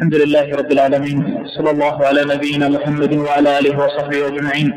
الحمد 0.00 0.14
لله 0.14 0.56
رب 0.56 0.72
العالمين. 0.72 1.44
صلى 1.56 1.70
الله 1.70 2.06
على 2.08 2.20
نبينا 2.34 2.68
محمد 2.68 3.12
وعلى 3.16 3.58
آله 3.58 3.84
وصحبه 3.84 4.26
أجمعين. 4.26 4.68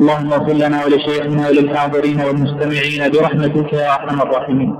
اللهم 0.00 0.32
اغفر 0.32 0.52
لنا 0.52 0.84
ولشيخنا 0.84 1.48
وللحاضرين 1.48 2.20
والمستمعين 2.20 3.10
برحمتك 3.12 3.72
يا 3.72 3.94
أرحم 3.94 4.20
الراحمين. 4.20 4.74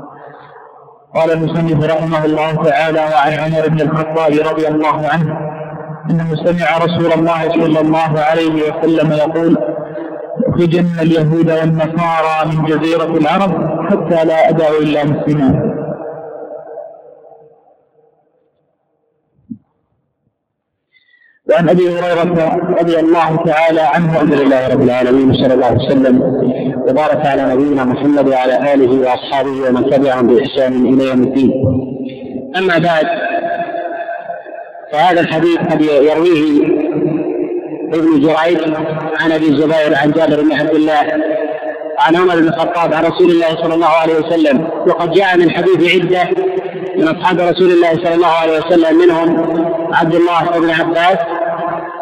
قال 1.15 1.31
المصنف 1.31 1.85
رحمه 1.85 2.25
الله 2.25 2.65
تعالى 2.65 3.01
وعن 3.13 3.33
عمر 3.33 3.69
بن 3.69 3.81
الخطاب 3.81 4.33
رضي 4.51 4.69
الله 4.69 5.09
عنه 5.13 5.29
إنه 6.11 6.29
سمع 6.47 6.69
رسول 6.87 7.13
الله 7.13 7.41
صلى 7.49 7.81
الله 7.81 8.13
عليه 8.29 8.55
وسلم 8.67 9.13
يقول 9.13 9.53
أخرجن 10.49 10.87
اليهود 11.03 11.51
والنصارى 11.51 12.37
من 12.51 12.65
جزيرة 12.71 13.17
العرب 13.21 13.53
حتى 13.89 14.25
لا 14.25 14.49
ادع 14.49 14.69
إلا 14.83 15.05
مسلما 15.05 15.72
وعن 21.51 21.69
أبي 21.69 21.89
هريرة 21.89 22.57
رضي 22.81 22.99
الله 22.99 23.37
تعالى 23.47 23.81
عنه 23.81 24.13
الحمد 24.13 24.33
لله 24.35 24.69
رب 24.69 24.83
العالمين 24.83 25.31
وصلى 25.31 25.55
الله 25.55 25.73
وسلم 25.73 26.23
وبارك 26.89 27.27
على 27.27 27.55
نبينا 27.55 27.85
محمد 27.85 28.29
وعلى 28.29 28.75
آله 28.75 29.01
وأصحابه 29.01 29.51
ومن 29.69 29.91
تبعهم 29.91 30.27
بإحسان 30.27 30.87
إلى 30.87 31.09
يوم 31.09 31.23
الدين. 31.23 31.53
أما 32.57 32.79
بعد 32.79 33.07
فهذا 34.93 35.21
الحديث 35.21 35.59
قد 35.59 35.81
يرويه 35.81 36.67
ابن 37.95 38.21
جريج 38.21 38.59
عن 39.21 39.33
أبي 39.33 39.49
الزبير 39.49 39.97
عن 40.03 40.11
جابر 40.11 40.43
بن 40.43 40.53
عبد 40.53 40.75
الله 40.75 40.99
عن 41.99 42.17
عمر 42.17 42.37
بن 42.37 42.49
الخطاب 42.49 42.95
عن 42.95 43.05
رسول 43.05 43.31
الله 43.31 43.49
صلى 43.63 43.75
الله 43.75 43.87
عليه 44.03 44.15
وسلم 44.15 44.69
وقد 44.87 45.11
جاء 45.13 45.37
من 45.39 45.51
حديث 45.51 45.95
عدة 45.95 46.29
من 46.97 47.09
أصحاب 47.09 47.41
رسول 47.41 47.71
الله 47.71 47.93
صلى 47.93 48.15
الله 48.15 48.27
عليه 48.27 48.59
وسلم 48.59 48.99
منهم 48.99 49.29
عبد 49.93 50.15
الله 50.15 50.59
بن 50.59 50.71
عباس 50.71 51.19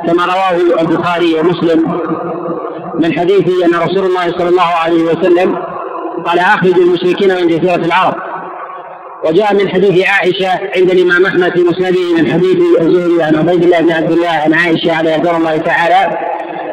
كما 0.07 0.25
رواه 0.25 0.81
البخاري 0.81 1.35
ومسلم. 1.35 2.01
من 2.95 3.19
حديث 3.19 3.49
أن 3.65 3.75
رسول 3.81 4.05
الله 4.07 4.33
صلى 4.39 4.49
الله 4.49 4.71
عليه 4.85 5.03
وسلم 5.03 5.57
قال 6.27 6.39
أخرج 6.39 6.79
المشركين 6.79 7.29
من 7.29 7.47
جزيره 7.47 7.75
العرب. 7.75 8.15
وجاء 9.25 9.55
من 9.55 9.69
حديث 9.69 10.09
عائشة 10.09 10.51
عند 10.77 10.91
الإمام 10.91 11.27
أحمد 11.27 11.53
في 11.53 11.61
مسنده 11.61 12.15
من 12.19 12.33
حديث 12.33 12.57
الزهري 12.81 13.23
عن 13.23 13.37
عبيد 13.37 13.63
الله 13.63 13.81
بن 13.81 13.93
عبد 13.93 14.13
الله 14.13 14.29
عن 14.29 14.55
عائشة 14.55 14.97
عليه 14.97 15.17
رضوان 15.17 15.37
الله 15.37 15.57
تعالى 15.57 16.19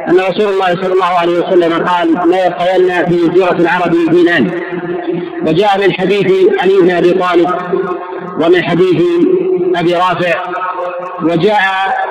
أن 0.10 0.20
رسول 0.20 0.54
الله 0.54 0.76
صلى 0.76 0.94
الله 0.94 1.06
عليه 1.06 1.40
وسلم 1.40 1.88
قال 1.88 2.30
لا 2.30 2.46
يبقين 2.46 3.06
في 3.06 3.28
جزيره 3.28 3.52
العرب 3.52 3.92
دينان. 4.12 4.52
وجاء 5.48 5.80
من 5.80 5.94
حديث 5.94 6.32
علي 6.62 6.74
بن 6.82 6.92
أبي 6.92 7.12
طالب 7.12 7.50
ومن 8.42 8.64
حديث 8.64 9.02
أبي 9.76 9.94
رافع 9.94 10.44
وجاء 11.24 11.62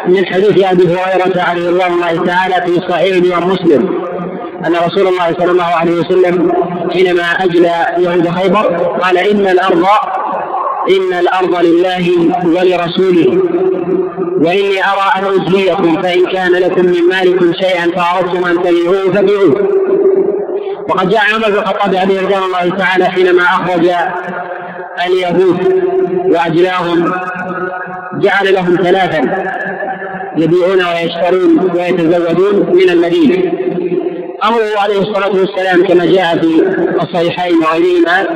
من 0.07 0.27
حديث 0.27 0.65
أبي 0.65 0.83
هريرة 0.83 1.43
عليه 1.43 1.71
رضوان 1.71 1.93
الله 1.93 2.27
تعالى 2.27 2.67
في 2.67 2.81
صحيح 2.89 3.17
الامام 3.17 3.49
مسلم 3.49 4.07
أن 4.67 4.73
رسول 4.73 5.09
الله 5.09 5.35
صلى 5.39 5.51
الله 5.51 5.65
عليه 5.65 5.93
وسلم 5.93 6.53
حينما 6.93 7.23
أجلى 7.23 7.87
يهود 7.99 8.29
خيبر 8.29 8.63
قال 9.03 9.19
إن 9.19 9.47
الأرض 9.47 9.87
إن 10.91 11.19
الأرض 11.19 11.65
لله 11.65 12.11
ولرسوله 12.45 13.43
وإني 14.41 14.85
أرى 14.85 15.13
أن 15.17 15.41
أجليكم 15.41 16.03
فإن 16.03 16.27
كان 16.27 16.53
لكم 16.53 16.87
من 16.87 17.09
مالكم 17.11 17.53
شيئا 17.53 17.91
فأردتم 17.91 18.45
أن 18.45 18.63
تبيعوه 18.63 19.13
فبيعوه. 19.13 19.69
وقد 20.89 21.09
جاء 21.09 21.21
عمر 21.35 21.49
بن 21.49 21.55
الخطاب 21.55 21.95
عليه 21.95 22.21
رضوان 22.21 22.43
الله 22.43 22.77
تعالى 22.77 23.05
حينما 23.05 23.43
اخرج 23.43 23.91
اليهود 25.07 25.83
وأجلاهم 26.29 27.13
جعل 28.15 28.55
لهم 28.55 28.77
ثلاثا 28.77 29.21
يبيعون 30.37 30.83
ويشترون 30.85 31.71
ويتزودون 31.75 32.77
من 32.77 32.91
المدينة. 32.91 33.53
أمره 34.45 34.81
عليه 34.83 34.99
الصلاة 35.01 35.31
والسلام 35.31 35.87
كما 35.87 36.05
جاء 36.05 36.39
في 36.39 36.63
الصحيحين 37.03 37.55
وغيرهما 37.57 38.27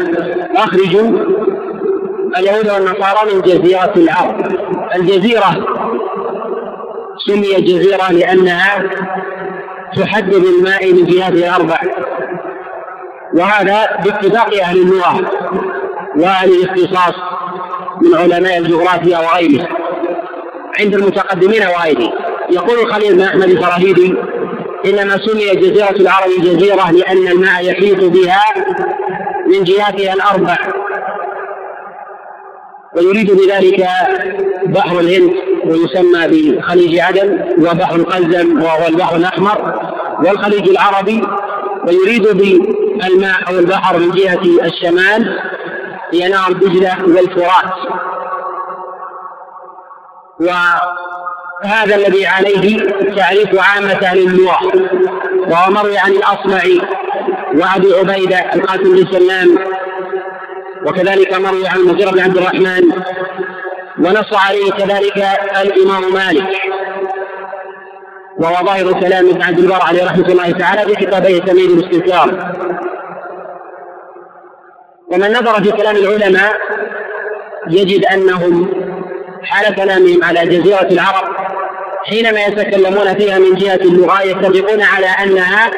أخرجوا 0.57 1.11
اليهود 2.39 2.71
والنصارى 2.71 3.35
من 3.35 3.41
جزيرة 3.41 3.93
العرب. 3.97 4.47
الجزيرة 4.97 5.67
سميت 7.27 7.61
جزيرة 7.61 8.13
لأنها 8.13 8.83
تحدد 9.97 10.45
الماء 10.45 10.93
من 10.93 11.05
جهات 11.05 11.33
الأربع. 11.33 11.79
وهذا 13.35 13.89
باتفاق 14.05 14.61
أهل 14.63 14.77
اللغة 14.83 15.21
وأهل 16.17 16.51
الاختصاص. 16.51 17.15
من 18.03 18.15
علماء 18.15 18.59
الجغرافيا 18.59 19.19
وغيره 19.19 19.69
عند 20.81 20.95
المتقدمين 20.95 21.63
وغيره. 21.63 22.13
يقول 22.51 22.79
الخليل 22.79 23.15
بن 23.15 23.21
أحمد 23.21 23.51
الفراهيدي 23.51 24.15
إنما 24.87 25.19
سميت 25.27 25.57
جزيرة 25.59 25.91
العرب 25.91 26.31
جزيرة 26.41 26.91
لأن 26.91 27.29
الماء 27.29 27.65
يحيط 27.65 28.05
بها 28.05 28.45
من 29.47 29.65
جهاتها 29.65 30.15
الأربع. 30.15 30.57
ويريد 32.97 33.31
بذلك 33.31 33.87
بحر 34.67 35.01
الهند 35.01 35.33
ويسمى 35.65 36.29
بخليج 36.29 36.99
عدن 36.99 37.55
وبحر 37.59 37.97
القلزم 37.97 38.63
وهو 38.63 38.87
البحر 38.89 39.17
الأحمر 39.17 39.75
والخليج 40.25 40.69
العربي. 40.69 41.23
ويريد 41.87 42.23
بالماء 42.23 43.37
أو 43.49 43.59
البحر 43.59 43.99
من 43.99 44.11
جهة 44.11 44.41
الشمال 44.65 45.39
هي 46.13 46.29
نهر 46.29 46.53
دجله 46.53 46.97
والفرات 47.05 47.75
وهذا 50.41 51.97
الذي 51.97 52.27
عليه 52.27 52.91
تعريف 53.17 53.61
عامة 53.61 53.93
أهل 53.93 54.19
اللغة. 54.19 54.59
وهو 55.49 55.71
مروي 55.71 55.99
عن 55.99 56.11
الأصمعي 56.11 56.81
وأبي 57.55 57.95
عبيدة 57.95 58.55
القاسم 58.55 58.97
بن 58.97 59.13
سلام. 59.13 59.59
وكذلك 60.87 61.33
مروي 61.33 61.69
عن 61.69 61.81
المغيرة 61.81 62.11
بن 62.11 62.21
عبد 62.21 62.37
الرحمن. 62.37 62.83
ونص 63.99 64.35
عليه 64.35 64.71
كذلك 64.71 65.17
الإمام 65.61 66.13
مالك. 66.13 66.49
وهو 68.39 68.67
ظاهر 68.67 69.01
كلام 69.01 69.29
ابن 69.29 69.43
عبد 69.43 69.59
البر 69.59 69.83
عليه 69.83 70.05
رحمة 70.05 70.29
الله 70.29 70.51
تعالى 70.51 70.95
في 70.95 71.07
كتابه 71.07 71.39
تمييز 71.39 71.73
الاستنكار 71.73 72.53
ومن 75.11 75.33
نظر 75.33 75.63
في 75.63 75.73
كلام 75.73 75.97
العلماء 75.97 76.57
يجد 77.69 78.05
أنهم 78.05 78.71
حال 79.45 79.75
كلامهم 79.75 80.25
على 80.25 80.41
جزيرة 80.47 80.89
العرب 80.91 81.37
حينما 82.05 82.41
يتكلمون 82.41 83.15
فيها 83.15 83.39
من 83.39 83.55
جهة 83.55 83.75
اللغة 83.75 84.23
يتفقون 84.23 84.83
على 84.83 85.07
أنها 85.07 85.71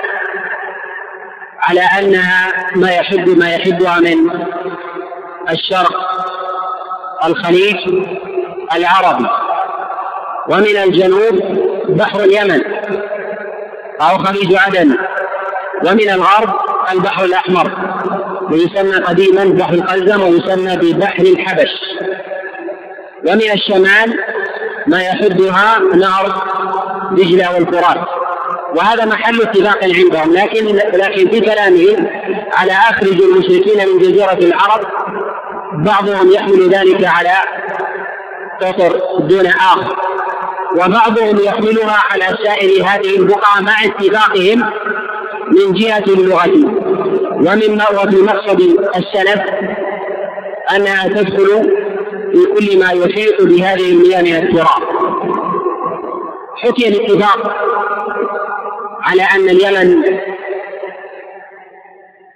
على 1.60 1.80
أنها 1.98 2.52
ما 2.76 2.90
يحب 2.90 3.38
ما 3.38 3.54
يحبها 3.54 4.00
من 4.00 4.30
الشرق 5.50 5.92
الخليج 7.24 7.76
العربي 8.76 9.26
ومن 10.48 10.76
الجنوب 10.76 11.38
بحر 11.88 12.20
اليمن 12.20 12.62
أو 14.00 14.18
خليج 14.18 14.54
عدن 14.54 14.96
ومن 15.86 16.10
الغرب 16.10 16.54
البحر 16.92 17.24
الأحمر. 17.24 17.70
ويسمى 18.52 18.96
قديما 18.96 19.44
بحر 19.44 19.74
القلزم 19.74 20.22
ويسمى 20.22 20.76
ببحر 20.76 21.22
الحبش. 21.22 21.70
ومن 23.26 23.50
الشمال 23.52 24.18
ما 24.86 25.02
يحدها 25.02 25.78
نهر 25.94 26.42
دجلة 27.12 27.54
والفرات. 27.54 28.08
وهذا 28.76 29.04
محل 29.04 29.42
اتفاق 29.42 29.84
عندهم. 29.84 30.32
لكن 30.32 30.66
لكن 30.76 31.30
في 31.30 31.40
كلامهم 31.40 32.06
على 32.52 32.72
أخرج 32.72 33.22
المشركين 33.22 33.88
من 33.88 33.98
جزيرة 33.98 34.32
العرب 34.32 34.86
بعضهم 35.72 36.32
يحمل 36.32 36.68
ذلك 36.68 37.04
على 37.04 37.34
قطر 38.60 39.00
دون 39.20 39.46
آخر. 39.46 39.96
وبعضهم 40.72 41.38
يحملها 41.44 42.02
على 42.10 42.38
سائر 42.44 42.84
هذه 42.84 43.16
البقعة 43.16 43.60
مع 43.60 43.84
اتفاقهم 43.84 44.70
من 45.50 45.72
جهة 45.72 46.04
اللغة 46.08 46.44
ومن 47.42 47.82
وفي 47.94 48.16
مقصد 48.16 48.60
السلف 48.96 49.40
أنها 50.76 51.08
تدخل 51.08 51.46
في 52.32 52.46
كل 52.54 52.78
ما 52.78 52.92
يحيط 52.92 53.42
بهذه 53.42 53.92
المياه 53.92 54.22
من 54.22 54.36
التراب. 54.36 54.82
حكي 56.56 56.88
الاتفاق 56.88 57.56
على 59.02 59.22
أن 59.22 59.48
اليمن 59.48 60.02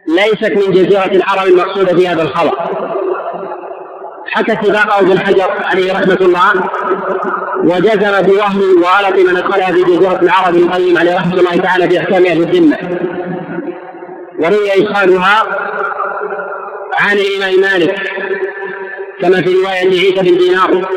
ليست 0.06 0.52
من 0.52 0.72
جزيرة 0.72 1.04
العرب 1.04 1.46
المقصودة 1.48 1.96
في 1.96 2.08
هذا 2.08 2.22
الخبر. 2.22 2.58
حكى 4.26 4.52
اتفاقه 4.52 5.00
ابن 5.00 5.18
حجر 5.18 5.50
عليه 5.64 5.92
رحمة 5.92 6.18
الله 6.20 6.52
وجزم 7.64 8.22
بوهم 8.22 8.82
وغلط 8.82 9.18
من 9.18 9.36
أدخلها 9.36 9.72
في 9.72 9.82
جزيرة 9.82 10.20
العرب 10.22 10.54
القيم 10.54 10.98
عليه 10.98 11.16
رحمة 11.16 11.34
الله 11.34 11.56
تعالى 11.56 11.88
في 11.88 12.00
أهل 12.00 12.42
الذمة. 12.42 12.76
وروي 14.38 14.72
إدخالها 14.74 15.46
عن 16.98 17.16
الإمام 17.16 17.60
مالك 17.60 17.94
كما 19.20 19.42
في 19.42 19.54
رواية 19.54 20.00
عيسى 20.00 20.20
بن 20.20 20.38
دينار 20.38 20.88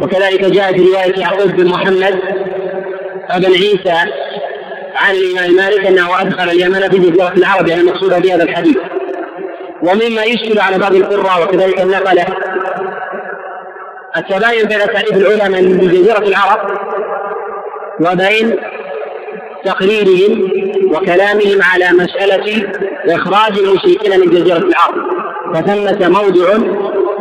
وكذلك 0.00 0.44
جاء 0.44 0.72
في 0.72 0.80
رواية 0.80 1.20
يعقوب 1.20 1.50
بن 1.50 1.68
محمد 1.68 2.20
بن 3.36 3.52
عيسى 3.52 4.10
عن 4.96 5.14
الإمام 5.14 5.56
مالك 5.56 5.86
أنه 5.86 6.20
أدخل 6.20 6.50
اليمن 6.50 6.88
في 6.88 6.98
جزيرة 6.98 7.32
العرب 7.36 7.68
يعني 7.68 7.82
المقصود 7.82 8.22
بهذا 8.22 8.42
الحديث. 8.42 8.76
ومما 9.82 10.24
يشكل 10.24 10.60
على 10.60 10.78
بعض 10.78 10.94
القراء 10.94 11.42
وكذلك 11.42 11.80
النقلة 11.80 12.26
التباين 14.16 14.68
بين 14.68 14.78
تعريف 14.78 15.12
العلماء 15.12 15.62
من 15.62 15.78
جزيرة 15.78 16.18
العرب 16.18 16.78
وبين 18.00 18.56
تقريرهم 19.64 20.50
وكلامهم 20.92 21.62
على 21.62 21.90
مسألة 21.92 22.72
إخراج 23.08 23.58
المشركين 23.58 24.20
من 24.20 24.30
جزيرة 24.30 24.58
العرب 24.58 24.94
فثمة 25.54 26.08
موضع 26.08 26.56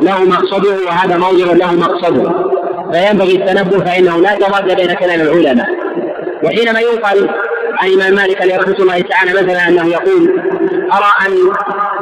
له 0.01 0.23
مقصده 0.23 0.77
وهذا 0.87 1.17
موضع 1.17 1.53
له 1.53 1.73
مقصده. 1.73 2.31
فينبغي 2.91 3.35
التنبه 3.35 3.85
فإنه 3.85 4.21
لا 4.21 4.35
تضاد 4.35 4.75
بين 4.75 4.93
كلام 4.93 5.21
العلماء. 5.21 5.67
وحينما 6.43 6.79
ينقل 6.79 7.29
عن 7.79 7.87
الإمام 7.87 8.13
مالك 8.15 8.41
رحمة 8.41 8.75
الله 8.79 8.99
تعالى 9.01 9.31
مثلا 9.31 9.67
أنه 9.67 9.87
يقول 9.87 10.41
أرى 10.93 11.27
أن 11.27 11.51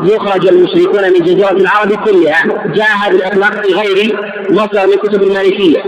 يخرج 0.07 0.47
المشركون 0.47 1.03
من 1.03 1.19
جزيرة 1.19 1.51
العرب 1.51 1.91
كلها؟ 2.05 2.43
جاء 2.65 2.87
هذا 3.03 3.15
الإطلاق 3.15 3.65
في 3.65 3.73
غير 3.73 4.19
مصدر 4.49 4.87
من 4.87 4.95
كتب 4.95 5.23
المالكية. 5.23 5.79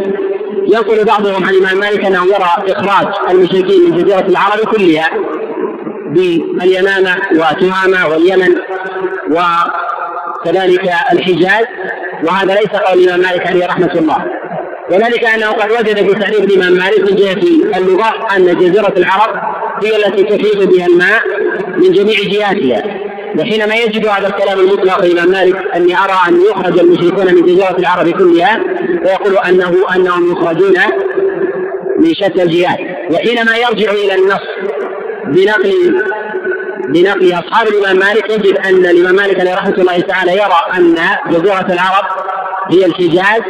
ينقل 0.67 1.05
بعضهم 1.05 1.43
عن 1.43 1.53
الإمام 1.53 1.77
مالك 1.77 2.05
أنه 2.05 2.25
يرى 2.25 2.73
إخراج 2.75 3.07
المشركين 3.29 3.91
من 3.91 3.97
جزيرة 3.97 4.25
العرب 4.27 4.59
كلها. 4.59 5.09
باليمامة 6.13 7.15
وتهامة 7.31 8.07
واليمن 8.07 8.55
وكذلك 9.31 10.91
الحجاز. 11.11 11.65
وهذا 12.23 12.53
ليس 12.53 12.69
قول 12.69 12.99
الإمام 12.99 13.19
مالك 13.19 13.47
عليه 13.47 13.65
رحمة 13.65 13.91
الله. 13.95 14.25
وذلك 14.91 15.23
أنه 15.23 15.51
قد 15.51 15.71
وجد 15.71 15.95
في 15.95 16.19
تعريف 16.19 16.39
الإمام 16.39 16.73
مالك 16.73 17.11
من 17.11 17.15
جهة 17.15 17.77
اللغة 17.77 18.27
أن 18.35 18.57
جزيرة 18.57 18.93
العرب 18.97 19.35
هي 19.83 19.95
التي 19.95 20.23
تفيض 20.23 20.73
بها 20.73 20.85
الماء 20.85 21.21
من 21.77 21.91
جميع 21.91 22.15
جهاتها. 22.23 22.83
وحينما 23.39 23.75
يجد 23.75 24.07
هذا 24.07 24.27
الكلام 24.27 24.59
المطلق 24.59 25.03
الإمام 25.03 25.31
مالك 25.31 25.75
أني 25.75 25.97
أرى 25.97 26.19
أن 26.27 26.41
يخرج 26.51 26.79
المشركون 26.79 27.35
من 27.35 27.41
جزيرة 27.41 27.75
العرب 27.79 28.09
كلها 28.09 28.59
فيقول 29.03 29.37
انه 29.37 29.75
أنهم 29.95 30.31
يخرجون 30.31 30.75
من 31.99 32.13
شتى 32.13 32.43
الجهات. 32.43 32.79
وحينما 33.11 33.57
يرجع 33.57 33.91
إلى 33.91 34.15
النص 34.15 34.41
بنقل 35.31 36.03
بنقل 36.87 37.33
أصحاب 37.33 37.67
الإمام 37.67 37.97
مالك. 37.97 38.29
يجد 38.29 38.57
أن 38.57 38.85
الإمام 38.85 39.15
مالك 39.15 39.53
رحمة 39.53 39.75
الله 39.77 39.99
تعالى 39.99 40.31
يرى 40.31 40.59
أن 40.77 40.95
جزيره 41.29 41.67
العرب 41.69 42.05
هي 42.71 42.85
الحجاز 42.85 43.41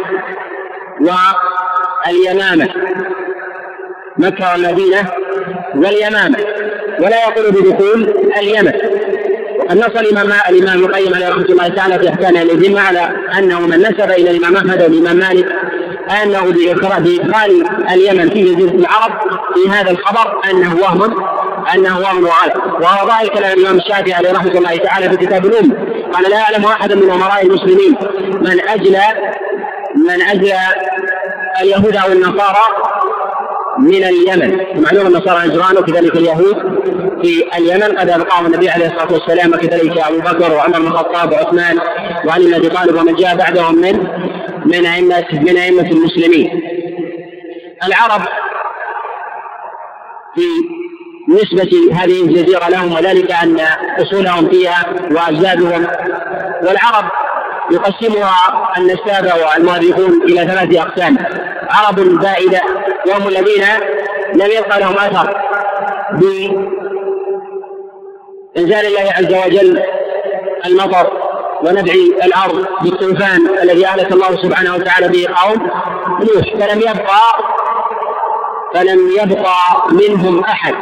واليمامة 0.99 2.69
مكة 4.17 4.51
والمدينة 4.51 5.11
واليمامة 5.75 6.37
ولا 6.99 7.27
يقول 7.27 7.51
بدخول 7.51 8.13
اليمن. 8.37 8.73
النص 9.71 9.95
الامام 9.95 10.39
الإمام 10.49 10.85
القيم 10.85 11.13
عليه 11.15 11.29
رحمة 11.29 11.45
الله 11.45 11.67
تعالى 11.67 11.99
في 11.99 12.09
أحكام 12.09 12.37
الذمة 12.37 12.81
على 12.81 13.11
أنه 13.37 13.59
من 13.59 13.77
نسب 13.79 14.11
إلى 14.11 14.31
الإمام 14.31 14.55
أحمد 14.55 14.81
والإمام 14.81 15.15
مالك 15.15 15.45
أنه 16.23 16.41
بادخال 16.99 17.63
اليمن 17.91 18.29
في 18.29 18.41
جزيرة 18.43 18.71
العرب 18.71 19.11
في 19.53 19.69
هذا 19.69 19.91
الخبر 19.91 20.41
أنه 20.51 20.75
وهم 20.75 21.15
أنه 21.73 21.99
وهم 21.99 22.23
وغلط 22.23 22.55
وهو 22.81 23.07
ظاهر 23.07 23.27
كلام 23.27 23.59
الإمام 23.59 23.77
الشافعي 23.77 24.13
عليه 24.13 24.31
رحمة 24.31 24.51
الله 24.51 24.77
تعالى 24.77 25.09
في 25.09 25.25
كتاب 25.25 25.45
الأم. 25.45 25.71
قال 26.13 26.29
لا 26.31 26.37
اعلم 26.37 26.65
احدا 26.65 26.95
من 26.95 27.09
أمراء 27.09 27.45
المسلمين 27.45 27.97
من 28.41 28.59
اجلى 28.69 29.03
من 29.95 30.21
اجلى 30.21 30.59
اليهود 31.61 31.95
أو 31.95 32.11
النصارى 32.11 32.63
من 33.79 34.03
اليمن. 34.03 34.81
معلوم 34.83 35.07
النصارى 35.07 35.47
نجران 35.47 35.77
وكذلك 35.77 36.15
اليهود 36.15 36.57
في 37.21 37.57
اليمن. 37.57 37.97
قد 37.97 38.09
أبقاهم 38.09 38.45
النبي 38.45 38.69
عليه 38.69 38.85
الصلاة 38.85 39.13
والسلام 39.13 39.53
وكذلك 39.53 39.97
أبو 39.97 40.19
بكر 40.19 40.53
وعمر 40.53 40.79
بن 40.79 40.87
الخطاب 40.87 41.31
وعثمان 41.31 41.79
وعلي 42.25 42.45
بن 42.45 42.53
أبي 42.53 42.69
طالب 42.69 42.95
ومن 42.95 43.15
جاء 43.15 43.35
بعدهم 43.35 43.75
من 43.75 44.07
من 44.65 44.85
أئمة 44.85 45.25
من 45.31 45.57
أئمة 45.57 45.91
المسلمين. 45.91 46.61
العرب 47.83 48.21
في 50.35 50.41
نسبة 51.27 51.71
هذه 51.93 52.21
الجزيرة 52.23 52.69
لهم 52.69 52.93
وذلك 52.93 53.31
أن 53.31 53.59
أصولهم 53.99 54.49
فيها 54.49 54.85
وأجدادهم. 55.11 55.87
والعرب 56.61 57.05
يقسمها 57.71 58.69
النسابة 58.77 59.33
والمؤرخون 59.33 60.21
إلى 60.23 60.47
ثلاثة 60.47 60.81
أقسام. 60.81 61.17
عرب 61.69 61.95
بائدة 61.95 62.61
وهم 63.07 63.27
الذين 63.27 63.65
لم 64.33 64.51
يبقى 64.57 64.79
لهم 64.79 64.93
أثر 64.93 65.37
بإنزال 68.55 68.85
الله 68.85 69.13
عز 69.17 69.33
وجل 69.45 69.83
المطر 70.65 71.11
ونبع 71.61 71.93
الأرض 72.23 72.65
بالطوفان 72.81 73.47
الذي 73.63 73.87
أهلك 73.87 74.11
الله 74.11 74.37
سبحانه 74.43 74.75
وتعالى 74.75 75.07
به 75.07 75.27
قوم 75.35 75.69
نوح. 76.19 76.55
فلم 76.59 76.79
يبقى 76.79 77.21
فلم 78.73 79.11
يبقى 79.21 79.57
منهم 79.91 80.43
أحد. 80.43 80.75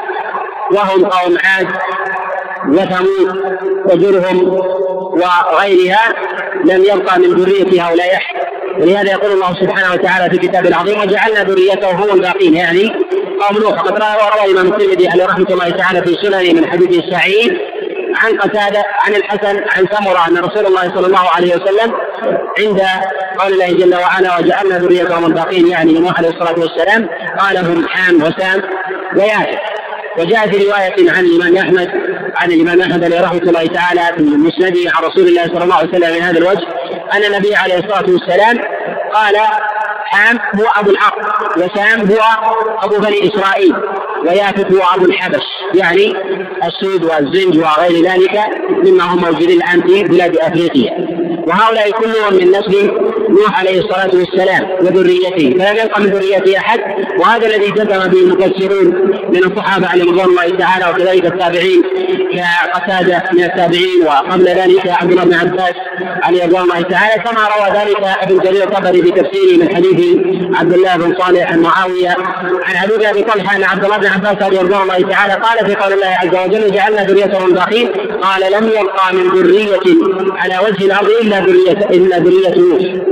وهم 0.72 1.06
قوم 1.06 1.38
عاد 1.44 1.68
وثمود 2.68 3.58
وجرهم 3.86 4.54
وغيرها 5.14 6.14
لم 6.66 6.84
يبقى 6.84 7.20
من 7.20 7.36
ذرية 7.36 7.84
هؤلاء 7.84 8.16
أحد. 8.16 8.36
ولهذا 8.82 9.12
يقول 9.12 9.32
الله 9.32 9.54
سبحانه 9.54 9.94
وتعالى 9.94 10.30
في 10.30 10.48
كتابه 10.48 10.70
العظيم 10.70 11.00
وجعلنا 11.00 11.44
ذريته 11.44 11.92
هم 11.92 12.14
الباقين. 12.14 12.54
يعني 12.54 12.96
قوم 13.42 13.58
نوح 13.64 13.74
وقد 13.74 13.92
روى 13.92 14.46
الإمام 14.52 14.74
الترمذي 14.74 15.08
عليه 15.08 15.26
رحمة 15.26 15.48
الله 15.50 15.70
تعالى 15.70 16.02
في 16.02 16.18
سننه 16.22 16.54
من 16.54 16.68
حديث 16.72 17.06
سعيد 17.12 17.58
عن 18.16 18.38
قتادة 18.38 18.84
عن 19.06 19.16
الحسن 19.16 19.64
عن 19.70 19.88
سمرة 19.92 20.28
أن 20.28 20.38
رسول 20.38 20.66
الله 20.66 20.82
صلى 20.96 21.08
الله 21.08 21.30
عليه 21.36 21.56
وسلم 21.56 21.94
عند 22.60 22.82
قول 23.40 23.54
الله 23.54 23.74
جل 23.74 23.96
وعلا 23.96 24.38
وجعلنا 24.38 24.78
ذريتهم 24.78 25.26
الباقين. 25.26 25.68
يعني 25.68 25.94
نوح 25.94 26.18
عليه 26.18 26.30
الصلاة 26.30 26.60
والسلام 26.60 27.10
قال 27.40 27.58
هم 27.58 27.88
حام 27.88 28.16
وسام 28.16 28.62
وياسر. 29.16 29.75
وجاء 30.18 30.48
في 30.48 30.58
رواية 30.58 31.12
عن 31.12 31.26
الإمام 31.26 31.58
أحمد 31.58 31.90
عن 32.36 32.52
الإمام 32.52 32.82
أحمد 32.82 33.04
عليه 33.04 33.22
رحمة 33.22 33.42
الله 33.42 33.66
تعالى 33.66 34.02
في 34.18 34.24
مسنده 34.24 34.92
عن 34.96 35.04
رسول 35.04 35.28
الله 35.28 35.44
صلى 35.44 35.64
الله 35.64 35.76
عليه 35.76 35.90
وسلم 35.90 36.16
من 36.16 36.22
هذا 36.22 36.38
الوجه 36.38 36.68
أن 37.14 37.24
النبي 37.24 37.56
عليه 37.56 37.78
الصلاة 37.78 38.06
والسلام 38.10 38.58
قال 39.14 39.36
حام 40.06 40.40
هو 40.56 40.66
أبو 40.76 40.90
العرب 40.92 41.26
وسام 41.58 42.00
هو 42.00 42.22
أبو 42.82 42.98
بني 42.98 43.28
إسرائيل 43.28 43.76
ويافث 44.26 44.72
هو 44.72 44.82
أبو 44.96 45.06
الحبش. 45.06 45.44
يعني 45.74 46.14
السود 46.68 47.04
والزنج 47.04 47.58
وغير 47.58 48.06
ذلك 48.06 48.40
مما 48.70 49.04
هم 49.04 49.22
موجودين 49.22 49.62
الآن 49.62 49.82
في 49.82 50.04
بلاد 50.04 50.38
أفريقيا. 50.38 50.92
وهؤلاء 51.48 51.92
كلهم 51.92 52.34
من 52.34 52.50
نسل 52.50 52.92
نوح 53.30 53.60
عليه 53.60 53.80
الصلاة 53.80 54.10
والسلام 54.14 54.70
وذريته 54.82 55.58
فلم 55.60 55.86
يبقى 55.86 56.02
من 56.02 56.08
ذريته 56.08 56.58
أحد 56.58 56.80
وهذا 57.20 57.48
الذي 57.48 57.72
جزم 57.72 57.86
به 57.86 58.20
المفسرون 58.20 58.86
من 59.30 59.44
الصحابة 59.44 59.88
عليهم 59.88 60.10
رضوان 60.10 60.30
الله 60.30 60.58
تعالى 60.58 60.86
وكذلك 60.90 61.26
التابعين 61.26 61.84
كقتادة 62.34 63.24
من 63.34 63.44
التابعين 63.44 64.04
وقبل 64.08 64.46
ذلك 64.46 64.88
عبد 64.88 65.12
الله 65.12 65.24
بن 65.24 65.34
عباس 65.34 65.76
عليه 66.24 66.46
رضوان 66.46 66.64
الله 66.64 66.82
تعالى 66.82 67.24
كما 67.24 67.42
روى 67.42 67.80
ذلك 67.80 68.04
ابن 68.22 68.40
جرير 68.40 68.64
الطبري 68.64 69.02
في 69.02 69.12
تفسيره 69.12 69.58
من 69.58 69.76
حديث 69.76 70.18
عبد 70.56 70.74
الله 70.74 70.98
بن 70.98 71.16
صالح 71.18 71.52
عن 71.52 71.60
معاوية 71.60 72.16
عن 72.64 72.76
علي 72.76 72.98
بن 72.98 73.06
أبي 73.06 73.22
طلحة 73.22 73.56
أن 73.58 73.64
عبد 73.64 73.84
الله 73.84 73.98
بن 73.98 74.08
عباس 74.08 74.44
عليه 74.44 74.62
رضوان 74.62 74.82
الله 74.82 75.02
تعالى 75.12 75.34
قال 75.34 75.66
في 75.66 75.76
قول 75.76 75.94
الله 75.94 76.08
عز 76.08 76.48
وجل 76.48 76.72
جعلنا 76.72 77.04
ذريتهم 77.04 77.54
باقين 77.54 77.88
قال 78.22 78.52
لم 78.52 78.68
يبقى 78.68 79.14
من 79.14 79.30
ذرية 79.30 79.80
على 80.38 80.60
وجه 80.68 80.86
الأرض 80.86 81.10
إلا 81.22 81.40
ذرية 81.40 81.88
إلا 81.90 82.18
ذرية 82.18 82.56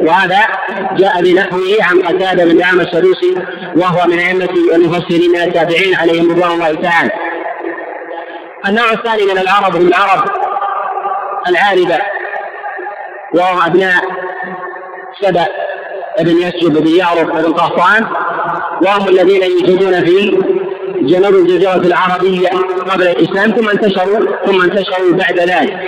وهذا 0.03 0.39
جاء 0.97 1.21
بنحوه 1.21 1.77
عن 1.81 2.01
قتادة 2.01 2.45
بن 2.45 2.57
دعامة 2.57 2.83
السدوسي 2.83 3.35
وهو 3.75 4.07
من 4.07 4.19
أئمة 4.19 4.49
المفسرين 4.75 5.35
التابعين 5.35 5.95
عليهم 5.95 6.31
رضوان 6.31 6.51
الله 6.51 6.73
تعالى. 6.73 7.11
النوع 8.67 8.91
الثاني 8.91 9.23
من 9.23 9.37
العرب 9.37 9.75
هم 9.75 9.87
العرب 9.87 10.29
العاربة 11.49 11.99
وهم 13.33 13.61
أبناء 13.61 14.03
سبأ 15.21 15.45
ابن 16.19 16.37
يسجد 16.37 16.77
بن 16.77 16.95
يعرف 16.95 17.29
بن 17.29 17.53
قهطان 17.53 18.07
وهم 18.81 19.07
الذين 19.07 19.43
يوجدون 19.43 20.05
في 20.05 20.37
جنوب 21.01 21.35
الجزيرة 21.35 21.75
العربية 21.75 22.49
قبل 22.89 23.07
الإسلام 23.07 23.51
ثم 23.51 23.69
انتشروا 23.69 24.25
ثم 24.45 24.61
انتشروا 24.61 25.11
بعد 25.11 25.39
ذلك. 25.39 25.79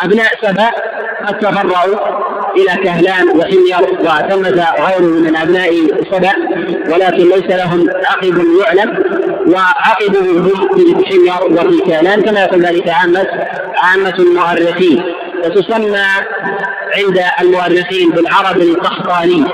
وأبناء 0.00 0.32
سبأ 0.42 0.70
قد 1.26 1.38
تفرعوا 1.38 1.96
إلى 2.56 2.84
كهلان 2.84 3.28
وحمير 3.28 3.98
وثمة 4.00 4.66
غيره 4.86 5.00
من 5.00 5.36
أبناء 5.36 5.70
سبأ 6.12 6.32
ولكن 6.92 7.28
ليس 7.28 7.56
لهم 7.56 7.90
عقب 8.04 8.42
يعلم 8.60 9.04
وعقبه 9.46 10.42
في 10.74 11.06
حمير 11.06 11.60
وفي 11.66 11.90
كهلان. 11.90 12.22
كما 12.22 12.40
يقول 12.40 12.66
ذلك 12.66 12.88
عامة 12.88 13.26
عامة 13.76 14.14
المؤرخين. 14.18 15.02
وتسمى 15.44 16.06
عند 16.96 17.20
المؤرخين 17.40 18.10
بالعرب 18.10 18.56
القحطاني. 18.56 19.44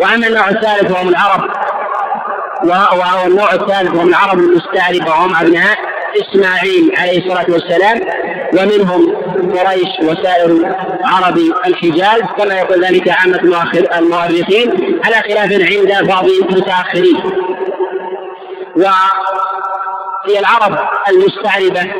وأما 0.00 0.26
النوع 0.26 0.48
الثالث 0.48 0.90
وهم 0.90 1.08
العرب. 1.08 1.50
وهو 2.64 3.26
النوع 3.26 3.54
الثالث 3.54 3.94
وهم 3.94 4.08
العرب 4.08 4.38
المستعربه 4.38 5.10
وهم 5.10 5.36
أبناء 5.36 5.78
إسماعيل 6.16 6.92
عليه 6.98 7.18
الصلاة 7.18 7.46
والسلام 7.48 8.00
ومنهم 8.52 9.16
قريش 9.56 9.88
وسائر 10.02 10.76
عرب 11.04 11.38
الحجاز 11.66 12.22
كما 12.38 12.54
يقول 12.54 12.84
ذلك 12.84 13.08
عامة 13.08 13.66
المؤرخين 13.98 15.00
على 15.04 15.14
خلاف 15.14 15.52
عند 15.52 16.08
بعض 16.08 16.24
المتأخرين. 16.24 17.20
وهي 18.76 20.38
العرب 20.38 20.78
المستعربة 21.08 21.92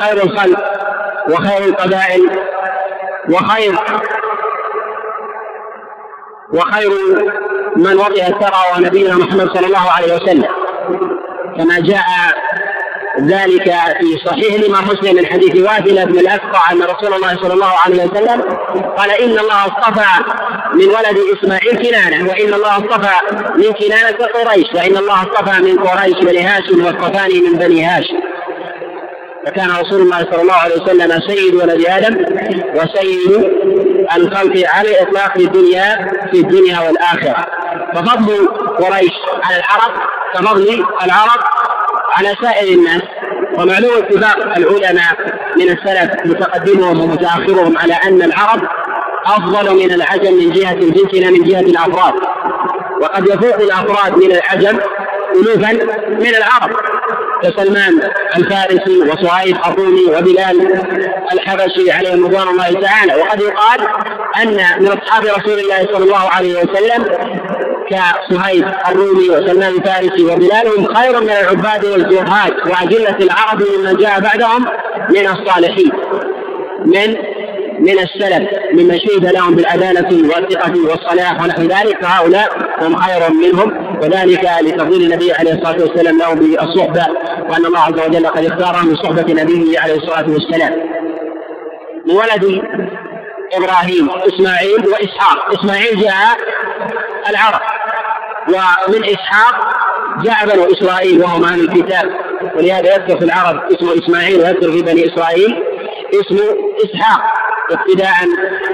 خير 0.00 0.22
الخلق 0.24 0.60
وخير 1.30 1.64
القبائل 1.64 2.30
وخير 3.30 3.74
وخير 6.52 6.90
من 7.76 7.94
وضع 7.96 8.26
الثرى 8.26 8.62
ونبينا 8.76 9.14
محمد 9.16 9.48
صلى 9.56 9.66
الله 9.66 9.90
عليه 9.90 10.14
وسلم. 10.14 10.48
كما 11.56 11.80
جاء 11.80 12.04
ذلك 13.20 13.64
في 14.00 14.18
صحيح 14.26 14.54
الامام 14.54 14.84
مسلم 14.84 15.16
من 15.16 15.26
حديث 15.26 15.56
واثله 15.56 16.04
بن 16.04 16.18
الأسقع 16.18 16.72
أن 16.72 16.82
رسول 16.82 17.14
الله 17.14 17.36
صلى 17.36 17.54
الله 17.54 17.72
عليه 17.84 18.04
وسلم 18.04 18.42
قال 18.98 19.10
إن 19.10 19.38
الله 19.38 19.66
اصطفى 19.66 20.24
من 20.74 20.84
ولد 20.88 21.18
إسماعيل 21.38 21.88
كنانة 21.88 22.28
وإن 22.28 22.54
الله 22.54 22.76
اصطفى 22.76 23.14
من 23.56 23.72
كنانة 23.72 24.16
قريش 24.34 24.66
وإن 24.74 24.96
الله 24.96 25.22
اصطفى 25.22 25.62
من 25.62 25.78
قريش 25.78 26.24
بني 26.24 26.42
هاشم 26.42 26.84
واصطفاني 26.84 27.40
من 27.40 27.58
بني 27.58 27.84
هاشم. 27.84 28.20
فكان 29.46 29.70
رسول 29.70 30.00
الله 30.00 30.18
صلى 30.18 30.42
الله 30.42 30.54
عليه 30.54 30.82
وسلم 30.82 31.20
سيد 31.20 31.54
ولد 31.54 31.84
آدم 31.86 32.16
وسيد 32.74 33.52
الخلق 34.16 34.68
على 34.68 34.90
الإطلاق 34.90 35.38
في 35.38 35.44
الدنيا 35.44 36.12
في 36.30 36.40
الدنيا 36.40 36.80
والآخرة. 36.80 37.46
ففضل 37.94 38.48
قريش 38.78 39.12
على 39.44 39.56
العرب 39.56 39.92
كفضل 40.34 40.84
العرب 41.04 41.40
على 42.14 42.36
سائر 42.42 42.78
الناس 42.78 43.02
ومعلوم 43.58 43.92
اتفاق 43.96 44.56
العلماء 44.56 45.16
من 45.56 45.68
السلف 45.68 46.10
متقدمهم 46.24 47.00
ومتأخرهم 47.00 47.78
على 47.78 47.94
أن 47.94 48.22
العرب 48.22 48.62
أفضل 49.26 49.74
من 49.74 49.92
العجم 49.92 50.34
من 50.34 50.50
جهة 50.50 50.72
الجنس 50.72 51.14
لا 51.14 51.30
من 51.30 51.44
جهة 51.44 51.60
الأفراد. 51.60 52.14
وقد 53.00 53.26
يفوق 53.28 53.56
الأفراد 53.60 54.16
من 54.16 54.32
العجم 54.32 54.78
الوفا 55.36 55.72
من 56.08 56.34
العرب. 56.34 56.76
كسلمان 57.42 58.10
الفارسي 58.36 58.98
وصهيب 58.98 59.56
الرومي 59.66 60.04
وبلال 60.04 60.82
الحبشي 61.32 61.92
عليهم 61.92 62.24
رضوان 62.24 62.48
الله 62.48 62.80
تعالى. 62.80 63.14
وقد 63.14 63.40
يقال 63.40 63.80
أن 64.42 64.82
من 64.82 64.88
أصحاب 64.88 65.24
رسول 65.24 65.58
الله 65.58 65.86
صلى 65.92 66.04
الله 66.04 66.30
عليه 66.30 66.54
وسلم 66.54 67.04
كصهيب 67.90 68.64
الرومي 68.88 69.30
وسلمان 69.30 69.74
الفارسي 69.74 70.24
وبلال 70.24 70.68
هم 70.78 70.94
خير 70.94 71.20
من 71.20 71.30
العباد 71.30 71.84
والزهاد 71.84 72.52
وأجلة 72.66 73.16
العرب 73.20 73.62
ممن 73.78 73.96
جاء 73.96 74.20
بعدهم 74.20 74.64
من 75.10 75.26
الصالحين 75.26 75.92
من 76.84 77.16
من 77.78 77.98
السلف 77.98 78.48
ممن 78.72 78.98
شهد 78.98 79.26
لهم 79.26 79.54
بالعدالة 79.54 80.28
والثقة 80.28 80.72
والصلاح 80.90 81.42
ونحو 81.42 81.62
ذلك. 81.62 82.02
فهؤلاء 82.02 82.48
هم 82.80 82.96
خير 82.96 83.32
منهم 83.32 83.98
وذلك 84.02 84.50
لتفضيل 84.60 85.02
النبي 85.02 85.32
عليه 85.32 85.52
الصلاة 85.52 85.80
والسلام 85.80 86.18
لهم 86.18 86.34
بالصحبة 86.34 87.06
وأن 87.50 87.66
الله 87.66 87.78
عز 87.78 88.00
وجل 88.08 88.26
قد 88.26 88.44
اختارهم 88.44 88.88
من 88.88 88.96
صحبة 88.96 89.42
نبيه 89.42 89.80
عليه 89.80 89.94
الصلاة 89.94 90.24
والسلام. 90.28 90.72
من 92.06 92.14
ولد 92.14 92.62
إبراهيم 93.52 94.10
إسماعيل 94.10 94.88
وإسحاق. 94.88 95.54
إسماعيل 95.54 96.00
جاء 96.00 96.38
العرب. 97.30 97.60
ومن 98.48 99.04
إسحاق 99.04 99.54
جاء 100.22 100.54
بنو 100.54 100.72
إسرائيل 100.72 101.22
وهم 101.22 101.44
أهل 101.44 101.60
الكتاب. 101.60 102.10
ولهذا 102.56 102.94
يذكر 102.94 103.18
في 103.18 103.24
العرب 103.24 103.62
اسمه 103.72 103.94
إسماعيل 104.04 104.40
ويذكر 104.40 104.72
في 104.72 104.82
بني 104.82 105.06
إسرائيل 105.06 105.62
اسمه 106.14 106.44
إسحاق 106.84 107.22
ابتداء 107.70 108.14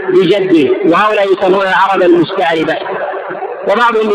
بجده. 0.08 0.70
وهؤلاء 0.84 1.24
يسمون 1.32 1.66
العرب 1.66 2.02
المستعربة. 2.02 2.76
وبعضهم 3.64 4.10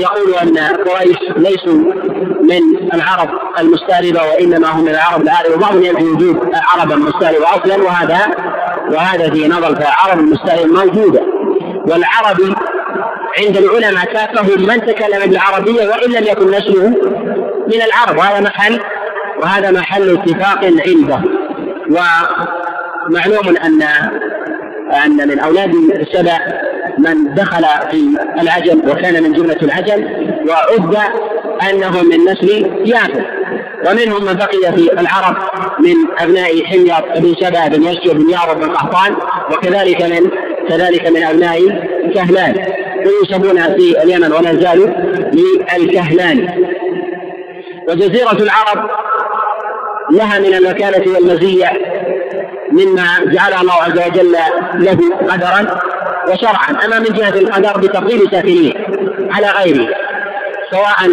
يقول 0.00 0.34
أن 0.42 0.58
قريش 0.58 1.18
ليسوا 1.36 1.74
من 2.42 2.90
العرب 2.94 3.28
المستعربة 3.58 4.22
وإنما 4.22 4.68
هم 4.68 4.84
من 4.84 4.88
العرب 4.88 5.22
العاربة. 5.22 5.54
وبعضهم 5.54 5.82
ينفي 5.82 6.04
وجود 6.04 6.36
العرب 6.54 6.92
المستعربة 6.92 7.44
أصلا. 7.44 7.82
وهذا 7.82 8.20
وهذا 8.90 9.30
في 9.30 9.48
نظر 9.48 9.74
فالعرب 9.74 10.18
المستعربة 10.18 10.84
موجودة. 10.84 11.22
والعربي 11.86 12.54
عند 13.38 13.56
العلماء 13.56 14.04
كافة 14.04 14.56
من 14.56 14.86
تكلم 14.86 15.30
بالعربية 15.30 15.88
وإن 15.88 16.12
لم 16.12 16.24
يكن 16.24 16.50
نسله 16.50 16.88
من 17.66 17.82
العرب. 17.82 18.18
وهذا 18.18 18.40
محل 18.40 18.80
وهذا 19.42 19.70
محل 19.70 20.18
اتفاق 20.18 20.64
عنده. 20.64 21.20
ومعلوم 21.90 23.56
أن 23.56 23.82
أن 24.92 25.28
من 25.28 25.38
أولاد 25.38 25.72
سبع 26.12 26.38
من 26.98 27.34
دخل 27.34 27.64
في 27.90 28.18
العجل 28.40 28.90
وكان 28.90 29.22
من 29.22 29.32
جملة 29.32 29.58
العجل 29.62 30.28
وعد 30.48 30.96
أنه 31.70 32.02
من 32.02 32.24
نسل 32.24 32.70
يافر 32.84 33.24
ومنهم 33.86 34.24
من 34.24 34.32
بقي 34.32 34.72
في 34.72 35.00
العرب 35.00 35.36
من 35.80 35.94
أبناء 36.18 36.64
حمير 36.64 36.94
بن 37.16 37.34
سبع 37.40 37.68
بن 37.68 37.82
يسجر 37.82 38.12
بن 38.12 38.30
يعرب 38.30 38.60
بن 38.60 38.70
قحطان 38.70 39.16
وكذلك 39.52 40.02
من 40.02 40.30
كذلك 40.68 41.06
من 41.06 41.22
أبناء 41.22 41.58
كهلان. 42.14 42.81
وينسبون 43.06 43.62
في 43.62 44.02
اليمن 44.02 44.32
ولا 44.32 44.54
زالوا 44.54 44.88
للكهلان. 45.78 46.48
وجزيرة 47.88 48.32
العرب 48.32 48.90
لها 50.10 50.38
من 50.38 50.54
المكانة 50.54 51.12
والمزية 51.14 51.70
مما 52.72 53.06
جعلها 53.26 53.60
الله 53.60 53.72
عز 53.72 54.08
وجل 54.08 54.32
له 54.74 54.98
قدرا 55.28 55.80
وشرعا. 56.28 56.84
أما 56.84 56.98
من 56.98 57.06
جهة 57.06 57.38
القدر 57.38 57.80
بتفضيل 57.80 58.30
ساكنيه 58.30 58.72
على 59.30 59.46
غيره 59.46 59.88
سواء 60.70 61.10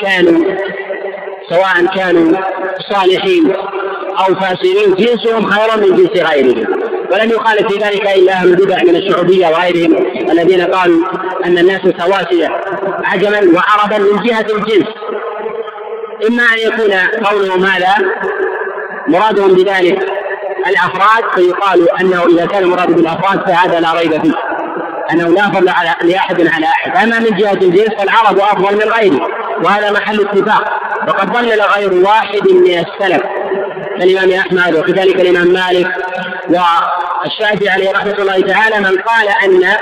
كانوا 0.00 0.44
سواء 1.48 1.96
كانوا 1.96 2.32
صالحين 2.90 3.52
أو 4.18 4.34
فاسدين 4.34 4.94
جنسهم 4.94 5.50
خيرا 5.50 5.76
من 5.76 5.96
جنس 5.96 6.22
غيرهم. 6.30 6.66
ولم 7.12 7.30
يخالف 7.30 7.72
في 7.72 7.78
ذلك 7.78 8.08
إلا 8.16 8.32
أهل 8.32 8.48
البدع 8.48 8.82
من 8.82 8.96
الشعوبية 8.96 9.46
وغيرهم. 9.46 9.99
الذين 10.30 10.62
قالوا 10.62 11.06
أن 11.44 11.58
الناس 11.58 11.80
سواسية 11.80 12.60
عجما 13.04 13.40
وعربا 13.54 13.98
من 13.98 14.22
جهة 14.22 14.46
الجنس. 14.56 14.88
إما 16.28 16.42
أن 16.42 16.58
يكون 16.58 16.92
قولهم 17.24 17.64
هذا 17.64 17.94
مرادهم 19.08 19.54
بذلك 19.54 20.06
الأفراد 20.66 21.24
فيقال 21.34 22.00
أنه 22.00 22.26
إذا 22.26 22.46
كان 22.46 22.62
المراد 22.62 22.90
بالأفراد 22.90 23.40
فهذا 23.46 23.80
لا 23.80 23.92
ريب 23.92 24.22
فيه. 24.22 24.34
أنه 25.12 25.28
لا 25.28 25.50
فضل 25.50 25.68
على 25.68 25.94
لأحد 26.02 26.46
على 26.46 26.66
أحد. 26.66 26.96
أما 26.96 27.18
من 27.18 27.36
جهة 27.36 27.52
الجنس 27.52 27.94
فالعرب 27.98 28.38
أفضل 28.38 28.74
من 28.74 28.92
غيره 28.92 29.28
وهذا 29.64 29.90
محل 29.90 30.20
اتفاق. 30.20 30.80
وقد 31.08 31.32
ضلل 31.32 31.62
غير 31.62 31.92
واحد 31.94 32.48
من 32.50 32.78
السلف 32.78 33.22
كالإمام 33.98 34.32
أحمد 34.32 34.76
وكذلك 34.76 35.20
الإمام 35.20 35.46
مالك 35.46 35.86
والشافعي 36.48 37.68
عليه 37.68 37.90
رحمة 37.92 38.14
الله 38.18 38.40
تعالى 38.40 38.80
من 38.80 38.98
قال 39.00 39.28
أن 39.44 39.76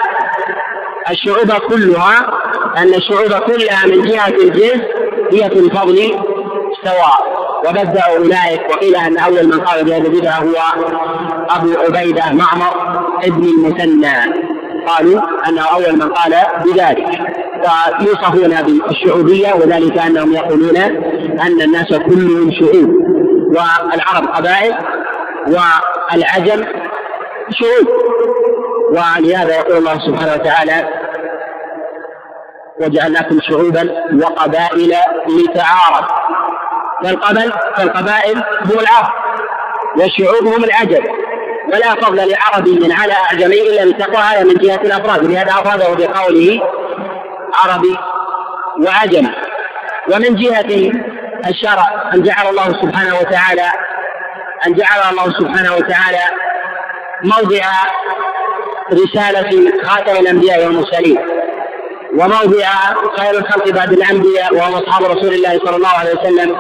الشعوب 1.11 1.53
كلها 1.53 2.31
أن 2.77 2.95
الشعوب 2.95 3.33
كلها 3.33 3.87
من 3.87 4.03
جهة 4.03 4.29
الجنس 4.29 4.83
هي 5.33 5.51
في 5.51 5.59
الفضل 5.59 5.97
سواء. 6.85 7.39
وبدعوا 7.59 8.19
أولئك 8.19 8.71
وقيل 8.71 8.97
أن 8.97 9.19
أول 9.19 9.47
من 9.47 9.61
قال 9.61 9.85
بهذه 9.85 10.07
البدعة 10.07 10.39
هو 10.39 10.55
أبو 11.51 11.73
عبيدة 11.79 12.25
معمر 12.33 13.03
ابن 13.25 13.45
المثنى. 13.45 14.35
قالوا 14.87 15.21
أنه 15.49 15.63
أول 15.63 15.93
من 15.93 16.09
قال 16.09 16.35
بذلك. 16.65 17.07
ويوصفون 18.01 18.63
بالشعوبية 18.63 19.55
وذلك 19.55 19.99
أنهم 19.99 20.33
يقولون 20.33 20.77
أن 21.41 21.63
الناس 21.63 21.89
كلهم 21.89 22.53
شعوب. 22.61 22.95
والعرب 23.49 24.29
قبائل 24.35 24.75
والعجم 25.47 26.65
شعوب. 27.51 27.89
ولهذا 28.91 29.57
يقول 29.57 29.77
الله 29.77 29.99
سبحانه 30.07 30.33
وتعالى 30.35 30.89
وجعلناكم 32.81 33.39
شعوبا 33.41 34.05
وقبائل 34.25 34.95
لتعارف. 35.29 36.09
فالقبل 37.05 37.53
فالقبائل 37.77 38.37
هم 38.39 38.79
العرب 38.81 39.13
والشعوب 39.97 40.47
هم 40.55 40.65
العجم 40.65 41.05
ولا 41.75 41.95
فضل 41.95 42.17
لعربي 42.31 42.93
على 42.93 43.13
أعجمي 43.13 43.61
إلا 43.61 43.85
بتقوى 43.85 44.17
هذا 44.17 44.45
من 44.45 44.55
جهة 44.55 44.81
الأفراد 44.85 45.25
ولهذا 45.25 45.51
افراده 45.51 45.95
بقوله 45.95 46.61
عربي 47.55 47.99
وعجم. 48.87 49.29
ومن 50.13 50.37
جهة 50.37 50.93
الشرع 51.49 52.11
أن 52.15 52.23
جعل 52.23 52.47
الله 52.51 52.83
سبحانه 52.83 53.15
وتعالى 53.19 53.71
أن 54.67 54.75
جعل 54.75 55.11
الله 55.11 55.25
سبحانه 55.25 55.75
وتعالى 55.77 56.25
موضع 57.25 57.65
رسالة 58.93 59.73
خاتم 59.83 60.17
الأنبياء 60.17 60.65
والمرسلين 60.65 61.19
وموضع 62.13 62.69
خير 63.19 63.39
الخلق 63.39 63.69
بعد 63.69 63.93
الأنبياء 63.93 64.55
وهم 64.55 64.75
أصحاب 64.75 65.05
رسول 65.05 65.35
الله 65.35 65.61
صلى 65.65 65.77
الله 65.77 65.89
عليه 65.89 66.11
وسلم 66.11 66.57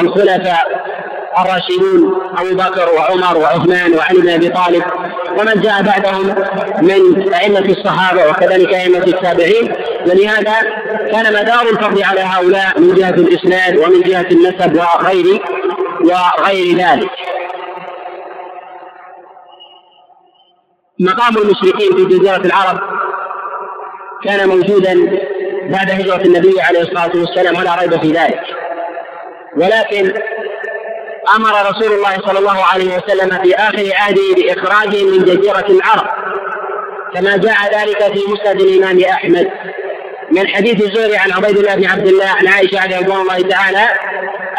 الخلفاء 0.00 0.90
الراشدون 1.38 2.20
أبو 2.38 2.56
بكر 2.56 2.88
وعمر 2.94 3.38
وعثمان 3.38 3.94
وعلي 3.94 4.20
بن 4.20 4.28
أبي 4.28 4.48
طالب 4.48 4.82
ومن 5.38 5.60
جاء 5.60 5.82
بعدهم 5.82 6.34
من 6.82 7.32
أئمة 7.34 7.76
الصحابة 7.78 8.28
وكذلك 8.28 8.74
أئمة 8.74 8.98
التابعين. 9.06 9.72
ولهذا 10.06 10.54
كان 11.12 11.32
مدار 11.32 11.62
الفضل 11.62 12.04
على 12.04 12.20
هؤلاء 12.20 12.80
من 12.80 12.94
جهة 12.94 13.10
الإسناد 13.10 13.76
ومن 13.76 14.00
جهة 14.00 14.26
النسب 14.30 14.76
وغير 14.76 15.42
وغير 16.00 16.76
ذلك. 16.76 17.10
مقام 21.00 21.36
المشركين 21.36 21.96
في 21.96 22.04
جزيرة 22.04 22.36
العرب 22.36 22.80
كان 24.24 24.48
موجودا 24.48 24.94
بعد 25.70 25.90
هجرة 25.90 26.22
النبي 26.22 26.60
عليه 26.60 26.80
الصلاة 26.80 27.10
والسلام 27.14 27.56
ولا 27.56 27.74
ريب 27.74 28.00
في 28.00 28.12
ذلك. 28.12 28.40
ولكن 29.56 30.12
أمر 31.36 31.50
رسول 31.70 31.92
الله 31.92 32.18
صلى 32.26 32.38
الله 32.38 32.64
عليه 32.64 32.96
وسلم 32.96 33.42
في 33.42 33.54
آخر 33.54 33.90
عهده 33.94 34.34
بإخراجهم 34.36 35.10
من 35.10 35.24
جزيرة 35.24 35.66
العرب. 35.68 36.06
كما 37.14 37.36
جاء 37.36 37.80
ذلك 37.80 38.02
في 38.02 38.20
مسند 38.32 38.60
الإمام 38.60 39.00
أحمد. 39.00 39.50
من 40.30 40.46
حديث 40.46 40.82
الزهري 40.82 41.16
عن 41.16 41.32
عبيد 41.32 41.58
الله 41.58 41.74
بن 41.74 41.86
عبد 41.86 42.06
الله 42.06 42.26
عن 42.26 42.48
عائشة 42.48 42.80
عليه 42.80 42.98
رضوان 42.98 43.20
الله 43.20 43.40
تعالى 43.40 43.88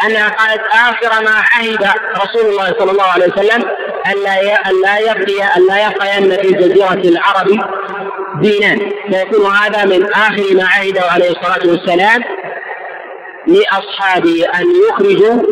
أنها 0.06 0.28
قالت 0.28 0.62
آخر 0.72 1.24
ما 1.24 1.30
عهد 1.30 1.88
رسول 2.16 2.50
الله 2.50 2.74
صلى 2.78 2.90
الله 2.90 3.04
عليه 3.04 3.26
وسلم 3.26 3.62
ألا 4.12 4.70
ألا 4.70 4.98
يبقي 4.98 5.56
ألا 5.56 5.86
يبقين 5.86 6.36
في 6.42 6.52
جزيرة 6.52 6.92
العرب 6.92 7.48
دينان 8.40 8.78
فيكون 9.10 9.50
هذا 9.50 9.84
من 9.84 10.12
آخر 10.12 10.54
ما 10.54 10.64
عهده 10.64 11.02
عليه 11.10 11.30
الصلاة 11.30 11.70
والسلام 11.70 12.22
لأصحابه 13.46 14.46
أن 14.54 14.64
يخرجوا 14.88 15.42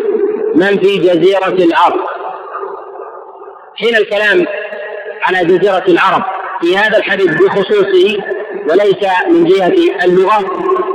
من 0.54 0.78
في 0.78 0.98
جزيرة 0.98 1.48
العرب. 1.48 2.00
حين 3.76 3.96
الكلام 3.96 4.46
على 5.22 5.44
جزيرة 5.44 5.84
العرب 5.88 6.22
في 6.60 6.78
هذا 6.78 6.98
الحديث 6.98 7.30
بخصوصه 7.30 8.16
وليس 8.70 9.02
من 9.28 9.44
جهة 9.44 10.04
اللغة 10.04 10.44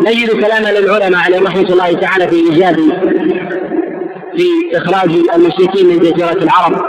نجد 0.01 0.29
كلاما 0.29 0.69
للعلماء 0.69 1.23
عليهم 1.23 1.47
رحمة 1.47 1.69
الله 1.69 1.93
تعالى 1.93 2.27
في 2.27 2.35
إيجاد 2.35 2.75
في 4.37 4.77
إخراج 4.77 5.09
المشركين 5.35 5.87
من 5.87 5.99
جزيرة 5.99 6.31
العرب 6.43 6.85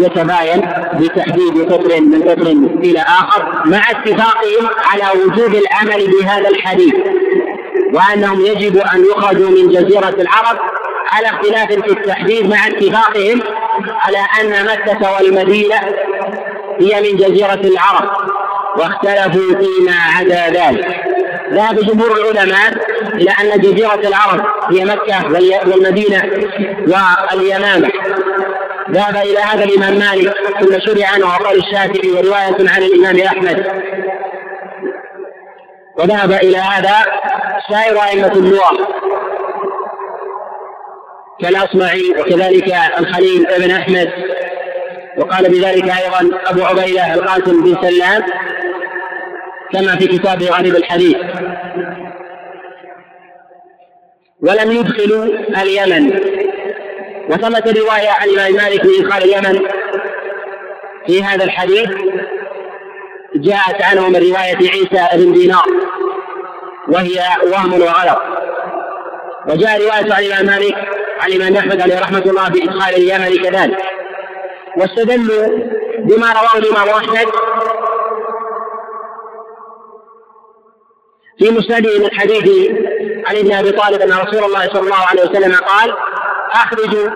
يتباين 0.00 0.60
بتحديد 1.00 1.72
قطر 1.72 2.00
من 2.00 2.22
قطر 2.22 2.46
إلى 2.84 3.00
آخر 3.00 3.46
مع 3.64 3.90
اتفاقهم 3.90 4.68
على 4.92 5.20
وجوب 5.20 5.54
العمل 5.54 6.10
بهذا 6.10 6.48
الحديث 6.48 6.94
وأنهم 7.94 8.46
يجب 8.46 8.76
أن 8.76 9.04
يخرجوا 9.10 9.50
من 9.50 9.68
جزيرة 9.68 10.14
العرب 10.18 10.58
على 11.12 11.26
اختلاف 11.26 11.68
في 11.68 11.90
التحديد 11.92 12.50
مع 12.50 12.66
اتفاقهم 12.66 13.40
على 14.00 14.18
أن 14.40 14.64
مكة 14.66 15.12
والمدينة 15.12 15.76
هي 16.80 17.00
من 17.00 17.16
جزيرة 17.16 17.60
العرب 17.64 18.10
واختلفوا 18.76 19.54
فيما 19.54 19.96
عدا 20.16 20.48
ذلك. 20.48 21.01
ذهب 21.52 21.80
جمهور 21.80 22.12
العلماء 22.12 22.72
إلى 23.14 23.30
أن 23.30 23.60
جزيرة 23.60 24.08
العرب 24.08 24.44
هي 24.70 24.84
مكة 24.84 25.26
والمدينة 25.66 26.22
واليمامة. 27.32 27.90
ذهب 28.90 29.16
إلى 29.16 29.38
هذا 29.38 29.64
الإمام 29.64 29.98
مالك 29.98 30.34
ثم 30.60 30.80
شرع 30.80 31.08
عنه 31.08 31.26
وقال 31.26 31.58
الشافعي 31.58 32.10
ورواية 32.10 32.70
عن 32.70 32.82
الإمام 32.82 33.20
أحمد. 33.20 33.66
وذهب 35.98 36.32
إلى 36.32 36.58
هذا 36.58 36.94
سائر 37.70 38.02
أئمة 38.02 38.32
اللغة 38.32 38.88
كالأصمعي 41.40 42.14
وكذلك 42.20 42.74
الخليل 42.98 43.46
بن 43.58 43.70
أحمد. 43.70 44.10
وقال 45.18 45.48
بذلك 45.48 45.84
أيضا 45.84 46.38
أبو 46.46 46.64
عبيدة 46.64 47.14
القاسم 47.14 47.62
بن 47.62 47.76
سلام 47.82 48.22
كما 49.72 49.96
في 49.96 50.06
كتابه 50.06 50.46
غريب 50.46 50.76
الحديث. 50.76 51.16
ولم 54.40 54.72
يدخلوا 54.72 55.24
اليمن. 55.62 56.20
وثبت 57.30 57.78
رواية 57.78 58.10
عن 58.10 58.28
الإمام 58.28 58.52
مالك 58.52 58.86
بإدخال 58.86 59.22
اليمن. 59.22 59.60
في 61.06 61.24
هذا 61.24 61.44
الحديث 61.44 61.90
جاءت 63.34 63.82
عنه 63.82 64.08
من 64.08 64.16
رواية 64.16 64.56
عيسى 64.56 65.08
بن 65.14 65.32
دينار. 65.32 65.64
وهي 66.88 67.20
وهم 67.52 67.72
وغلط. 67.72 68.18
وجاء 69.48 69.80
رواية 69.80 70.14
عن 70.14 70.22
الإمام 70.22 70.46
مالك 70.46 70.74
عن 71.20 71.28
الإمام 71.28 71.56
أحمد 71.56 71.80
عليه 71.80 72.00
رحمة 72.00 72.22
الله 72.26 72.48
بإدخال 72.48 72.94
اليمن 72.94 73.42
كذلك. 73.42 73.78
واستدلوا 74.76 75.58
بما 75.98 76.26
رواه 76.32 76.58
الإمام 76.58 76.88
أحمد 76.88 77.26
في 81.38 81.50
مسنده 81.50 81.98
من 81.98 82.10
حديث 82.12 82.70
علي 83.28 83.42
بن 83.42 83.52
أبي 83.52 83.70
طالب 83.70 84.00
أن 84.00 84.12
رسول 84.12 84.44
الله 84.44 84.68
صلى 84.68 84.80
الله 84.80 85.06
عليه 85.10 85.22
وسلم 85.22 85.54
قال 85.54 85.94
أخرجوا 86.52 87.10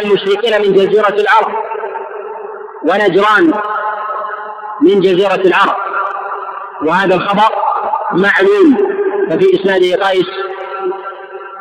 المشركين 0.00 0.62
من 0.62 0.72
جزيرة 0.72 1.08
العرب. 1.08 1.54
ونجران 2.82 3.52
من 4.80 5.00
جزيرة 5.00 5.34
العرب. 5.34 5.76
وهذا 6.82 7.14
الخبر 7.14 7.54
معلوم 8.12 8.76
ففي 9.30 9.60
اسناده 9.60 10.08
قيس 10.08 10.26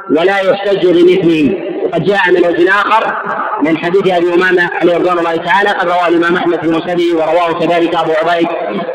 ولا 0.09 0.39
يحتج 0.39 0.87
بمثله. 0.87 1.61
وقد 1.85 2.03
جاء 2.03 2.31
من 2.31 2.45
وجه 2.47 2.69
آخر 2.69 3.17
من 3.61 3.77
حديث 3.77 4.07
أبي 4.07 4.33
أمامة 4.33 4.69
عليه 4.73 4.97
رضوان 4.97 5.19
الله 5.19 5.35
تعالى 5.35 5.69
قد 5.69 5.87
رواه 5.87 6.07
الإمام 6.07 6.35
أحمد 6.35 6.59
في 6.59 6.67
مسنده 6.67 7.15
ورواه 7.15 7.59
كذلك 7.59 7.95
أبو 7.95 8.11
عبيد 8.11 8.47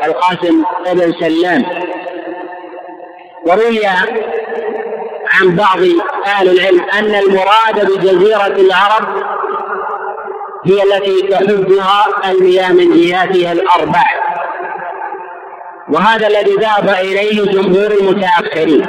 القاسم 0.05 0.63
بن 0.93 1.13
سلام. 1.19 1.65
وروي 3.45 3.85
عن 5.31 5.55
بعض 5.55 5.79
أهل 6.25 6.49
العلم 6.49 6.81
أن 6.81 7.15
المراد 7.15 7.91
بجزيرة 7.91 8.47
العرب 8.47 9.23
هي 10.65 10.83
التي 10.83 11.27
تحدها 11.27 12.05
المياه 12.31 12.71
من 12.71 13.01
جهاتها 13.01 13.51
الأربع. 13.51 14.03
وهذا 15.89 16.27
الذي 16.27 16.55
ذهب 16.55 16.89
إليه 16.89 17.43
جمهور 17.45 17.91
المتأخرين. 17.91 18.85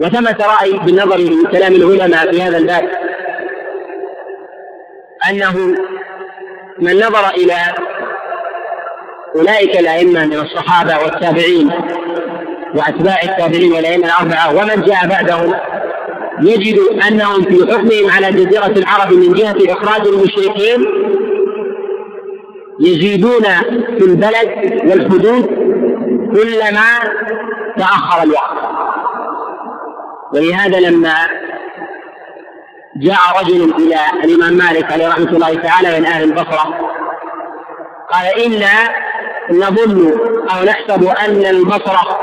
وثبت 0.00 0.42
رأي 0.42 0.72
بالنظر 0.72 1.16
لكلام 1.16 1.72
العلماء 1.74 2.30
في 2.30 2.42
هذا 2.42 2.56
الباب 2.58 2.90
أنه 5.30 5.56
من 6.78 6.96
نظر 6.96 7.28
إلى 7.28 7.54
أولئك 9.36 9.80
الأئمة 9.80 10.26
من 10.26 10.32
الصحابة 10.40 10.98
والتابعين 10.98 11.70
وأتباع 12.74 13.22
التابعين 13.22 13.72
والأئمة 13.72 14.06
الأربعة 14.06 14.50
ومن 14.56 14.82
جاء 14.82 15.06
بعدهم 15.08 15.54
يجد 16.42 16.78
أنهم 17.08 17.42
في 17.42 17.72
حكمهم 17.72 18.10
على 18.10 18.30
جزيرة 18.32 18.66
العرب 18.66 19.12
من 19.12 19.32
جهة 19.32 19.56
إخراج 19.72 20.06
المشركين 20.06 20.84
يزيدون 22.80 23.44
في 23.98 24.04
البلد 24.04 24.80
والحدود 24.84 25.46
كلما 26.34 26.84
تأخر 27.78 28.22
الوقت. 28.22 28.58
ولهذا 30.34 30.80
لما 30.80 31.14
جاء 32.96 33.18
رجل 33.40 33.74
إلى 33.78 33.96
الإمام 34.24 34.52
مالك 34.52 34.92
عليه 34.92 35.08
رحمة 35.08 35.30
الله 35.30 35.54
تعالى 35.54 36.00
من 36.00 36.06
أهل 36.06 36.24
البصرة 36.24 36.74
قال 38.12 38.44
إنا 38.46 38.88
نظن 39.50 40.18
أو 40.50 40.64
نحسب 40.64 41.04
أن 41.04 41.46
البصرة 41.46 42.18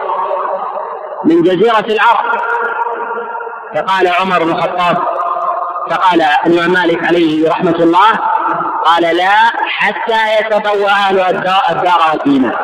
من 1.26 1.44
جزيرة 1.44 1.86
العرب. 1.90 2.40
فقال 3.76 4.08
عمر 4.08 4.44
بن 4.44 4.52
الخطاب 4.52 4.98
فقال 5.90 6.22
الإمام 6.46 6.72
مالك 6.72 7.04
عليه 7.04 7.50
رحمة 7.50 7.76
الله 7.80 8.12
قال 8.86 9.18
لا 9.18 9.36
حتى 9.68 10.40
يتبوأ 10.40 10.90
أهل 10.90 11.20
الدار 11.20 12.00
والإيمان 12.12 12.56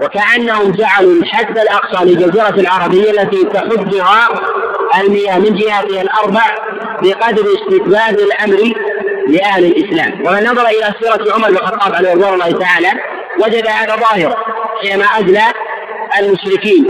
وكأنهم 0.00 0.72
جعلوا 0.72 1.12
الحد 1.12 1.58
الأقصى 1.58 2.04
لجزيرة 2.04 2.60
العرب 2.60 2.94
هي 2.94 3.10
التي 3.10 3.44
تحدها 3.44 4.28
المياه 5.00 5.38
من 5.38 5.54
جهاتها 5.56 6.02
الأربع 6.02 6.42
بقدر 7.02 7.42
استتباب 7.42 8.14
الأمر 8.18 8.74
لأهل 9.28 9.64
الإسلام. 9.64 10.12
ومن 10.26 10.44
نظر 10.44 10.66
إلى 10.66 10.94
سيرة 11.00 11.34
عمر 11.34 11.48
بن 11.48 11.56
الخطاب 11.56 11.94
عليه 11.94 12.12
رضوان 12.12 12.34
الله 12.34 12.58
تعالى 12.58 12.92
وجد 13.38 13.66
هذا 13.66 13.96
ظاهر 13.96 14.36
حينما 14.82 15.04
أدلى 15.04 15.42
المشركين 16.18 16.86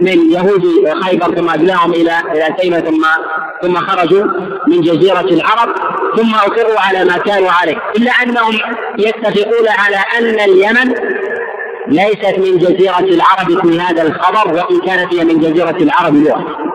من 0.00 0.32
يهود 0.32 0.64
خيبر 1.02 1.34
ثم 1.34 1.50
أدلاهم 1.50 1.92
إلى 1.92 2.22
إلى 2.32 2.54
تيمة 2.58 2.80
ثم 2.80 3.04
ثم 3.62 3.76
خرجوا 3.76 4.24
من 4.68 4.80
جزيرة 4.80 5.20
العرب 5.20 5.74
ثم 6.16 6.34
أقروا 6.34 6.80
على 6.80 7.04
ما 7.04 7.18
كانوا 7.18 7.50
عليه. 7.50 7.76
إلا 7.96 8.10
أنهم 8.10 8.58
يتفقون 8.98 9.68
على 9.68 9.96
أن 10.18 10.40
اليمن 10.40 10.94
ليست 11.88 12.38
من 12.38 12.58
جزيرة 12.58 12.98
العرب 12.98 13.60
في 13.62 13.80
هذا 13.80 14.02
الخبر 14.02 14.54
وإن 14.54 14.80
كانت 14.80 15.14
هي 15.14 15.24
من 15.24 15.38
جزيرة 15.40 15.76
العرب 15.80 16.14
لغة 16.14 16.65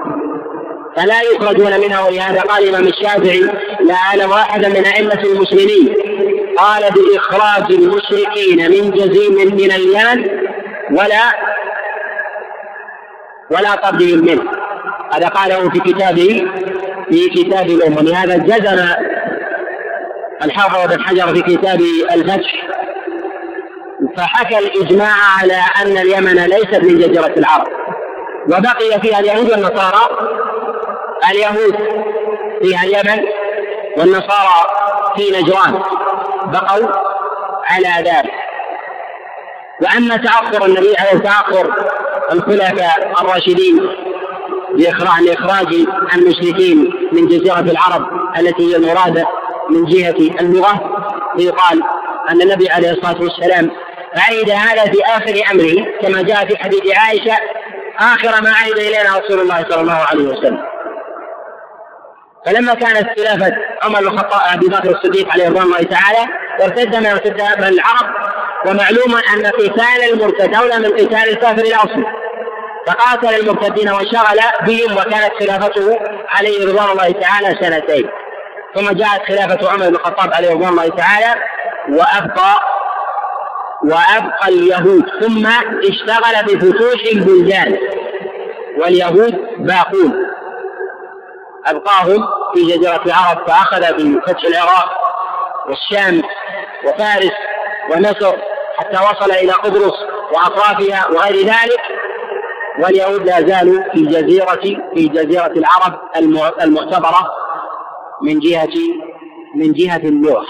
فلا 0.98 1.22
يخرجون 1.22 1.80
منها 1.80 2.08
ولهذا 2.08 2.42
قال 2.42 2.64
الإمام 2.64 2.88
الشافعي 2.88 3.40
لا 3.82 3.94
أعلم 3.94 4.32
أحدا 4.32 4.70
من 4.70 4.86
أئمة 4.86 5.24
المسلمين. 5.24 5.96
قال 6.58 6.84
بإخراج 6.92 7.72
المشركين 7.72 8.72
من 8.72 8.92
جزيم 8.92 9.56
من 9.56 9.72
اليمن 9.72 10.30
ولا 10.92 11.32
ولا 13.52 13.76
طردهم 13.76 14.20
منه. 14.20 14.44
هذا 15.14 15.28
قاله 15.28 15.70
في 15.70 15.80
كتابه 15.80 16.48
في 17.10 17.30
كتاب 17.30 17.66
الأم 17.66 17.98
ولهذا 17.98 18.38
جزم 18.38 18.86
الحافظ 20.44 20.94
بن 20.94 21.04
حجر 21.04 21.34
في 21.34 21.42
كتابه 21.42 22.14
الفتح. 22.14 22.68
فحكى 24.18 24.58
الإجماع 24.58 25.14
على 25.40 25.58
أن 25.82 25.98
اليمن 25.98 26.36
ليست 26.36 26.84
من 26.84 27.00
جزيرة 27.00 27.34
العرب. 27.38 27.68
وبقي 28.48 29.02
فيها 29.02 29.20
اليهود 29.20 29.52
والنصارى. 29.52 30.32
اليهود 31.30 31.76
فيها 32.62 32.84
اليمن 32.84 33.26
والنصارى 33.98 34.68
في 35.18 35.42
نجران 35.42 35.82
بقوا 36.46 36.90
على 37.66 38.10
ذلك. 38.10 38.32
وأما 39.82 40.18
تأخر 40.18 40.66
النبي 40.66 40.96
عليه 41.00 41.20
تأخر 41.20 41.74
الخلفاء 42.32 43.14
الراشدين 43.22 43.90
لإخراج 44.76 45.22
لإخراج 45.22 45.68
المشركين 46.14 46.94
من 47.12 47.28
جزيرة 47.28 47.60
العرب 47.60 48.08
التي 48.40 48.72
هي 48.72 48.76
المرادة 48.76 49.28
من 49.70 49.86
جهة 49.86 50.42
اللغة 50.42 51.08
فيقال 51.38 51.84
أن 52.30 52.42
النبي 52.42 52.70
عليه 52.70 52.92
الصلاة 52.92 53.22
والسلام 53.22 53.72
عيد 54.16 54.50
هذا 54.50 54.92
في 54.92 55.04
آخر 55.06 55.52
أمره 55.52 56.00
كما 56.02 56.22
جاء 56.22 56.46
في 56.46 56.58
حديث 56.58 56.82
عائشة 56.98 57.38
آخر 58.00 58.42
ما 58.42 58.54
عيد 58.56 58.78
إلينا 58.78 59.18
رسول 59.18 59.40
الله 59.40 59.66
صلى 59.70 59.82
الله 59.82 60.06
عليه 60.12 60.24
وسلم. 60.24 60.71
فلما 62.46 62.74
كانت 62.74 63.20
خلافة 63.20 63.56
عمر 63.84 64.00
بن 64.00 64.08
الخطاب 64.08 64.42
أبي 64.54 64.68
بكر 64.68 64.90
الصديق 64.90 65.32
عليه 65.32 65.50
رضوان 65.50 65.64
الله 65.64 65.84
تعالى 65.84 66.32
وارتد 66.60 66.96
من 66.96 67.06
ارتد 67.06 67.42
من 67.42 67.68
العرب 67.68 68.10
ومعلوم 68.66 69.16
أن 69.34 69.46
قتال 69.46 70.14
المرتد 70.14 70.56
أولى 70.56 70.80
من 70.80 70.94
قتال 70.94 71.30
الكافر 71.30 71.62
الأصلي 71.62 72.06
فقاتل 72.88 73.36
المرتدين 73.40 73.90
وانشغل 73.90 74.40
بهم 74.68 74.98
وكانت 74.98 75.32
خلافته 75.40 76.00
عليه 76.30 76.68
رضوان 76.68 76.90
الله 76.92 77.12
تعالى 77.12 77.58
سنتين. 77.62 78.10
ثم 78.76 78.92
جاءت 78.92 79.22
خلافة 79.28 79.72
عمر 79.72 79.90
بن 79.90 79.96
الخطاب 79.96 80.34
عليه 80.34 80.50
رضوان 80.52 80.70
الله 80.70 80.90
تعالى 80.90 81.42
وأبقى 81.90 82.60
وأبقى 83.84 84.48
اليهود. 84.48 85.06
ثم 85.22 85.48
اشتغل 85.90 86.44
بفتوح 86.46 87.02
البلدان 87.14 87.78
واليهود 88.78 89.36
باقون. 89.58 90.14
أبقاهم 91.66 92.28
في 92.54 92.62
جزيرة 92.62 93.02
العرب 93.06 93.48
فأخذ 93.48 93.80
بفتح 93.80 94.44
العراق 94.44 94.90
والشام 95.68 96.22
وفارس 96.86 97.32
ومصر 97.92 98.38
حتى 98.78 98.98
وصل 98.98 99.32
إلى 99.32 99.52
قبرص 99.52 99.94
وأطرافها 100.34 101.08
وغير 101.08 101.46
ذلك 101.46 101.82
واليهود 102.80 103.26
لا 103.26 103.42
زالوا 103.42 103.84
في 103.94 104.06
جزيرة 104.06 104.62
في 104.96 105.08
جزيرة 105.08 105.48
العرب 105.48 106.00
المعتبرة 106.62 107.32
من 108.22 108.40
جهة 108.40 108.74
من 109.56 109.74
جهة 109.74 109.98
اللغة. 109.98 110.46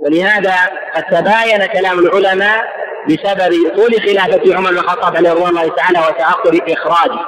ولهذا 0.00 0.54
قد 0.94 1.02
تباين 1.02 1.66
كلام 1.66 1.98
العلماء 1.98 2.64
بسبب 3.08 3.76
طول 3.76 4.00
خلافة 4.00 4.56
عمر 4.56 4.70
بن 4.70 4.78
الخطاب 4.78 5.16
عليه 5.16 5.32
رضوان 5.32 5.48
الله 5.48 5.68
تعالى 5.68 5.98
وتعقب 5.98 6.60
إخراجه. 6.68 7.20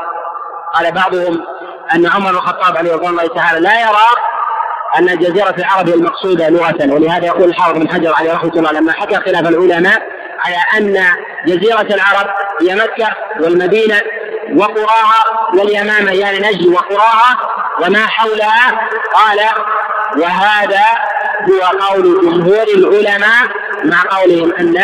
قال 0.74 0.92
بعضهم 0.92 1.44
أن 1.94 2.06
عمر 2.06 2.30
بن 2.30 2.36
الخطاب 2.36 2.76
عليه 2.76 2.92
رضوان 2.92 3.10
الله 3.10 3.26
تعالى 3.26 3.60
لا 3.60 3.80
يرى 3.80 4.06
أن 4.98 5.18
جزيرة 5.18 5.54
العرب 5.58 5.88
هي 5.88 5.94
المقصودة 5.94 6.48
لغة 6.48 6.92
ولهذا 6.94 7.26
يقول 7.26 7.44
الحافظ 7.48 7.78
بن 7.78 7.88
حجر 7.88 8.14
عليه 8.14 8.32
رحمة 8.32 8.52
الله 8.56 8.72
لما 8.72 8.92
حكى 8.92 9.16
خلاف 9.16 9.48
العلماء 9.48 10.02
على 10.44 10.56
أن 10.78 11.06
جزيرة 11.46 11.94
العرب 11.94 12.30
هي 12.60 12.74
مكة 12.74 13.08
والمدينة 13.40 14.00
وقراها 14.56 15.24
واليمامة 15.54 16.12
يعني 16.12 16.38
نجد 16.38 16.66
وقراها 16.66 17.38
وما 17.82 18.06
حولها 18.06 18.88
قال 19.12 19.40
وهذا 20.22 20.84
هو 21.50 21.78
قول 21.86 22.20
جمهور 22.22 22.64
العلماء 22.76 23.46
مع 23.84 24.02
قولهم 24.18 24.52
أن 24.52 24.76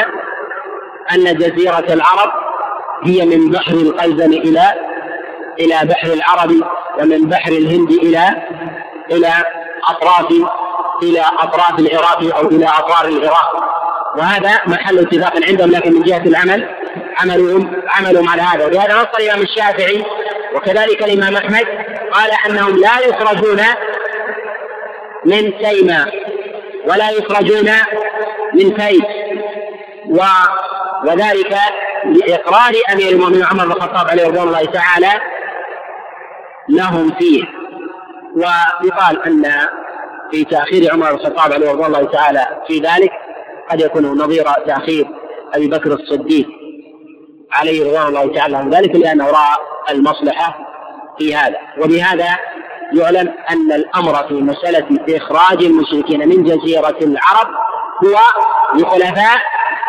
أن 1.12 1.36
جزيرة 1.36 1.84
العرب 1.92 2.30
هي 3.04 3.26
من 3.26 3.50
بحر 3.50 3.72
القلزم 3.72 4.32
إلى 4.32 4.74
إلى 5.61 5.81
بحر 5.85 6.12
العرب 6.12 6.51
ومن 6.99 7.29
بحر 7.29 7.53
الهند 7.53 7.90
إلى 7.90 8.42
إلى 9.11 9.33
أطراف 9.88 10.31
إلى 11.03 11.25
أطراف 11.38 11.79
العراق 11.79 12.37
أو 12.37 12.49
إلى 12.49 12.66
أطراف 12.66 13.05
العراق. 13.05 13.70
وهذا 14.16 14.61
محل 14.66 14.99
اتفاق 14.99 15.33
عندهم 15.49 15.70
لكن 15.70 15.92
من 15.92 16.03
جهة 16.03 16.23
العمل 16.27 16.68
عملهم 17.16 17.83
عملهم 17.88 18.29
على 18.29 18.42
هذا. 18.42 18.66
ولهذا 18.66 18.94
نص 18.94 19.09
الإمام 19.18 19.42
الشافعي 19.42 20.05
وكذلك 20.55 21.03
الإمام 21.03 21.37
أحمد 21.37 21.66
قال 22.12 22.31
أنهم 22.46 22.77
لا 22.77 22.99
يخرجون 23.09 23.61
من 25.25 25.59
تيمة 25.59 26.07
ولا 26.87 27.11
يخرجون 27.11 27.70
من 28.55 28.73
كيس 28.77 29.03
و 30.09 30.23
وذلك 31.05 31.57
لإقرار 32.05 32.73
أمير 32.92 33.09
المؤمنين 33.09 33.44
عمر 33.44 33.64
بن 33.64 33.73
الخطاب 33.73 34.09
عليه 34.09 34.27
رضوان 34.27 34.49
الله 34.49 34.64
تعالى 34.64 35.20
لهم 36.70 37.11
فيه. 37.18 37.44
ويقال 38.37 39.22
أن 39.26 39.68
في 40.30 40.44
تأخير 40.44 40.92
عمر 40.92 41.12
بن 41.12 41.18
الخطاب 41.18 41.52
عليه 41.52 41.70
رضوان 41.70 41.87
الله 41.87 42.04
تعالى 42.04 42.46
في 42.66 42.78
ذلك 42.78 43.11
قد 43.70 43.80
يكون 43.80 44.06
نظير 44.06 44.44
تأخير 44.66 45.06
أبي 45.54 45.68
بكر 45.68 45.92
الصديق 45.92 46.48
عليه 47.52 47.85
رضوان 47.85 48.06
الله 48.06 48.35
تعالى 48.35 48.56
عن 48.56 48.70
ذلك 48.70 48.96
لأنه 48.96 49.26
رأى 49.26 49.56
المصلحة 49.90 50.59
في 51.18 51.35
هذا. 51.35 51.56
وبهذا 51.78 52.37
يعلم 52.92 53.35
أن 53.50 53.72
الأمر 53.72 54.28
في 54.28 54.35
مسألة 54.35 54.87
إخراج 55.16 55.64
المشركين 55.64 56.28
من 56.28 56.44
جزيرة 56.44 56.96
العرب 57.02 57.48
هو 58.04 58.18
لخلفاء 58.74 59.38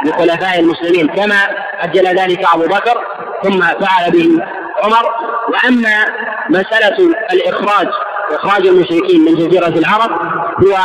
لخلفاء 0.06 0.60
المسلمين 0.60 1.08
كما 1.08 1.38
أجل 1.80 2.20
ذلك 2.20 2.46
أبو 2.54 2.64
بكر 2.68 3.02
ثم 3.44 3.60
فعل 3.62 4.12
به 4.12 4.46
عمر. 4.84 5.10
وأما 5.50 6.06
مسألة 6.50 6.98
الإخراج 7.34 7.88
إخراج 8.34 8.68
المشركين 8.68 9.26
من 9.26 9.36
جزيرة 9.36 9.68
العرب 9.68 10.12
هو 10.64 10.78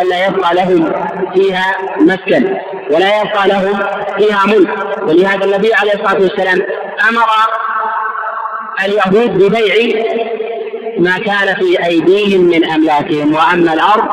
ألا 0.00 0.26
يبقى 0.26 0.54
لهم 0.54 0.92
فيها 1.34 1.76
مسكن 2.00 2.56
ولا 2.90 3.20
يبقى 3.22 3.48
لهم 3.48 3.78
فيها 4.18 4.46
ملك. 4.46 4.68
ولهذا 5.02 5.44
النبي 5.44 5.74
عليه 5.74 5.92
الصلاة 5.94 6.20
والسلام 6.20 6.58
أمر 7.08 7.22
اليهود 8.84 9.38
ببيع 9.38 10.04
ما 10.98 11.18
كان 11.18 11.54
في 11.54 11.84
أيديهم 11.86 12.40
من 12.40 12.64
أملاكهم 12.70 13.34
وأما 13.34 13.72
الأرض 13.72 14.08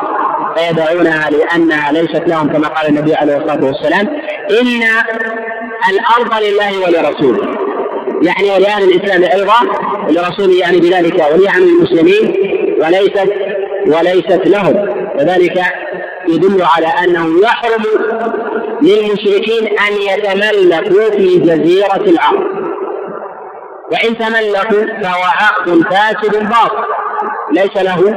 فيدعونها 0.56 1.30
لأنها 1.30 1.92
ليست 1.92 2.22
لهم 2.26 2.48
كما 2.48 2.68
قال 2.68 2.88
النبي 2.88 3.14
عليه 3.14 3.36
الصلاة 3.36 3.64
والسلام 3.64 4.08
إن 4.50 4.82
الأرض 5.90 6.42
لله 6.42 6.78
ولرسوله. 6.86 7.58
يعني 8.22 8.50
ولأهل 8.50 8.82
الإسلام 8.84 9.22
أيضا 9.22 9.54
ولرسوله 10.08 10.58
يعني 10.60 10.80
بذلك 10.80 11.24
وليعن 11.32 11.62
المسلمين 11.62 12.34
وليست 12.80 13.32
وليست 13.86 14.46
لهم. 14.46 14.88
وذلك 15.18 15.62
يدل 16.28 16.62
على 16.62 16.86
أنه 16.86 17.42
يحرم 17.42 17.82
للمشركين 18.82 19.66
أن 19.66 19.92
يتملكوا 19.92 21.10
في 21.10 21.38
جزيرة 21.38 22.10
العرب 22.10 22.44
وإن 23.92 24.18
تملكوا 24.18 25.02
فهو 25.02 25.22
عقد 25.24 25.82
فاسد 25.82 26.48
باطل. 26.48 26.84
ليس 27.52 27.76
له 27.76 28.16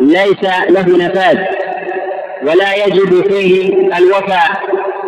ليس 0.00 0.42
له 0.68 1.06
نفاذ 1.06 1.38
ولا 2.42 2.74
يجب 2.86 3.28
فيه 3.28 3.74
الوفاء 3.98 4.62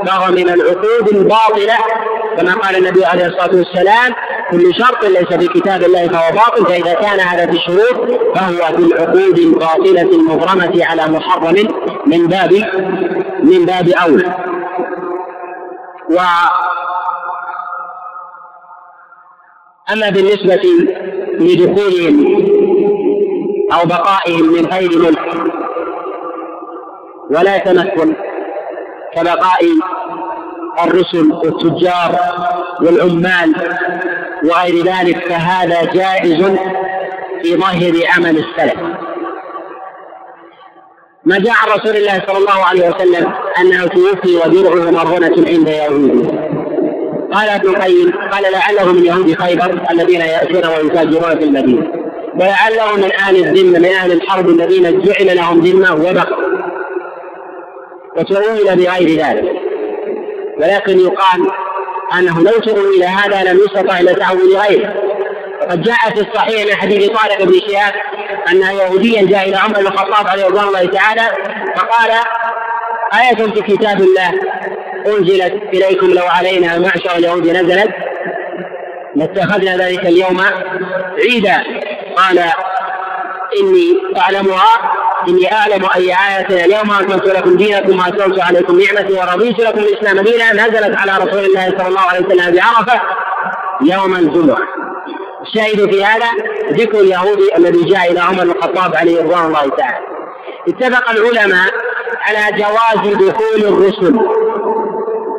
فهو 0.07 0.33
من 0.33 0.49
العقود 0.49 1.09
الباطلة 1.13 1.77
كما 2.37 2.55
قال 2.55 2.77
النبي 2.77 3.05
عليه 3.05 3.27
الصلاة 3.27 3.57
والسلام 3.57 4.15
كل 4.51 4.75
شرط 4.75 5.05
ليس 5.05 5.49
في 5.49 5.61
كتاب 5.61 5.83
الله 5.83 6.09
فهو 6.09 6.33
باطل 6.33 6.67
فإذا 6.67 6.95
كان 6.95 7.21
هذا 7.21 7.47
في 7.47 7.53
الشروط 7.53 8.21
فهو 8.37 8.77
في 8.77 8.83
العقود 8.83 9.39
الباطلة 9.39 10.03
المبرمة 10.03 10.85
على 10.85 11.07
محرم 11.07 11.69
من 12.07 12.27
باب 12.27 12.53
من 13.43 13.67
باب 13.67 13.89
أولى. 13.89 14.35
و 16.11 16.19
أما 19.93 20.11
بالنسبة 20.11 20.63
لدخولهم 21.41 22.34
أو 23.75 23.87
بقائهم 23.87 24.53
من 24.53 24.67
غير 24.67 24.99
ملك 24.99 25.53
ولا 27.31 27.59
تمكن 27.59 28.15
كبقاء 29.15 29.65
الرسل 30.85 31.33
والتجار 31.33 32.19
والعمال 32.81 33.55
وغير 34.45 34.85
ذلك 34.85 35.19
فهذا 35.29 35.85
جائز 35.85 36.59
في 37.43 37.57
ظاهر 37.57 37.93
عمل 38.17 38.39
السلف. 38.39 38.81
ما 41.25 41.39
جاء 41.39 41.55
عن 41.63 41.79
رسول 41.79 41.97
الله 41.97 42.23
صلى 42.27 42.39
الله 42.39 42.65
عليه 42.65 42.89
وسلم 42.89 43.33
أنه 43.61 43.87
توفي 43.87 44.37
ودرعه 44.37 44.91
مرهونه 44.91 45.49
عند 45.49 45.69
يهود. 45.69 46.39
قال 47.33 47.49
ابن 47.49 47.69
القيم 47.69 48.13
قال 48.33 48.53
لعله 48.53 48.93
من 48.93 49.05
يهود 49.05 49.35
خيبر 49.35 49.81
الذين 49.91 50.21
يأتون 50.21 50.67
ويتاجرون 50.67 51.39
في 51.39 51.45
المدينة. 51.45 51.87
ولعله 52.35 52.97
من 52.97 53.13
أهل 53.13 53.37
الذمة 53.37 53.79
من 53.79 53.95
أهل 53.95 54.13
الحرب 54.13 54.49
الذين 54.49 55.03
جعل 55.03 55.37
لهم 55.37 55.61
ذمة 55.61 55.95
وبقوا 55.95 56.45
وتؤول 58.17 58.77
بغير 58.77 59.21
ذلك. 59.21 59.53
ولكن 60.59 61.01
يقال 61.01 61.51
أنه 62.19 62.41
لو 62.41 62.53
تؤول 62.53 63.03
هذا 63.03 63.53
لم 63.53 63.59
يستطع 63.59 64.01
إلا 64.01 64.13
تعويل 64.13 64.57
غيره. 64.57 64.95
وقد 65.61 65.83
جاء 65.83 66.11
في 66.15 66.21
الصحيح 66.21 66.67
من 66.67 66.75
حديث 66.75 67.11
طارق 67.11 67.43
بن 67.43 67.53
شهاب 67.69 67.95
ان 68.49 68.61
يهوديا 68.61 69.27
جاء 69.27 69.49
إلى 69.49 69.57
عمر 69.57 69.81
بن 69.81 69.87
الخطاب 69.87 70.27
عليه 70.27 70.47
رضوان 70.47 70.69
الله 70.69 70.87
تعالى 70.87 71.23
فقال 71.77 72.11
آية 73.21 73.51
في 73.51 73.63
كتاب 73.63 74.01
الله 74.01 74.31
أنزلت 75.07 75.63
إليكم 75.73 76.07
لو 76.07 76.27
علينا 76.27 76.79
معشر 76.79 77.17
اليهود 77.17 77.47
نزلت 77.49 77.91
لاتخذنا 79.17 79.77
ذلك 79.77 80.07
اليوم 80.07 80.41
عيدا. 81.19 81.65
قال 82.17 82.39
إني 83.61 84.19
أعلمها 84.21 84.93
إني 85.29 85.53
أعلم 85.53 85.87
أي 85.97 86.13
آية 86.13 86.65
اليوم 86.65 86.91
أكملت 86.91 87.27
لكم 87.27 87.57
دينكم 87.57 87.99
وأتممت 87.99 88.41
عليكم 88.41 88.81
نعمتي 88.81 89.13
ورضيت 89.13 89.61
لكم 89.61 89.79
الإسلام 89.79 90.21
دينا 90.21 90.53
نزلت 90.53 90.97
على 90.99 91.13
رسول 91.13 91.45
الله 91.45 91.75
صلى 91.79 91.89
الله 91.89 92.01
عليه 92.01 92.27
وسلم 92.27 92.55
بعرفة 92.57 93.01
يوم 93.83 94.15
الجمعة. 94.17 94.59
الشاهد 95.43 95.91
في 95.91 96.05
هذا 96.05 96.27
ذكر 96.73 97.01
اليهودي 97.01 97.57
الذي 97.57 97.85
جاء 97.85 98.13
إلى 98.13 98.21
عمر 98.21 98.43
الخطاب 98.43 98.97
عليه 98.97 99.23
رضوان 99.23 99.47
الله 99.47 99.69
تعالى. 99.69 100.07
اتفق 100.69 101.11
العلماء 101.11 101.71
على 102.21 102.59
جواز 102.59 103.15
دخول 103.15 103.61
الرسل 103.61 104.21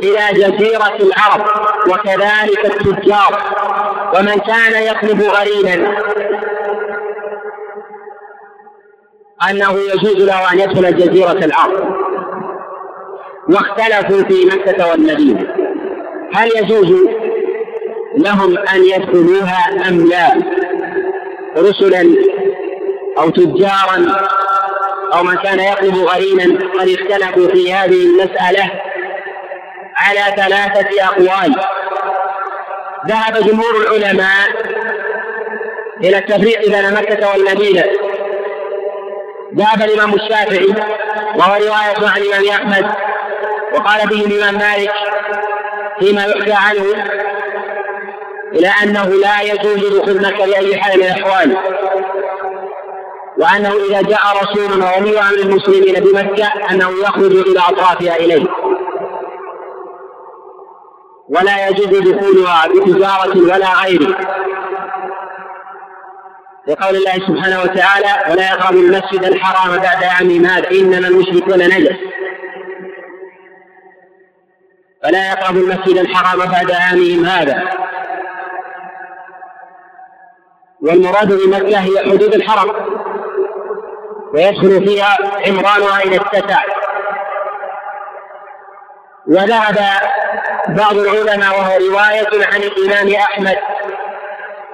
إلى 0.03 0.33
جزيرة 0.33 0.95
العرب 0.99 1.45
وكذلك 1.87 2.65
التجار 2.65 3.41
ومن 4.15 4.39
كان 4.39 4.83
يطلب 4.83 5.21
غريبا 5.21 5.95
أنه 9.49 9.79
يجوز 9.93 10.23
له 10.23 10.53
أن 10.53 10.59
يدخل 10.59 10.97
جزيرة 10.97 11.45
العرب 11.45 11.95
واختلفوا 13.49 14.23
في 14.23 14.45
مكة 14.45 14.89
والمدينة. 14.91 15.47
هل 16.33 16.49
يجوز 16.55 17.07
لهم 18.17 18.57
أن 18.57 18.85
يدخلوها 18.85 19.87
أم 19.87 20.07
لا؟ 20.07 20.41
رسلا 21.57 22.15
أو 23.17 23.29
تجارا 23.29 24.17
أو 25.13 25.23
من 25.23 25.35
كان 25.35 25.59
يطلب 25.59 25.95
غريما 25.95 26.43
قد 26.79 26.87
اختلفوا 26.87 27.47
في 27.47 27.73
هذه 27.73 28.05
المسألة 28.05 28.71
على 29.97 30.35
ثلاثة 30.35 31.03
أقوال. 31.03 31.55
ذهب 33.07 33.47
جمهور 33.47 33.75
العلماء 33.81 34.49
إلى 36.03 36.17
التفريق 36.17 36.59
بين 36.59 36.93
مكة 36.93 37.29
والمدينة. 37.31 37.83
ذهب 39.57 39.81
الإمام 39.81 40.13
الشافعي 40.13 40.73
وهو 41.35 41.53
رواية 41.53 42.09
عن 42.09 42.21
الإمام 42.21 42.49
أحمد 42.49 42.91
وقال 43.73 44.07
به 44.07 44.25
الإمام 44.25 44.53
مالك 44.53 44.91
فيما 45.99 46.25
يحكى 46.25 46.53
عنه 46.53 46.85
إلى 48.53 48.71
أنه 48.83 49.05
لا 49.05 49.41
يجوز 49.41 49.99
دخول 49.99 50.21
مكة 50.21 50.45
بأي 50.45 50.81
حال 50.81 50.99
من 50.99 51.03
الأحوال 51.05 51.57
وأنه 53.37 53.73
إذا 53.89 54.01
جاء 54.01 54.21
رسول 54.43 54.83
وولي 54.83 55.19
أمر 55.19 55.33
المسلمين 55.33 55.93
بمكة 55.93 56.51
أنه 56.71 56.89
يخرج 57.03 57.31
إلى 57.31 57.59
أطرافها 57.59 58.15
إليه. 58.15 58.45
ولا 61.29 61.67
يجوز 61.67 61.87
دخولها 61.87 62.67
بتجارة 62.67 63.37
ولا 63.37 63.73
غيره. 63.83 64.15
لقول 66.67 66.95
الله 66.95 67.13
سبحانه 67.27 67.61
وتعالى 67.61 68.31
ولا 68.31 68.49
يقربوا 68.49 68.79
المسجد 68.81 69.23
الحرام 69.23 69.77
بعد 69.77 70.03
عام 70.03 70.45
هذا 70.45 70.71
إنما 70.71 71.07
المشركون 71.07 71.59
نجس. 71.59 71.97
فلا 75.03 75.31
يقربوا 75.31 75.61
المسجد 75.61 75.97
الحرام 75.97 76.51
بعد 76.51 76.71
عامهم 76.71 77.25
هذا. 77.25 77.63
والمراد 80.81 81.27
بمكة 81.27 81.79
هي 81.79 81.99
حدود 81.99 82.33
الحرم 82.33 82.71
ويدخل 84.33 84.87
فيها 84.87 85.17
عمرانها 85.47 86.03
إلى 86.03 86.15
التسع 86.15 86.63
وذهب 89.27 89.77
بعض 90.67 90.95
العلماء 90.97 91.59
وهو 91.59 91.77
رواية 91.77 92.45
عن 92.45 92.61
الإمام 92.61 93.15
أحمد 93.15 93.57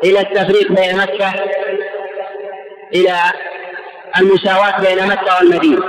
إلى 0.04 0.20
التفريق 0.20 0.72
بين 0.72 0.98
مكة 0.98 1.34
إلى 2.94 3.18
المساواة 4.18 4.80
بين 4.82 5.08
مكة 5.08 5.36
والمدينة. 5.36 5.86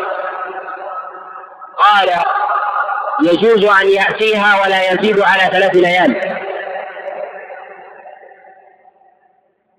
قال 1.78 2.10
يجوز 3.22 3.64
أن 3.64 3.88
يأتيها 3.88 4.62
ولا 4.62 4.92
يزيد 4.92 5.20
على 5.20 5.42
ثلاث 5.52 5.76
ليال. 5.76 6.38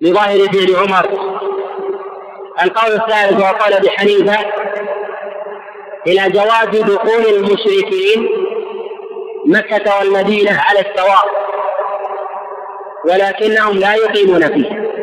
لظاهر 0.01 0.37
فعل 0.37 0.75
عمر. 0.75 1.33
القول 2.61 2.91
الثالث 2.91 3.39
وقال 3.41 3.81
بحنيفة 3.81 4.37
إلى 6.07 6.29
جواز 6.29 6.67
دخول 6.67 7.25
المشركين 7.25 8.29
مكة 9.45 9.99
والمدينة 9.99 10.61
على 10.61 10.79
السواء 10.79 11.25
ولكنهم 13.05 13.77
لا 13.77 13.95
يقيمون 13.95 14.47
فيه 14.47 15.02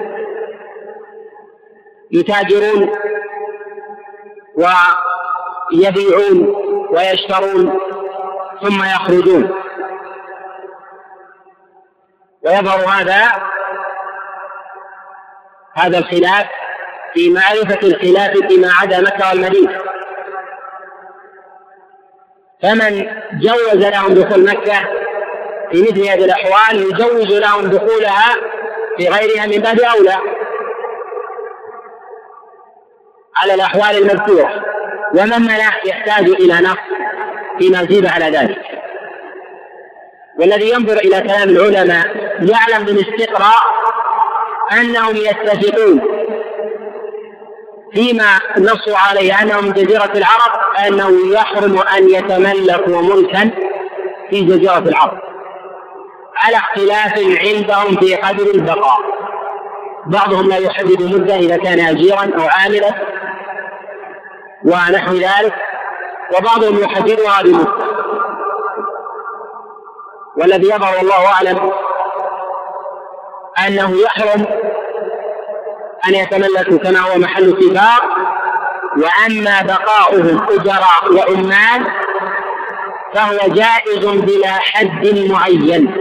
يتاجرون 2.12 2.90
ويبيعون 4.57 6.57
ويشترون 6.90 7.79
ثم 8.62 8.85
يخرجون. 8.85 9.51
ويظهر 12.42 12.88
هذا 12.88 13.33
هذا 15.75 15.99
الخلاف 15.99 16.46
في 17.14 17.31
معرفة 17.31 17.88
الخلاف 17.88 18.31
فيما 18.49 18.68
عدا 18.83 19.01
مكة 19.01 19.29
والمدينة. 19.29 19.79
فمن 22.62 23.07
جوز 23.33 23.87
لهم 23.87 24.14
دخول 24.14 24.44
مكة 24.44 24.81
في 25.73 25.83
مثل 25.83 26.09
هذه 26.09 26.25
الأحوال 26.25 26.83
يجوز 26.83 27.33
لهم 27.33 27.66
دخولها 27.66 28.37
في 28.96 29.09
غيرها 29.09 29.46
من 29.46 29.62
باب 29.62 29.81
أولى. 29.81 30.39
على 33.36 33.54
الأحوال 33.54 34.02
المذكورة 34.02 34.64
ومن 35.14 35.42
منع 35.42 35.70
يحتاج 35.84 36.28
إلى 36.28 36.54
نص 36.54 36.78
فيما 37.58 37.84
زيد 37.84 38.06
على 38.06 38.24
ذلك. 38.24 38.62
والذي 40.38 40.70
ينظر 40.70 40.96
إلى 40.96 41.20
كلام 41.20 41.48
العلماء 41.48 42.06
يعلم 42.40 42.84
بالاستقراء 42.84 43.60
أنهم 44.72 45.16
يتفقون 45.16 46.00
فيما 47.94 48.38
نصوا 48.58 48.96
عليه 48.96 49.42
أنه 49.42 49.60
من 49.60 49.72
جزيرة 49.72 50.12
العرب 50.14 50.60
أنه 50.86 51.32
يحرم 51.32 51.78
أن 51.78 52.10
يتملكوا 52.10 53.02
ملكا 53.02 53.50
في 54.30 54.40
جزيرة 54.40 54.78
العرب. 54.78 55.18
على 56.36 56.56
اختلاف 56.56 57.18
عندهم 57.18 57.96
في 57.96 58.14
قدر 58.16 58.54
البقاء. 58.54 59.00
بعضهم 60.06 60.48
لا 60.48 60.56
يحدد 60.56 61.02
مدة 61.02 61.36
إذا 61.36 61.56
كان 61.56 61.80
أجيرا 61.80 62.30
أو 62.38 62.48
عاملا 62.48 62.94
ونحو 64.64 65.12
ذلك 65.12 65.54
وبعضهم 66.38 66.78
يحددها 66.78 67.42
بمدة. 67.42 67.72
والذي 70.36 70.66
يظهر 70.66 70.96
والله 70.96 71.26
أعلم 71.26 71.72
أنه 73.66 74.00
يحرم 74.02 74.46
أن 76.08 76.14
يتملكوا 76.14 76.78
كما 76.78 77.00
هو 77.00 77.18
محل 77.18 77.48
اتفاق 77.48 78.02
وأما 78.96 79.62
بقاؤهم 79.62 80.46
أجراء 80.50 81.12
وعمال 81.12 81.86
فهو 83.14 83.38
جائز 83.54 84.06
بلا 84.06 84.52
حد 84.52 85.28
معين. 85.30 85.94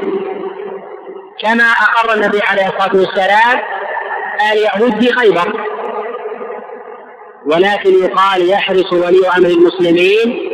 كما 1.42 1.64
أقر 1.64 2.14
النبي 2.14 2.42
عليه 2.42 2.68
الصلاة 2.68 2.96
والسلام 2.96 3.79
اليهود 4.54 5.04
في 5.04 5.14
خيبر. 5.14 5.66
ولكن 7.46 7.90
يقال 7.90 8.50
يحرص 8.50 8.94
ولي 8.94 9.30
أمر 9.38 9.48
المسلمين 9.48 10.50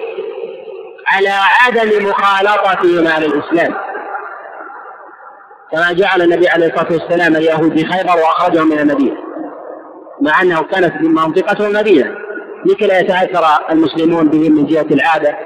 على 1.08 1.30
عدم 1.62 2.06
مخالطتهم 2.06 3.08
على 3.08 3.26
الإسلام. 3.26 3.76
كما 5.72 5.92
جعل 5.92 6.22
النبي 6.22 6.48
عليه 6.50 6.66
الصلاة 6.66 6.92
والسلام 6.92 7.36
اليهود 7.36 7.78
في 7.78 7.86
خيبر 7.86 8.18
وأخرجهم 8.18 8.70
من 8.70 8.80
المدينة 8.80 9.18
مع 10.22 10.42
أنه 10.42 10.64
كانت 10.64 11.02
منطقة 11.02 11.68
المدينة 11.68 12.16
لكي 12.66 12.88
لا 12.88 13.00
يتأثر 13.00 13.46
المسلمون 13.70 14.28
بهم 14.30 14.52
من 14.52 14.66
جهة 14.66 14.86
العادة 14.92 15.38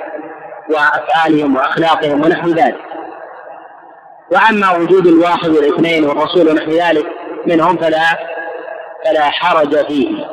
وأفعالهم 0.69 1.55
وأخلاقهم 1.55 2.25
ونحو 2.25 2.49
ذلك. 2.49 2.81
وأما 4.31 4.77
وجود 4.77 5.07
الواحد 5.07 5.49
والاثنين 5.49 6.05
والرسول 6.05 6.49
ونحو 6.49 6.71
ذلك 6.71 7.05
منهم 7.47 7.77
فلا 7.77 8.19
فلا 9.05 9.29
حرج 9.29 9.85
فيه. 9.85 10.25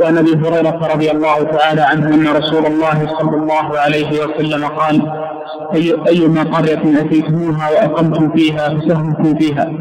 وعن 0.00 0.18
أبي 0.18 0.36
هريرة 0.36 0.94
رضي 0.94 1.10
الله 1.10 1.42
تعالى 1.42 1.80
عنه 1.80 2.14
أن 2.14 2.36
رسول 2.36 2.66
الله 2.66 3.18
صلى 3.18 3.36
الله 3.36 3.78
عليه 3.78 4.24
وسلم 4.24 4.64
قال 4.66 5.12
أي 5.74 6.06
ايما 6.08 6.42
قريه 6.42 7.00
أتيتموها 7.00 7.70
وأقمتم 7.70 8.32
فيها 8.32 8.68
فسهمتم 8.68 9.38
فيها. 9.38 9.72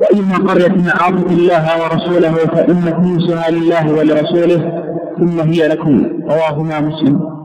وايما 0.00 0.52
قريه 0.52 0.90
عصت 0.90 1.30
الله 1.30 1.82
ورسوله 1.82 2.34
فإن 2.34 2.80
فلوسها 2.80 3.50
لله 3.50 3.92
ولرسوله 3.92 4.82
ثم 5.18 5.40
هي 5.40 5.68
لكم. 5.68 6.22
رواهما 6.30 6.80
مسلم. 6.80 7.38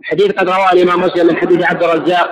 الحديث 0.00 0.32
قد 0.32 0.48
رواه 0.48 0.72
الإمام 0.72 1.00
مسلم 1.00 1.26
من 1.26 1.36
حديث 1.36 1.64
عبد 1.70 1.82
الرزاق 1.82 2.30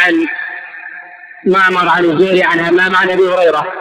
عن 0.00 0.26
معمر 1.46 1.88
عن 1.88 2.04
الزهري 2.04 2.42
عن 2.42 2.58
همام 2.60 2.96
عن 2.96 3.10
أبي 3.10 3.22
هريرة 3.22 3.72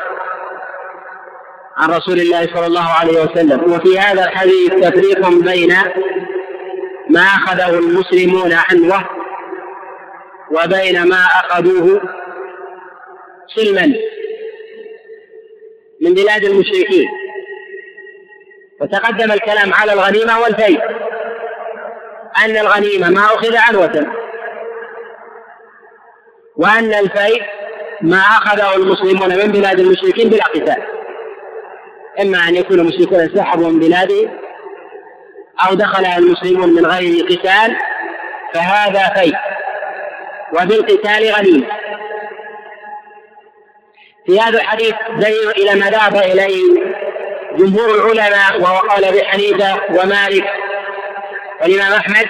عن 1.78 1.90
رسول 1.90 2.20
الله 2.20 2.48
صلى 2.56 2.66
الله 2.66 2.90
عليه 2.90 3.22
وسلم. 3.22 3.74
وفي 3.74 4.00
هذا 4.00 4.24
الحديث 4.24 4.74
تفريق 4.74 5.30
بين 5.30 5.76
ما 7.10 7.22
أخذه 7.22 7.70
المسلمون 7.70 8.54
عنوه 8.54 9.10
وبين 10.52 11.04
ما 11.04 11.26
أخذوه 11.26 12.02
سلما 13.56 13.94
من 16.02 16.14
بلاد 16.14 16.44
المشركين. 16.44 17.10
وتقدم 18.82 19.32
الكلام 19.32 19.74
على 19.74 19.94
الغنيمة 19.94 20.40
والفيء 20.40 20.82
أن 22.46 22.58
الغنيمة 22.58 23.10
ما 23.10 23.26
أخذ 23.26 23.56
عنوة. 23.56 24.23
وأن 26.64 26.94
الفيء 26.94 27.44
ما 28.02 28.18
أخذه 28.20 28.76
المسلمون 28.76 29.30
من 29.30 29.52
بلاد 29.52 29.80
المشركين 29.80 30.30
بلا 30.30 30.44
قتال. 30.44 30.84
إما 32.22 32.38
أن 32.38 32.56
يكون 32.56 32.80
المشركون 32.80 33.20
انسحبوا 33.20 33.70
من 33.70 33.80
بلاده 33.80 34.30
أو 35.68 35.74
دخلها 35.74 36.18
المسلمون 36.18 36.70
من 36.70 36.86
غير 36.86 37.26
قتال 37.26 37.76
فهذا 38.54 39.22
فيء 39.22 39.38
وبالقتال 40.54 41.34
غنيمة 41.34 41.68
في 44.26 44.40
هذا 44.40 44.58
الحديث 44.62 44.94
دليل 45.18 45.50
إلى 45.50 45.80
ما 45.80 45.90
ذهب 45.90 46.16
إليه 46.16 46.84
جمهور 47.56 48.12
العلماء 48.12 48.62
وهو 48.62 48.78
قال 48.78 49.06
أبي 49.06 49.24
حنيفة 49.24 49.80
ومالك 49.90 50.46
والإمام 51.62 51.94
أحمد 51.94 52.28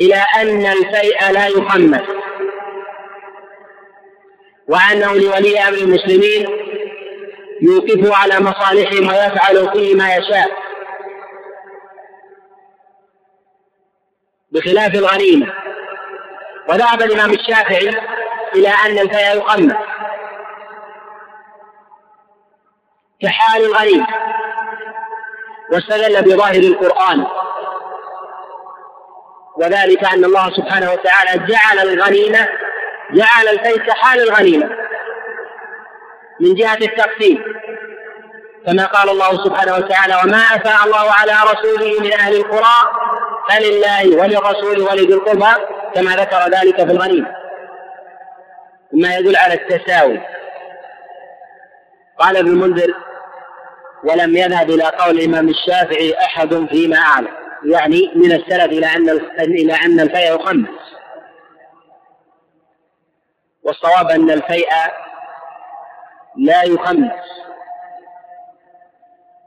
إلى 0.00 0.24
أن 0.40 0.66
الفيء 0.66 1.32
لا 1.32 1.46
يخمس. 1.46 2.19
وأنه 4.70 5.12
لولي 5.14 5.58
أمر 5.58 5.78
المسلمين 5.78 6.46
يوقف 7.62 8.18
على 8.20 8.40
مصالحهم 8.40 9.08
ويفعل 9.08 9.70
فيه 9.72 9.94
ما 9.94 10.14
يشاء. 10.14 10.50
بخلاف 14.52 14.94
الغنيمة. 14.94 15.54
وذهب 16.68 17.02
الإمام 17.02 17.30
الشافعي 17.30 17.88
إلى 18.54 18.68
أن 18.68 18.98
الفيء 18.98 19.36
يخمس 19.36 19.74
كحال 23.22 23.64
الغنيم 23.64 24.06
واستدل 25.72 26.22
بظاهر 26.22 26.60
القرآن. 26.60 27.26
وذلك 29.56 30.04
أن 30.04 30.24
الله 30.24 30.50
سبحانه 30.50 30.92
وتعالى 30.92 31.46
جعل 31.46 31.78
الغنيمة 31.78 32.48
جعل 33.12 33.48
الفيء 33.52 33.78
كحال 33.78 34.20
الغنيمة 34.20 34.70
من 36.40 36.54
جهة 36.54 36.78
التقسيم. 36.82 37.44
كما 38.66 38.86
قال 38.86 39.08
الله 39.08 39.44
سبحانه 39.44 39.74
وتعالى 39.74 40.20
وما 40.24 40.38
أفاء 40.38 40.84
الله 40.84 41.12
على 41.12 41.32
رسوله 41.32 42.00
من 42.00 42.12
أهل 42.12 42.36
القرى 42.36 42.76
فلله 43.48 44.22
وللرسول 44.22 44.80
ولذي 44.80 45.14
القربى 45.14 45.64
كما 45.94 46.16
ذكر 46.16 46.38
ذلك 46.38 46.76
في 46.76 46.92
الغنيمة. 46.92 47.36
مما 48.92 49.16
يدل 49.16 49.36
على 49.36 49.54
التساوي. 49.54 50.20
قال 52.18 52.36
ابن 52.36 52.48
المنذر 52.48 52.94
ولم 54.04 54.36
يذهب 54.36 54.70
إلى 54.70 54.84
قول 54.84 55.18
الإمام 55.18 55.48
الشافعي 55.48 56.14
أحد 56.18 56.66
فيما 56.70 56.98
أعلم. 56.98 57.40
يعني 57.64 58.12
من 58.14 58.32
السلف 58.32 58.72
إلى 58.72 58.86
أن 58.86 59.08
إلى 59.38 59.74
أن 59.74 60.00
الفيء 60.00 60.34
يخمس 60.34 60.99
والصواب 63.70 64.10
أن 64.10 64.30
الفيء 64.30 64.68
لا 66.36 66.62
يخمس 66.62 67.12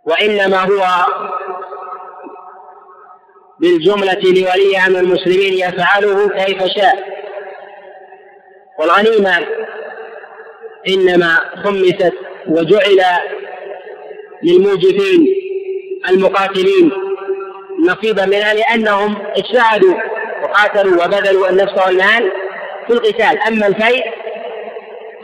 وإنما 0.05 0.57
هو 0.57 1.05
بالجملة 3.59 4.21
لولي 4.23 4.77
أمر 4.87 4.99
المسلمين 4.99 5.53
يفعله 5.53 6.29
كيف 6.29 6.63
شاء. 6.63 7.23
والغنيمة 8.79 9.47
إنما 10.87 11.39
خمست 11.63 12.13
وجعل 12.47 13.01
للموجفين 14.43 15.27
المقاتلين 16.09 16.91
نصيبا 17.87 18.25
منها 18.25 18.53
لأنهم 18.53 19.17
اجتهدوا 19.37 19.95
وقاتلوا 20.43 21.05
وبذلوا 21.05 21.49
النفس 21.49 21.73
والمال 21.85 22.42
في 22.87 22.93
القتال. 22.93 23.39
أما 23.47 23.67
الفيء 23.67 24.13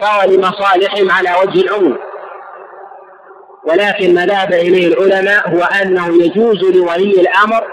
فهو 0.01 0.31
لمصالحهم 0.31 1.11
على 1.11 1.29
وجه 1.43 1.61
العموم. 1.61 1.97
ولكن 3.63 4.13
ما 4.13 4.25
ذهب 4.25 4.53
إليه 4.53 4.87
العلماء 4.87 5.49
هو 5.49 5.63
أنه 5.63 6.23
يجوز 6.25 6.63
لولي 6.63 7.21
الأمر 7.21 7.67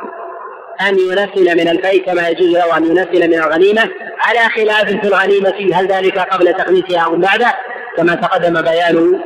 أن 0.81 0.99
ينفل 0.99 1.57
من 1.57 1.69
الفيء 1.69 2.07
كما 2.07 2.29
يجوز 2.29 2.49
له 2.49 2.77
أن 2.77 2.85
ينفل 2.85 3.29
من 3.29 3.35
الغنيمة 3.35 3.91
على 4.21 4.39
خلاف 4.39 4.85
في 4.85 5.05
الغنيمة 5.05 5.79
هل 5.81 5.87
ذلك 5.87 6.19
قبل 6.19 6.55
تخميسها 6.55 7.01
أو 7.01 7.17
بعده؟ 7.17 7.55
كما 7.97 8.15
تقدم 8.15 8.63
بيانه 8.63 9.21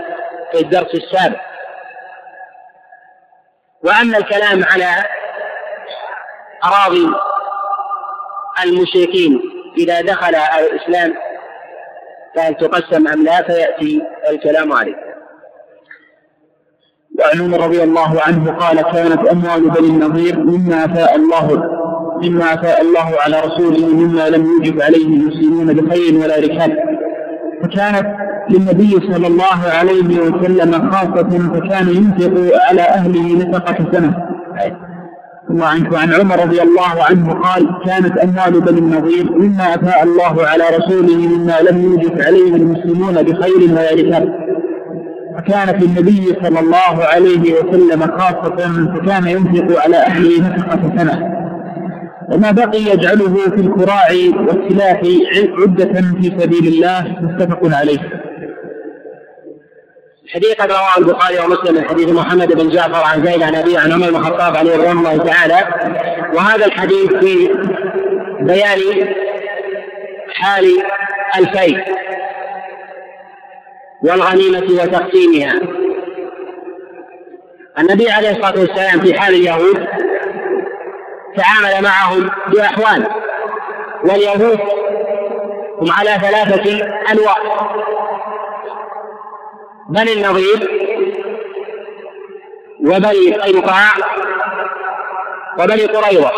في 0.53 0.61
الدرس 0.61 0.95
السابق. 0.95 1.41
وأما 3.85 4.19
الكلام 4.19 4.65
على 4.65 5.05
أراضي 6.65 7.07
المشركين 8.65 9.60
إذا 9.79 10.01
دخل 10.01 10.35
الإسلام 10.35 11.15
فهل 12.37 12.55
تقسم 12.55 13.09
أم 13.09 13.25
لا 13.25 13.43
فيأتي 13.43 14.03
الكلام 14.31 14.73
عليه. 14.73 14.95
وعن 17.19 17.55
رضي 17.55 17.83
الله 17.83 18.21
عنه 18.23 18.53
قال 18.53 18.83
كانت 18.83 19.29
أموال 19.29 19.71
بني 19.71 19.89
النضير 19.89 20.39
مما 20.39 20.85
أفاء 20.85 21.17
الله 21.17 21.65
مما 22.23 22.55
أفاء 22.55 22.83
الله 22.83 23.15
على 23.21 23.41
رسوله 23.41 23.87
مما 23.87 24.29
لم 24.29 24.47
يوجب 24.47 24.83
عليه 24.83 25.07
المسلمون 25.07 25.75
بخير 25.75 26.15
ولا 26.15 26.37
ركاب. 26.37 26.77
فكانت 27.63 28.17
للنبي 28.51 29.13
صلى 29.13 29.27
الله 29.27 29.71
عليه 29.79 30.21
وسلم 30.21 30.91
خاصة 30.91 31.31
فكان 31.55 31.89
ينفق 31.89 32.59
على 32.69 32.83
أهله 32.83 33.39
نفقة 33.39 33.93
سنة. 33.93 34.29
عنك 35.59 35.93
وعن 35.93 36.15
عمر 36.15 36.41
رضي 36.43 36.63
الله 36.63 37.05
عنه 37.11 37.33
قال 37.33 37.69
كانت 37.87 38.19
أموال 38.19 38.61
بني 38.61 38.79
النضير 38.79 39.33
مما 39.33 39.75
أفاء 39.75 40.03
الله 40.03 40.47
على 40.47 40.65
رسوله 40.79 41.17
مما 41.17 41.61
لم 41.71 41.83
يوجد 41.83 42.23
عليه 42.23 42.57
المسلمون 42.57 43.23
بخير 43.23 43.71
ولا 43.71 43.95
ركاب 43.95 44.51
فكانت 45.37 45.83
للنبي 45.83 46.27
صلى 46.43 46.61
الله 46.61 47.05
عليه 47.05 47.55
وسلم 47.55 48.01
خاصة 48.19 48.57
فكان 48.95 49.27
ينفق 49.29 49.83
على 49.83 49.97
أهله 49.97 50.49
نفقة 50.49 50.81
سنة. 50.99 51.41
وما 52.33 52.51
بقي 52.51 52.79
يجعله 52.79 53.35
في 53.35 53.61
الكراع 53.61 54.09
والسلاح 54.49 55.03
عدة 55.59 56.01
في 56.01 56.33
سبيل 56.39 56.67
الله 56.67 57.17
متفق 57.21 57.77
عليه. 57.77 58.30
حديث 60.35 60.55
قد 60.55 60.73
رواه 60.73 60.99
البخاري 60.99 61.39
ومسلم 61.39 61.75
من 61.75 61.89
حديث 61.89 62.09
محمد 62.09 62.53
بن 62.53 62.69
جعفر 62.69 63.05
عن 63.05 63.27
زيد 63.27 63.43
عن 63.43 63.55
ابي 63.55 63.77
عن 63.79 63.93
عمر 63.93 64.11
بن 64.11 64.17
الخطاب 64.17 64.57
عليه 64.57 64.77
رضوان 64.77 64.99
الله 64.99 65.17
تعالى. 65.17 65.67
وهذا 66.35 66.67
الحديث 66.67 67.15
في 67.15 67.49
بيان 68.41 68.79
حال 70.35 70.83
الفيء 71.37 71.85
والغنيمة 74.03 74.83
وتقسيمها. 74.83 75.61
النبي 77.79 78.11
عليه 78.11 78.31
الصلاة 78.31 78.61
والسلام 78.61 79.01
في 79.01 79.21
حال 79.21 79.35
اليهود 79.35 79.87
تعامل 81.37 81.85
معهم 81.85 82.31
بأحوال 82.47 83.07
واليهود 84.05 84.59
هم 85.81 85.93
على 85.93 86.11
ثلاثة 86.11 86.85
أنواع. 87.13 87.37
بني 89.91 90.13
النظير 90.13 90.71
وبني 92.81 93.35
قينقاع 93.35 93.93
وبني 95.59 95.87
قريظة. 95.87 96.31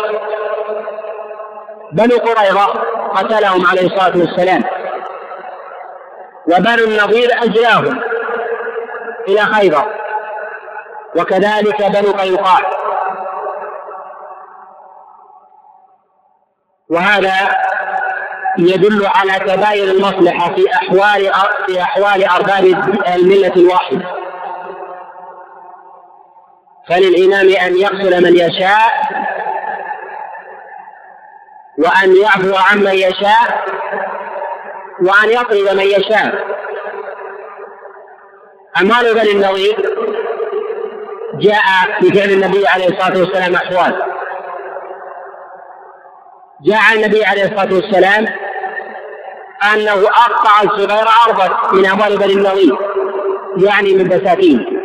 بنو 1.91 2.17
قريظة 2.17 2.65
قتلهم 3.15 3.67
عليه 3.67 3.85
الصلاة 3.85 4.17
والسلام. 4.17 4.63
وبنو 6.47 6.83
النظير 6.83 7.29
أجلاهم 7.43 8.01
إلى 9.27 9.41
خيبر. 9.41 9.85
وكذلك 11.15 11.83
بنو 11.83 12.11
قينقاع. 12.11 12.59
وهذا 16.89 17.33
يدل 18.59 19.05
على 19.05 19.39
تباين 19.39 19.89
المصلحة 19.89 20.55
في 20.55 20.73
أحوال 20.73 21.31
في 21.67 21.81
أحوال 21.81 22.23
أرباب 22.29 22.63
الملة 23.15 23.53
الواحدة 23.55 24.05
فللإمام 26.89 27.47
أن 27.67 27.77
يقتل 27.77 28.23
من 28.23 28.35
يشاء 28.35 28.91
وأن 31.77 32.15
يعفو 32.21 32.55
عمن 32.55 32.93
يشاء 32.93 33.63
وأن 35.01 35.29
يطرد 35.29 35.77
من 35.77 35.83
يشاء. 35.83 36.47
أموال 38.81 39.13
بني 39.13 39.31
النظير 39.31 39.75
جاء 41.33 41.63
في 41.99 42.19
فعل 42.19 42.29
النبي 42.29 42.67
عليه 42.67 42.87
الصلاة 42.87 43.19
والسلام 43.19 43.55
أحوال. 43.55 44.12
جاء 46.63 46.81
النبي 46.95 47.25
عليه 47.25 47.43
الصلاة 47.43 47.73
والسلام 47.73 48.25
أنه 49.73 50.07
أقطع 50.07 50.61
الصغير 50.63 51.05
أرضا 51.27 51.73
من 51.73 51.85
أموال 51.85 52.17
بني 52.17 52.33
النظير 52.33 52.77
يعني 53.57 53.93
من 53.93 54.03
بساتين. 54.03 54.79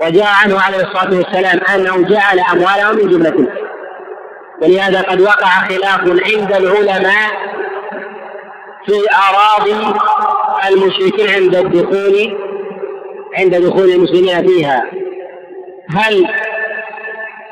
وجاء 0.00 0.28
عنه 0.44 0.60
عليه 0.60 0.76
الصلاة 0.76 1.16
والسلام 1.16 1.60
أنه 1.74 2.08
جعل 2.08 2.40
أموالهم 2.40 2.96
من 2.96 3.10
جملة. 3.10 3.52
ولهذا 4.62 5.02
قد 5.02 5.20
وقع 5.20 5.46
خلاف 5.46 6.00
عند 6.00 6.52
العلماء 6.52 7.30
في 8.86 8.92
أراضي 9.28 9.98
المشركين 10.68 11.30
عند 11.30 11.56
الدخول 11.56 12.38
عند 13.38 13.54
دخول 13.54 13.90
المسلمين 13.90 14.46
فيها. 14.46 14.84
هل 15.90 16.26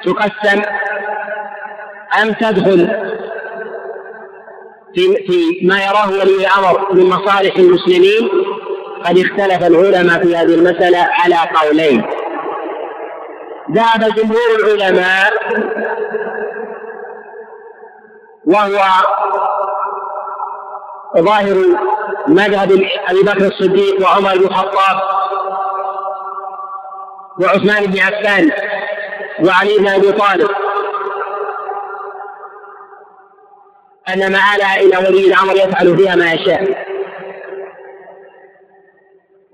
تقسم 0.04 0.62
أم 2.22 2.32
تدخل 2.32 2.88
في 4.94 5.16
في 5.26 5.66
ما 5.66 5.78
يراه 5.84 6.10
ولي 6.10 6.46
الأمر 6.46 6.92
من 6.92 7.06
مصالح 7.06 7.56
المسلمين؟ 7.56 8.28
قد 9.04 9.18
اختلف 9.18 9.66
العلماء 9.66 10.22
في 10.22 10.36
هذه 10.36 10.54
المسألة 10.54 11.08
على 11.10 11.36
قولين. 11.62 12.04
ذهب 13.72 14.14
جمهور 14.14 14.74
العلماء 14.74 15.32
وهو 18.44 18.78
ظاهر 21.18 21.56
مذهب 22.26 22.72
أبي 23.08 23.22
بكر 23.22 23.46
الصديق 23.46 24.02
وعمر 24.02 24.38
بن 24.38 24.44
الخطاب 24.44 25.00
وعثمان 27.40 27.86
بن 27.86 28.00
عفان 28.00 28.50
وعلي 29.44 29.78
بن 29.78 29.88
أبي 29.88 30.12
طالب. 30.12 30.48
أن 34.14 34.32
مآلها 34.32 34.80
إلى 34.80 34.96
ولي 34.96 35.26
الأمر 35.26 35.56
يفعل 35.56 35.96
فيها 35.96 36.14
ما 36.14 36.32
يشاء. 36.32 36.88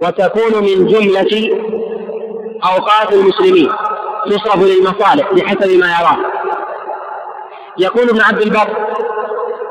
وتكون 0.02 0.64
من 0.64 0.86
جملة 0.86 1.60
أوقات 2.64 3.12
المسلمين 3.12 3.72
تصرف 4.26 4.62
للمصالح 4.62 5.32
بحسب 5.32 5.70
ما 5.70 5.86
يراه. 5.86 6.18
يقول 7.78 8.08
ابن 8.08 8.20
عبد 8.20 8.40
البر 8.42 8.94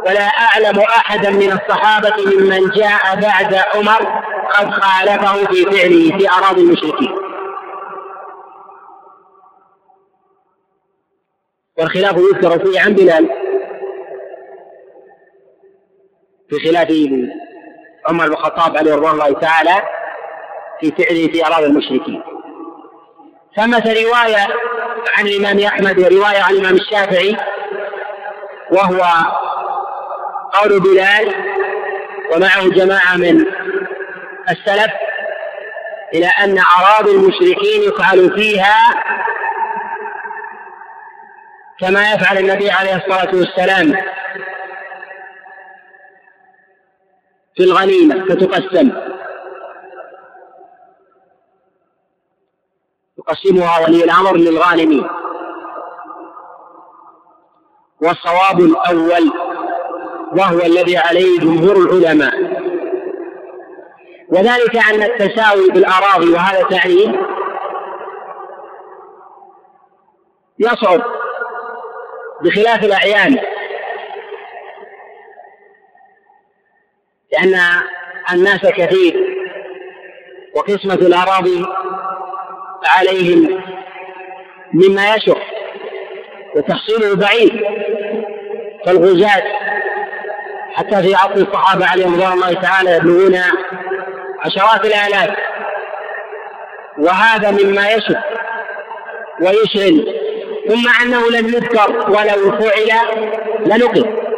ولا 0.08 0.28
أعلم 0.28 0.80
أحدا 0.80 1.30
من 1.30 1.52
الصحابة 1.52 2.14
ممن 2.26 2.70
جاء 2.70 3.16
بعد 3.22 3.54
عمر 3.76 4.24
قد 4.54 4.72
خالفه 4.72 5.46
في 5.46 5.66
فعله 5.66 6.18
في 6.18 6.30
أراضي 6.30 6.62
المشركين. 6.62 7.16
والخلاف 11.78 12.18
يذكر 12.18 12.60
فيه 12.60 12.82
عن 12.82 12.94
بلال. 12.94 13.43
في 16.50 16.70
خلاف 16.70 16.88
عمر 18.08 18.26
بن 18.26 18.34
الخطاب 18.34 18.78
عليه 18.78 18.96
رضوان 18.96 19.12
الله 19.12 19.40
تعالى 19.40 19.82
في 20.80 20.92
فعله 20.92 21.28
في 21.28 21.46
أراضي 21.46 21.66
المشركين. 21.66 22.24
ثمة 23.56 23.84
رواية 24.04 24.48
عن 25.18 25.28
الإمام 25.28 25.60
أحمد 25.60 26.00
ورواية 26.00 26.42
عن 26.44 26.54
الإمام 26.54 26.76
الشافعي 26.76 27.38
وهو 28.72 29.04
قول 30.54 30.80
بلال 30.80 31.34
ومعه 32.36 32.70
جماعة 32.70 33.16
من 33.18 33.46
السلف 34.50 34.92
إلى 36.14 36.26
أن 36.28 36.58
أراضي 36.80 37.12
المشركين 37.12 37.82
يفعل 37.88 38.32
فيها 38.40 38.78
كما 41.80 42.14
يفعل 42.14 42.38
النبي 42.38 42.72
عليه 42.72 42.96
الصلاة 42.96 43.36
والسلام. 43.36 43.98
في 47.56 47.64
الغنيمة 47.64 48.26
فتقسم 48.26 48.92
يقسمها 53.18 53.80
ولي 53.80 54.04
الأمر 54.04 54.36
للغانمين. 54.36 55.08
والصواب 58.02 58.60
الأول 58.60 59.32
وهو 60.38 60.60
الذي 60.60 60.98
عليه 60.98 61.40
جمهور 61.40 61.78
العلماء. 61.78 62.34
وذلك 64.30 64.76
أن 64.76 65.04
التساوي 65.04 65.70
بالأراضي 65.70 66.34
وهذا 66.34 66.64
تعليل 66.64 67.20
يصعب 70.60 71.02
بخلاف 72.42 72.84
الأعيان. 72.84 73.53
لأن 77.44 77.82
الناس 78.34 78.62
كثير 78.62 79.38
وقسمة 80.56 80.94
الأراضي 80.94 81.66
عليهم 82.86 83.62
مما 84.74 85.16
يشق 85.16 85.42
وتحصيله 86.56 87.16
بعيد 87.16 87.62
فالغزاة 88.86 89.44
حتى 90.74 91.04
في 91.04 91.16
عصر 91.16 91.36
الصحابة 91.36 91.86
عليهم 91.86 92.14
رضوان 92.14 92.34
الله 92.34 92.54
تعالى 92.54 92.96
يبلغون 92.96 93.42
عشرات 94.40 94.86
الآلاف. 94.86 95.38
وهذا 96.98 97.52
مما 97.52 97.92
يشق 97.92 98.24
ويشغل 99.42 100.20
ثم 100.68 101.04
أنه 101.04 101.32
لم 101.32 101.48
يذكر 101.48 102.10
ولو 102.10 102.52
فعل 102.52 102.90
لنقل. 103.66 104.33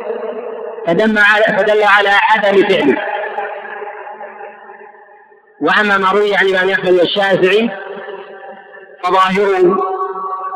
فدل 0.88 1.18
على 1.18 1.58
فدل 1.58 1.84
على 1.84 2.10
عدم 2.10 2.68
فعله. 2.68 2.98
وأما 5.62 5.98
ما 5.98 6.12
روي 6.12 6.36
عن 6.36 6.46
الإمام 6.46 6.70
أحمد 6.70 6.94
والشافعي 6.94 7.70
فظاهره 9.04 9.78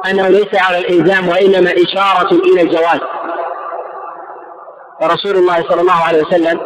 أنه 0.10 0.28
ليس 0.28 0.56
على 0.56 0.78
الإلزام 0.78 1.30
وإنما 1.30 1.72
إشارة 1.72 2.32
إلى 2.32 2.62
الجواز. 2.62 3.00
ورسول 5.02 5.36
الله 5.36 5.64
صلى 5.70 5.82
الله 5.82 6.04
عليه 6.08 6.22
وسلم 6.24 6.62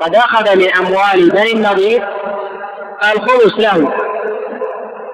قد 0.00 0.14
أخذ 0.14 0.56
من 0.56 0.72
اموال 0.72 1.30
بني 1.30 1.52
النضير 1.52 2.08
الخمس 3.12 3.58
له. 3.58 3.92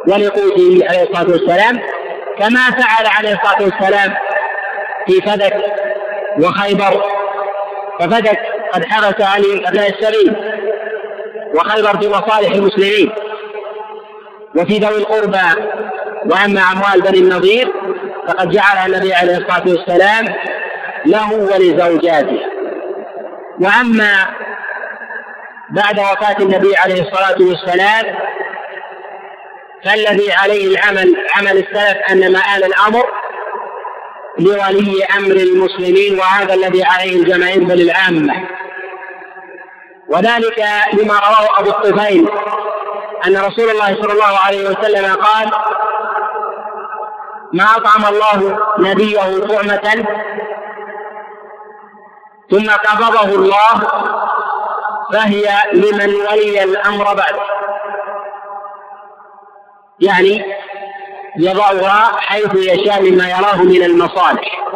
ولقوته 0.09 0.80
عليه 0.88 1.02
الصلاة 1.02 1.30
والسلام 1.30 1.80
كما 2.38 2.70
فعل 2.70 3.07
عليه 3.07 3.32
الصلاة 3.32 3.62
والسلام 3.62 4.14
في 5.07 5.20
فدك 5.20 5.54
وخيبر 6.38 7.15
ففدك 8.01 8.38
قد 8.72 8.84
حرس 8.84 9.20
علي 9.20 9.68
ابناء 9.68 9.90
السبيل 9.90 10.36
وخيبر 11.55 11.99
في 11.99 12.09
مصالح 12.09 12.53
المسلمين. 12.53 13.12
وفي 14.57 14.78
ذوي 14.78 14.99
القربى 14.99 15.62
وأما 16.26 16.61
أموال 16.61 17.01
بني 17.03 17.18
النضير 17.18 17.72
فقد 18.28 18.51
جعلها 18.51 18.86
النبي 18.86 19.14
عليه 19.14 19.36
الصلاة 19.36 19.62
والسلام 19.66 20.34
له 21.07 21.32
ولزوجاته. 21.32 22.40
وأما 23.61 24.26
بعد 25.70 25.99
وفاة 25.99 26.36
النبي 26.40 26.76
عليه 26.76 27.03
الصلاة 27.03 27.36
والسلام 27.40 28.05
فالذي 29.84 30.32
عليه 30.32 30.66
العمل 30.66 31.16
عمل 31.34 31.59
السلف 31.59 31.97
أن 32.11 32.32
مآل 32.32 32.64
الأمر 32.64 33.05
لولي 34.39 35.05
أمر 35.05 35.30
المسلمين 35.37 36.18
وهذا 36.18 36.55
الذي 36.55 36.84
عليه 36.84 37.16
الجماهير 37.22 37.64
بل 37.64 37.80
العامه 37.80 38.49
وذلك 40.09 40.64
لما 40.93 41.14
رواه 41.14 41.61
أبو 41.61 41.70
الطفيل 41.70 42.28
أن 43.26 43.37
رسول 43.37 43.70
الله 43.70 44.03
صلى 44.03 44.12
الله 44.12 44.39
عليه 44.47 44.68
وسلم 44.70 45.14
قال 45.14 45.51
ما 47.53 47.64
أطعم 47.64 48.05
الله 48.14 48.59
نبيه 48.78 49.47
طعمة 49.47 50.07
ثم 52.51 52.70
قبضه 52.70 53.34
الله 53.34 53.82
فهي 55.12 55.49
لمن 55.72 56.14
ولي 56.14 56.62
الأمر 56.64 57.05
بعده 57.05 57.43
يعني 60.01 60.45
يضعها 61.39 62.16
حيث 62.16 62.55
يشاء 62.55 63.11
مما 63.11 63.28
يراه 63.28 63.62
من 63.62 63.82
المصالح. 63.82 64.66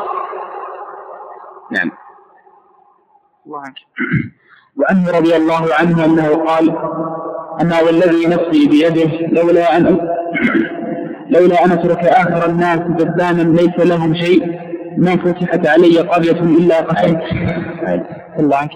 نعم. 1.73 1.91
وعنه 4.77 5.11
رضي 5.11 5.37
الله 5.37 5.75
عنه 5.75 6.05
أنه 6.05 6.45
قال 6.45 6.77
أما 7.61 7.81
والذي 7.81 8.27
نفسي 8.27 8.69
بيده 8.69 9.27
لولا 9.43 9.77
أن 9.77 10.09
لولا 11.31 11.65
أن 11.65 11.73
أترك 11.73 12.05
آخر 12.05 12.47
الناس 12.47 12.79
جدانا 12.79 13.43
ليس 13.43 13.79
لهم 13.79 14.15
شيء 14.15 14.61
ما 14.97 15.17
فتحت 15.17 15.67
علي 15.67 15.99
قرية 15.99 16.41
إلا 16.41 16.81
قسمت 16.81 17.23
الله 18.39 18.57
عنك. 18.57 18.71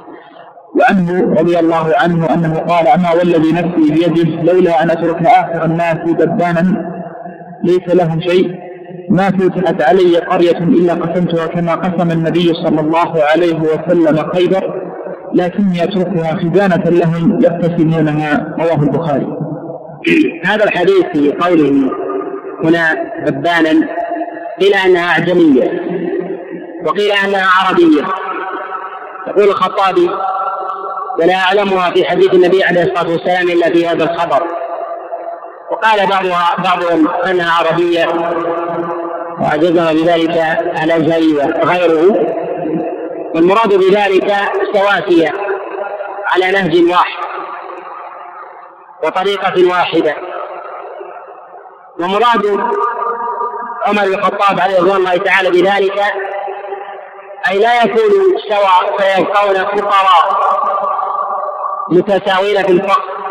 وعنه 0.77 1.35
رضي 1.41 1.59
الله 1.59 1.93
عنه 1.97 2.35
أنه 2.35 2.59
قال 2.59 2.89
أما 2.89 3.13
والذي 3.13 3.53
نفسي 3.53 3.95
بيده 3.95 4.43
لولا 4.53 4.83
أن 4.83 4.91
أترك 4.91 5.27
آخر 5.27 5.65
الناس 5.65 5.97
دبانا 5.97 6.95
ليس 7.65 7.95
لهم 7.95 8.21
شيء. 8.21 8.55
ما 9.11 9.31
فتحت 9.31 9.83
علي 9.83 10.17
قرية 10.19 10.59
إلا 10.59 10.95
قسمتها 10.95 11.47
كما 11.47 11.75
قسم 11.75 12.11
النبي 12.11 12.55
صلى 12.55 12.81
الله 12.81 13.23
عليه 13.33 13.59
وسلم 13.61 14.31
خيبر 14.35 14.85
لكني 15.35 15.85
أتركها 15.85 16.37
خزانة 16.37 16.85
لهم 16.91 17.41
يقتسمونها 17.41 18.57
رواه 18.59 18.83
البخاري. 18.83 19.27
هذا 20.45 20.65
الحديث 20.65 21.05
في 21.13 21.33
قوله 21.33 21.91
هنا 22.65 22.95
دبانا 23.27 23.89
قيل 24.61 24.75
أنها 24.87 25.09
أعجمية 25.09 25.81
وقيل 26.87 27.13
أنها 27.25 27.47
عربية. 27.47 28.05
يقول 29.29 29.45
الخطابي 29.45 30.11
ولا 31.21 31.35
أعلمها 31.35 31.91
في 31.91 32.05
حديث 32.05 32.35
النبي 32.35 32.65
عليه 32.65 32.83
الصلاة 32.83 33.13
والسلام 33.13 33.49
إلا 33.49 33.71
في 33.71 33.87
هذا 33.87 34.05
الخبر. 34.05 34.43
وقال 35.71 36.07
بعضها 36.07 36.57
بعضهم 36.59 37.09
أنها 37.09 37.53
عربية 37.53 38.07
وعجزنا 39.41 39.93
بذلك 39.93 40.39
على 40.77 41.11
زي 41.11 41.43
غيره 41.65 42.35
والمراد 43.35 43.75
بذلك 43.75 44.35
سواسية 44.75 45.33
على 46.33 46.51
نهج 46.51 46.91
واحد 46.91 47.25
وطريقة 49.05 49.71
واحدة. 49.71 50.17
ومراد 52.01 52.47
عمر 53.87 54.03
بن 54.05 54.15
الخطاب 54.15 54.61
عليه 54.61 54.79
رضوان 54.79 54.97
الله 54.97 55.17
تعالى 55.17 55.51
بذلك 55.51 56.03
أي 57.51 57.59
لا 57.59 57.83
يكونوا 57.83 58.39
سواء 58.49 58.97
فيبقون 58.99 59.55
فقراء 59.65 60.41
متساوين 61.89 62.63
في 62.63 62.73
الفقر. 62.73 63.24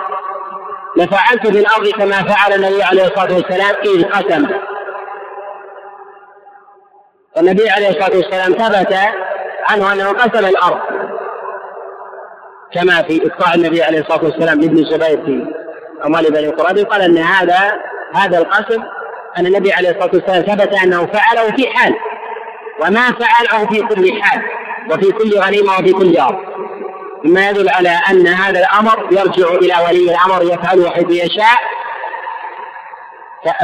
لفعلت 0.98 1.48
في 1.48 1.60
الأرض 1.60 1.88
كما 1.90 2.24
فعل 2.24 2.54
النبي 2.54 2.84
عليه 2.84 3.04
الصلاة 3.04 3.34
والسلام 3.34 3.76
إذ 3.86 4.04
قسم 4.04 4.48
والنبي 7.38 7.70
عليه 7.70 7.90
الصلاة 7.90 8.18
والسلام 8.18 8.54
ثبت 8.54 8.98
عنه 9.70 9.94
أنه 9.94 10.10
قسم 10.12 10.46
الأرض. 10.46 10.80
كما 12.74 13.02
في 13.02 13.28
إقطاع 13.28 13.54
النبي 13.54 13.84
عليه 13.84 14.00
الصلاة 14.00 14.24
والسلام 14.24 14.62
لابن 14.62 14.78
الزبير 14.78 15.26
في 15.26 15.46
أموال 16.06 16.32
بني 16.32 16.48
قريظة 16.48 16.88
قال 16.88 17.02
أن 17.02 17.18
هذا 17.18 17.80
هذا 18.16 18.38
القسم 18.38 18.84
أن 19.38 19.46
النبي 19.46 19.74
عليه 19.74 19.90
الصلاة 19.90 20.10
والسلام 20.14 20.42
ثبت 20.42 20.74
أنه 20.84 21.06
فعله 21.06 21.56
في 21.56 21.68
حال 21.68 21.96
وما 22.82 23.12
فعله 23.12 23.68
في 23.68 23.82
كل 23.82 24.22
حال 24.22 24.42
وفي 24.92 25.12
كل 25.12 25.40
غنيمة 25.40 25.74
وفي 25.74 25.94
كل 25.94 26.18
أرض. 26.18 26.53
مما 27.24 27.50
يدل 27.50 27.70
على 27.70 28.00
أن 28.10 28.28
هذا 28.28 28.60
الأمر 28.60 29.08
يرجع 29.12 29.48
إلى 29.48 29.74
ولي 29.88 30.12
الأمر 30.12 30.44
يفعله 30.44 30.90
حيث 30.90 31.10
يشاء 31.10 31.60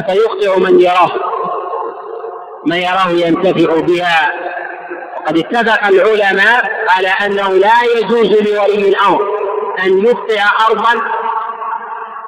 فيخطئ 0.07 0.59
من 0.59 0.79
يراه. 0.79 1.11
من 2.65 2.77
يراه 2.77 3.09
ينتفع 3.09 3.79
بها. 3.79 4.33
وقد 5.17 5.37
اتفق 5.37 5.87
العلماء 5.87 6.71
على 6.89 7.07
أنه 7.07 7.49
لا 7.49 7.73
يجوز 7.97 8.27
لولي 8.27 8.89
الأمر 8.89 9.21
أن 9.83 10.05
يخطئ 10.05 10.41
أرضا 10.69 11.01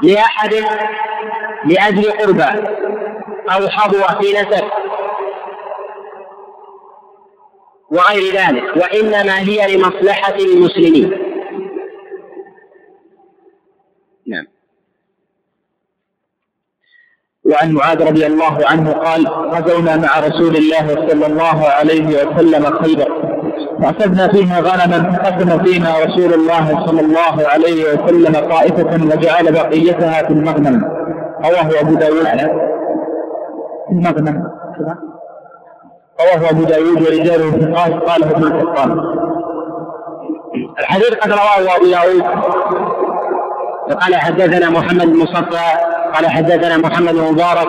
لأحد 0.01 0.53
لأجل 1.65 2.11
قربى 2.11 2.67
أو 3.49 3.69
حظوة 3.69 4.21
في 4.21 4.34
نسب 4.34 4.67
وغير 7.91 8.33
ذلك 8.33 8.63
وإنما 8.75 9.39
هي 9.39 9.75
لمصلحة 9.75 10.35
المسلمين. 10.35 11.11
نعم. 14.27 14.45
وعن 17.45 17.71
معاذ 17.71 18.07
رضي 18.07 18.25
الله 18.25 18.67
عنه 18.67 18.91
قال 18.91 19.27
غزونا 19.27 19.97
مع 19.97 20.19
رسول 20.19 20.55
الله 20.55 21.07
صلى 21.09 21.25
الله 21.25 21.65
عليه 21.67 22.07
وسلم 22.07 22.65
خيبر. 22.65 23.31
فأخذنا 23.81 24.27
فيها 24.27 24.59
غنما 24.59 25.17
قسم 25.17 25.63
فينا 25.63 25.99
رسول 25.99 26.33
الله 26.33 26.85
صلى 26.85 27.01
الله 27.01 27.47
عليه 27.47 27.83
وسلم 27.83 28.49
طائفة 28.49 29.03
وجعل 29.03 29.53
بقيتها 29.53 30.23
في 30.23 30.33
المغنم. 30.33 30.83
رواه 31.45 31.81
أبو 31.81 31.93
داود 31.93 32.27
في 33.87 33.91
المغنم. 33.91 34.43
رواه 36.22 36.49
أبو 36.49 36.63
داود 36.63 37.01
ورجاله 37.01 37.51
ثقات 37.51 38.09
قال 38.09 38.24
ابن 38.24 38.43
القطان 38.43 38.99
الحديث 40.80 41.09
قد 41.09 41.32
رواه 41.32 41.76
أبو 41.76 41.86
داود. 41.86 42.24
قال 44.01 44.15
حدثنا 44.15 44.69
محمد 44.69 45.05
بن 45.05 45.17
مصطفى 45.19 45.78
قال 46.13 46.28
حدثنا 46.30 46.78
محمد 46.78 47.15
مبارك 47.15 47.67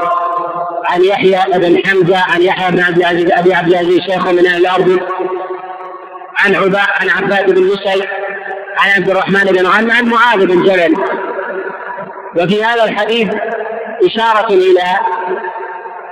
عن 0.85 1.05
يحيى 1.05 1.39
بن 1.55 1.79
حمزة 1.87 2.19
عن 2.19 2.43
يحيى 2.43 2.71
بن 2.71 2.81
عبد 2.81 2.99
العزيز 2.99 3.33
أبي 3.33 3.55
عبد 3.55 3.69
العزيز 3.69 4.01
شيخ 4.01 4.29
من 4.29 4.47
أهل 4.47 4.67
الأرض 4.67 5.01
عن 6.39 6.55
عبا 6.55 6.81
عن 7.01 7.11
عباد 7.11 7.55
بن 7.55 7.63
مسعود 7.63 8.03
عن 8.79 8.91
عبد 8.97 9.11
الرحمن 9.11 9.45
بن 9.45 9.67
غنم 9.67 9.91
عن 9.91 10.05
معاذ 10.05 10.47
بن 10.47 10.63
جبل. 10.63 10.95
وفي 12.37 12.65
هذا 12.65 12.85
الحديث 12.85 13.35
إشارة 14.05 14.47
إلى 14.47 14.83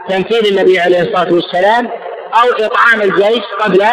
تمثيل 0.09 0.59
النبي 0.59 0.81
عليه 0.81 1.01
الصلاة 1.01 1.33
والسلام 1.33 1.89
أو 2.35 2.67
إطعام 2.67 3.03
الجيش 3.03 3.45
قبل 3.61 3.87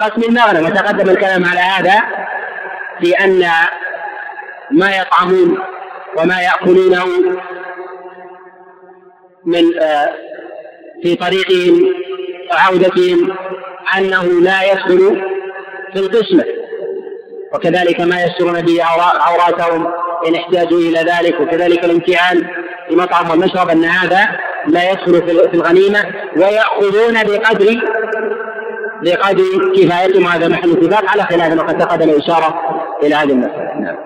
قسم 0.00 0.22
المغنم 0.22 0.66
وتقدم 0.66 1.10
الكلام 1.10 1.44
على 1.44 1.60
هذا 1.60 2.02
في 3.00 3.12
أن 3.12 3.44
ما 4.70 4.96
يطعمون 4.96 5.58
وما 6.16 6.42
يأكلونه 6.42 7.06
من 9.44 9.78
آه، 9.80 10.14
في 11.02 11.14
طريقهم 11.14 11.94
وعودتهم 12.52 13.36
أنه 13.96 14.24
لا 14.24 14.72
يدخل 14.72 15.22
في 15.92 15.98
القسمة. 15.98 16.44
وكذلك 17.52 18.00
ما 18.00 18.22
يسرون 18.22 18.60
به 18.60 18.84
عوراتهم 19.20 19.92
إن 20.28 20.34
احتاجوا 20.34 20.78
إلى 20.78 20.98
ذلك 20.98 21.40
وكذلك 21.40 21.84
الامتحان 21.84 22.46
في 22.88 22.96
مطعم 22.96 23.30
والمشرب 23.30 23.68
أن 23.68 23.84
هذا 23.84 24.28
لا 24.68 24.90
يدخل 24.90 25.22
في 25.22 25.54
الغنيمة 25.54 25.98
ويأخذون 26.36 27.14
بقدر 27.14 27.80
بقدر 29.02 29.44
كفايتهم 29.76 30.24
هذا 30.26 30.48
محل 30.48 30.70
اتفاق 30.70 31.10
على 31.10 31.22
خلاف 31.22 31.58
وقد 31.58 31.78
تقدم 31.78 32.10
الإشارة 32.10 32.54
إلى 33.02 33.14
هذه 33.14 33.30
المسألة 33.32 33.74
نعم. 33.80 33.96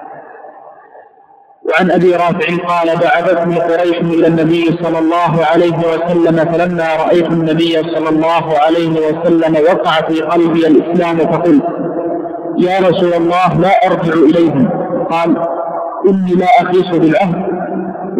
وعن 1.64 1.90
أبي 1.90 2.12
رافع 2.16 2.56
قال 2.68 2.96
بعثتني 2.98 3.60
قريش 3.60 3.96
إلى 3.96 4.26
النبي 4.26 4.78
صلى 4.82 4.98
الله 4.98 5.44
عليه 5.44 5.78
وسلم 5.78 6.52
فلما 6.52 6.88
رأيت 6.96 7.26
النبي 7.26 7.72
صلى 7.72 8.08
الله 8.08 8.58
عليه 8.58 8.90
وسلم 8.90 9.56
وقع 9.70 9.92
في 10.08 10.20
قلبي 10.20 10.66
الإسلام 10.66 11.18
فقلت 11.18 11.62
يا 12.58 12.78
رسول 12.80 13.14
الله 13.14 13.60
لا 13.60 13.86
أرجع 13.86 14.12
إليهم 14.12 14.68
قال 15.10 15.36
إني 16.08 16.32
لا 16.32 16.46
أخيص 16.62 16.88
بالعهد 16.88 17.44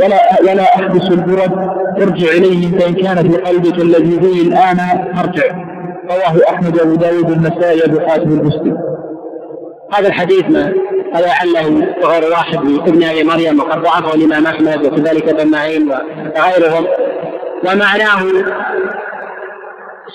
ولا 0.03 0.21
ولا 0.51 0.63
أحبس 0.77 1.11
البرد 1.11 1.84
ارجع 2.03 2.29
إليه 2.29 2.79
فإن 2.79 2.95
كان 2.95 3.31
في 3.31 3.37
قلبك 3.37 3.79
الذي 3.79 4.21
فيه 4.21 4.49
الآن 4.49 4.77
فارجع. 5.17 5.75
رواه 6.11 6.41
أحمد 6.51 6.81
وأبو 6.81 6.95
داود 6.95 7.31
النسائي 7.31 7.85
أبو 7.85 8.01
حاتم 8.01 8.31
المسلم 8.31 8.79
هذا 9.93 10.09
الحديث 10.09 10.51
ما 10.51 10.73
هذا 11.15 11.27
لعله 11.27 11.95
غير 12.05 12.31
واحد 12.31 12.65
من 12.65 12.81
ابن 12.81 13.05
أبي 13.05 13.25
مريم 13.25 13.61
وقد 13.61 13.83
ضعفه 13.83 14.15
الإمام 14.15 14.47
أحمد 14.47 14.87
وكذلك 14.87 15.29
ابن 15.29 15.51
معين 15.51 15.91
وغيرهم. 16.37 16.87
ومعناه 17.65 18.27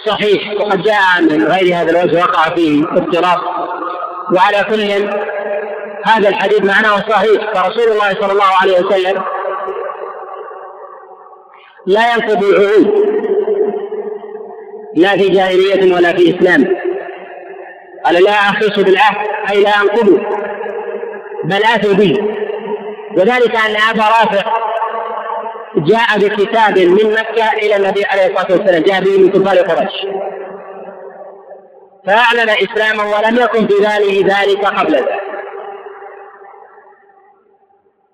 صحيح 0.05 0.61
وقد 0.61 0.82
جاء 0.82 1.21
من 1.21 1.43
غير 1.43 1.75
هذا 1.75 1.89
الوجه 1.89 2.17
وقع 2.19 2.55
فيه 2.55 2.84
اضطراب 2.84 3.39
وعلى 4.36 4.65
كل 4.69 5.09
هذا 6.05 6.30
الحديث 6.30 6.63
معناه 6.63 6.95
صحيح. 7.09 7.53
فرسول 7.53 7.91
الله 7.91 8.13
صلى 8.21 8.32
الله 8.32 8.51
عليه 8.61 8.80
وسلم 8.80 9.23
لا 11.86 12.13
ينقض 12.13 12.43
العهود 12.43 13.09
لا 14.95 15.09
في 15.09 15.30
جاهلية 15.30 15.95
ولا 15.95 16.13
في 16.13 16.38
إسلام. 16.38 16.77
قال 18.05 18.23
لا 18.23 18.32
أخص 18.32 18.80
بالعهد 18.80 19.27
أي 19.51 19.63
لا 19.63 19.69
أنقضه. 19.82 20.19
بل 21.43 21.63
آتوا 21.75 21.93
به. 21.93 22.17
وذلك 23.17 23.55
أن 23.55 23.75
أبا 23.89 24.03
رافع 24.03 24.53
جاء 25.75 26.19
بكتاب 26.19 26.80
من 26.80 27.11
مكة 27.11 27.53
إلى 27.53 27.75
النبي 27.75 28.05
عليه 28.05 28.25
الصلاة 28.25 28.51
والسلام 28.51 28.84
جاء 28.84 29.01
به 29.01 29.17
من 29.17 29.30
كفار 29.30 29.57
قريش. 29.57 30.07
فأعلن 32.05 32.49
إسلامه 32.49 33.03
ولم 33.03 33.36
يكن 33.36 33.67
في 33.67 33.73
ذلك 33.73 34.25
ذلك 34.25 34.65
قبل 34.65 34.95
ذلك. 34.95 35.28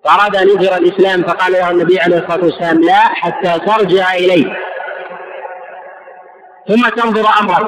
فأراد 0.06 0.36
أن 0.36 0.50
يظهر 0.50 0.78
الإسلام 0.78 1.24
فقال 1.24 1.52
له 1.52 1.72
النبي 1.72 2.00
عليه 2.00 2.18
الصلاة 2.18 2.44
والسلام 2.46 2.82
لا 2.82 3.00
حتى 3.00 3.60
ترجع 3.60 4.14
إليه 4.14 4.56
ثم 6.68 6.90
تنظر 6.90 7.30
أمرك. 7.42 7.68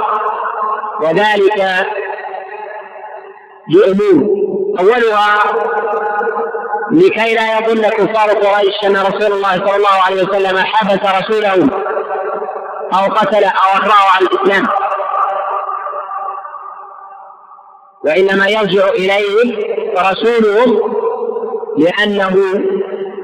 وذلك 1.02 1.86
لأمور 3.70 4.38
أولها 4.80 5.38
لكي 6.92 7.34
لا 7.36 7.58
يظن 7.60 7.82
كفار 7.90 8.30
قريش 8.30 8.84
أن 8.86 8.98
رسول 8.98 9.32
الله 9.34 9.54
صلى 9.54 9.76
الله 9.76 10.04
عليه 10.06 10.24
وسلم 10.24 10.58
حبس 10.58 11.00
رسوله 11.22 11.70
أو 12.94 13.14
قتل 13.14 13.44
أو 13.44 13.78
أكرهه 13.78 14.12
على 14.16 14.26
الإسلام. 14.26 14.68
وإنما 18.06 18.48
يرجع 18.48 18.88
إليهم 18.88 19.64
رسولهم 19.98 20.98
لأنه 21.78 22.36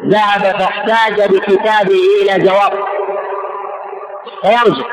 ذهب 0.05 0.41
فاحتاج 0.41 1.33
بكتابه 1.33 1.99
إلى 2.21 2.45
جواب. 2.45 2.73
فيرجع. 4.41 4.87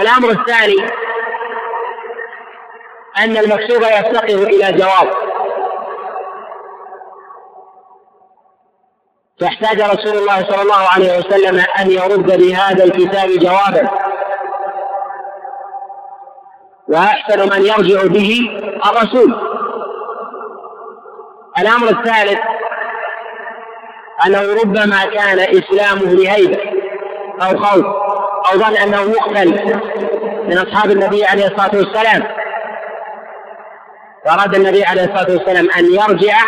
الأمر 0.00 0.30
الثاني 0.30 0.86
أن 3.18 3.36
المكتوب 3.36 3.82
يفتقر 3.82 4.42
إلى 4.46 4.72
جواب. 4.72 5.12
فاحتاج 9.40 9.80
رسول 9.80 10.18
الله 10.18 10.50
صلى 10.50 10.62
الله 10.62 10.88
عليه 10.94 11.18
وسلم 11.18 11.64
أن 11.80 11.90
يرد 11.90 12.38
بهذا 12.38 12.84
الكتاب 12.84 13.28
جوابا. 13.28 13.90
وأحسن 16.88 17.50
من 17.50 17.66
يرجع 17.66 18.06
به 18.06 18.60
الرسول. 18.86 19.34
الأمر 21.58 21.88
الثالث 21.88 22.40
أنه 24.26 24.42
ربما 24.64 25.04
كان 25.04 25.38
إسلامه 25.38 26.12
لهيبة 26.12 26.58
أو 27.42 27.58
خوف 27.58 27.86
أو 28.52 28.58
ظن 28.58 28.76
أنه 28.76 29.10
يقتل 29.10 29.80
من 30.44 30.58
أصحاب 30.58 30.90
النبي 30.90 31.24
عليه 31.24 31.44
الصلاة 31.46 31.70
والسلام. 31.74 32.22
فأراد 34.24 34.54
النبي 34.54 34.84
عليه 34.84 35.02
الصلاة 35.02 35.36
والسلام 35.36 35.68
أن 35.78 35.84
يرجع 35.84 36.38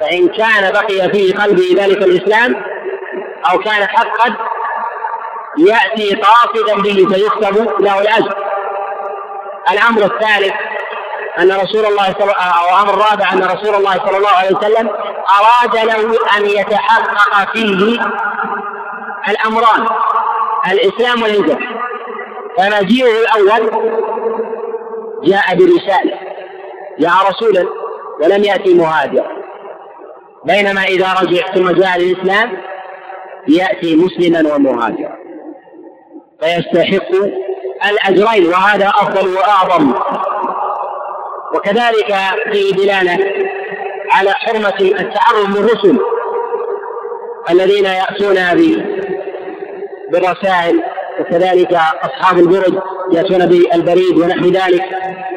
فإن 0.00 0.28
كان 0.28 0.72
بقي 0.72 1.10
في 1.10 1.32
قلبه 1.32 1.84
ذلك 1.84 2.02
الإسلام 2.02 2.62
أو 3.50 3.58
كان 3.58 3.88
حقا 3.88 4.34
يأتي 5.58 6.14
قاصدا 6.14 6.74
به 6.82 7.14
فيكتب 7.14 7.80
له 7.80 8.00
الأجر. 8.00 8.34
الأمر 9.72 10.02
الثالث 10.02 10.54
أن 11.38 11.52
رسول 11.52 11.86
الله 11.86 12.14
صلى 12.18 12.32
أو 12.32 12.82
أمر 12.82 12.94
الرابع 12.94 13.32
أن 13.32 13.44
رسول 13.44 13.74
الله 13.74 13.92
صلى 13.92 14.16
الله 14.16 14.30
عليه 14.36 14.56
وسلم 14.56 14.90
أراد 15.30 15.86
له 15.86 16.16
أن 16.38 16.46
يتحقق 16.46 17.52
فيه 17.52 18.00
الأمران 19.28 19.86
الإسلام 20.72 21.22
والهجرة. 21.22 21.58
فمجيئه 22.58 23.20
الأول 23.20 23.70
جاء 25.24 25.54
برسالة 25.54 26.18
جاء 26.98 27.12
رسولا 27.30 27.68
ولم 28.20 28.44
يأتي 28.44 28.74
مهاجرا 28.74 29.26
بينما 30.44 30.84
إذا 30.84 31.14
رجع 31.22 31.46
ثم 31.54 31.70
جاء 31.70 31.98
للإسلام 31.98 32.62
يأتي 33.48 33.96
مسلما 33.96 34.54
ومهاجرا. 34.54 35.16
فيستحق 36.40 37.10
الأجرين 37.90 38.46
وهذا 38.46 38.88
أفضل 38.88 39.34
وأعظم. 39.36 39.94
وكذلك 41.54 42.16
في 42.52 42.72
دلالة 42.72 43.47
على 44.18 44.30
حرمة 44.30 44.74
التعرض 44.80 45.56
للرسل 45.56 45.98
الذين 47.50 47.84
يأتون 47.84 48.36
بالرسائل 50.12 50.82
وكذلك 51.20 51.72
أصحاب 52.02 52.38
البرد 52.38 52.82
يأتون 53.12 53.46
بالبريد 53.46 54.18
ونحو 54.18 54.46
ذلك 54.46 54.84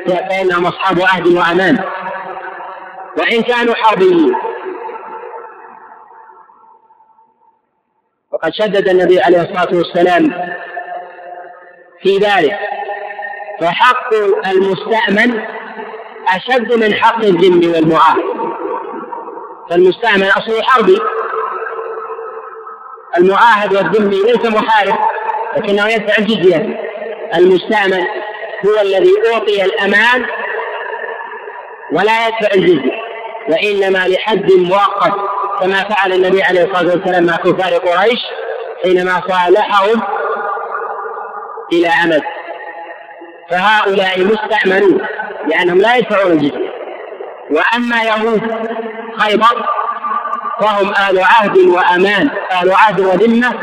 فإنهم 0.07 0.65
أصحاب 0.65 1.01
عهد 1.01 1.27
وأمان. 1.27 1.83
وإن 3.17 3.41
كانوا 3.41 3.75
حربيين. 3.75 4.35
وقد 8.31 8.53
شدد 8.53 8.89
النبي 8.89 9.21
عليه 9.21 9.41
الصلاة 9.41 9.75
والسلام 9.75 10.53
في 12.01 12.17
ذلك. 12.17 12.59
فحق 13.61 14.13
المستأمن 14.47 15.41
أشد 16.27 16.73
من 16.73 16.93
حق 16.93 17.23
الذم 17.23 17.71
والمعاهد 17.73 18.40
فالمستأمن 19.71 20.23
أصله 20.23 20.61
حربي 20.61 20.99
المعاهد 23.17 23.73
والذمي 23.73 24.15
ليس 24.15 24.45
محارب 24.45 24.95
لكنه 25.57 25.87
يدفع 25.87 26.17
الجزية 26.17 26.79
المستأمن 27.35 28.05
هو 28.65 28.81
الذي 28.81 29.11
أعطي 29.33 29.65
الأمان 29.65 30.25
ولا 31.91 32.27
يدفع 32.27 32.53
الجزية 32.55 33.01
وإنما 33.49 34.07
لحد 34.07 34.51
مؤقت 34.51 35.13
كما 35.61 35.83
فعل 35.83 36.13
النبي 36.13 36.43
عليه 36.43 36.63
الصلاة 36.63 36.95
والسلام 36.95 37.25
مع 37.25 37.35
كفار 37.35 37.77
قريش 37.77 38.19
حينما 38.83 39.21
صالحهم 39.27 40.01
إلى 41.73 41.87
أمد. 41.87 42.21
فهؤلاء 43.49 44.19
مستأمنون 44.23 45.01
لأنهم 45.47 45.77
لا 45.77 45.95
يدفعون 45.95 46.31
الجزية. 46.31 46.71
وأما 47.51 48.03
يهود 48.03 48.41
خيبر 49.17 49.65
فهم 50.61 50.87
آل 51.09 51.23
عهد 51.23 51.57
وأمان 51.57 52.29
آل 52.63 52.71
عهد 52.71 52.99
وذمة 52.99 53.59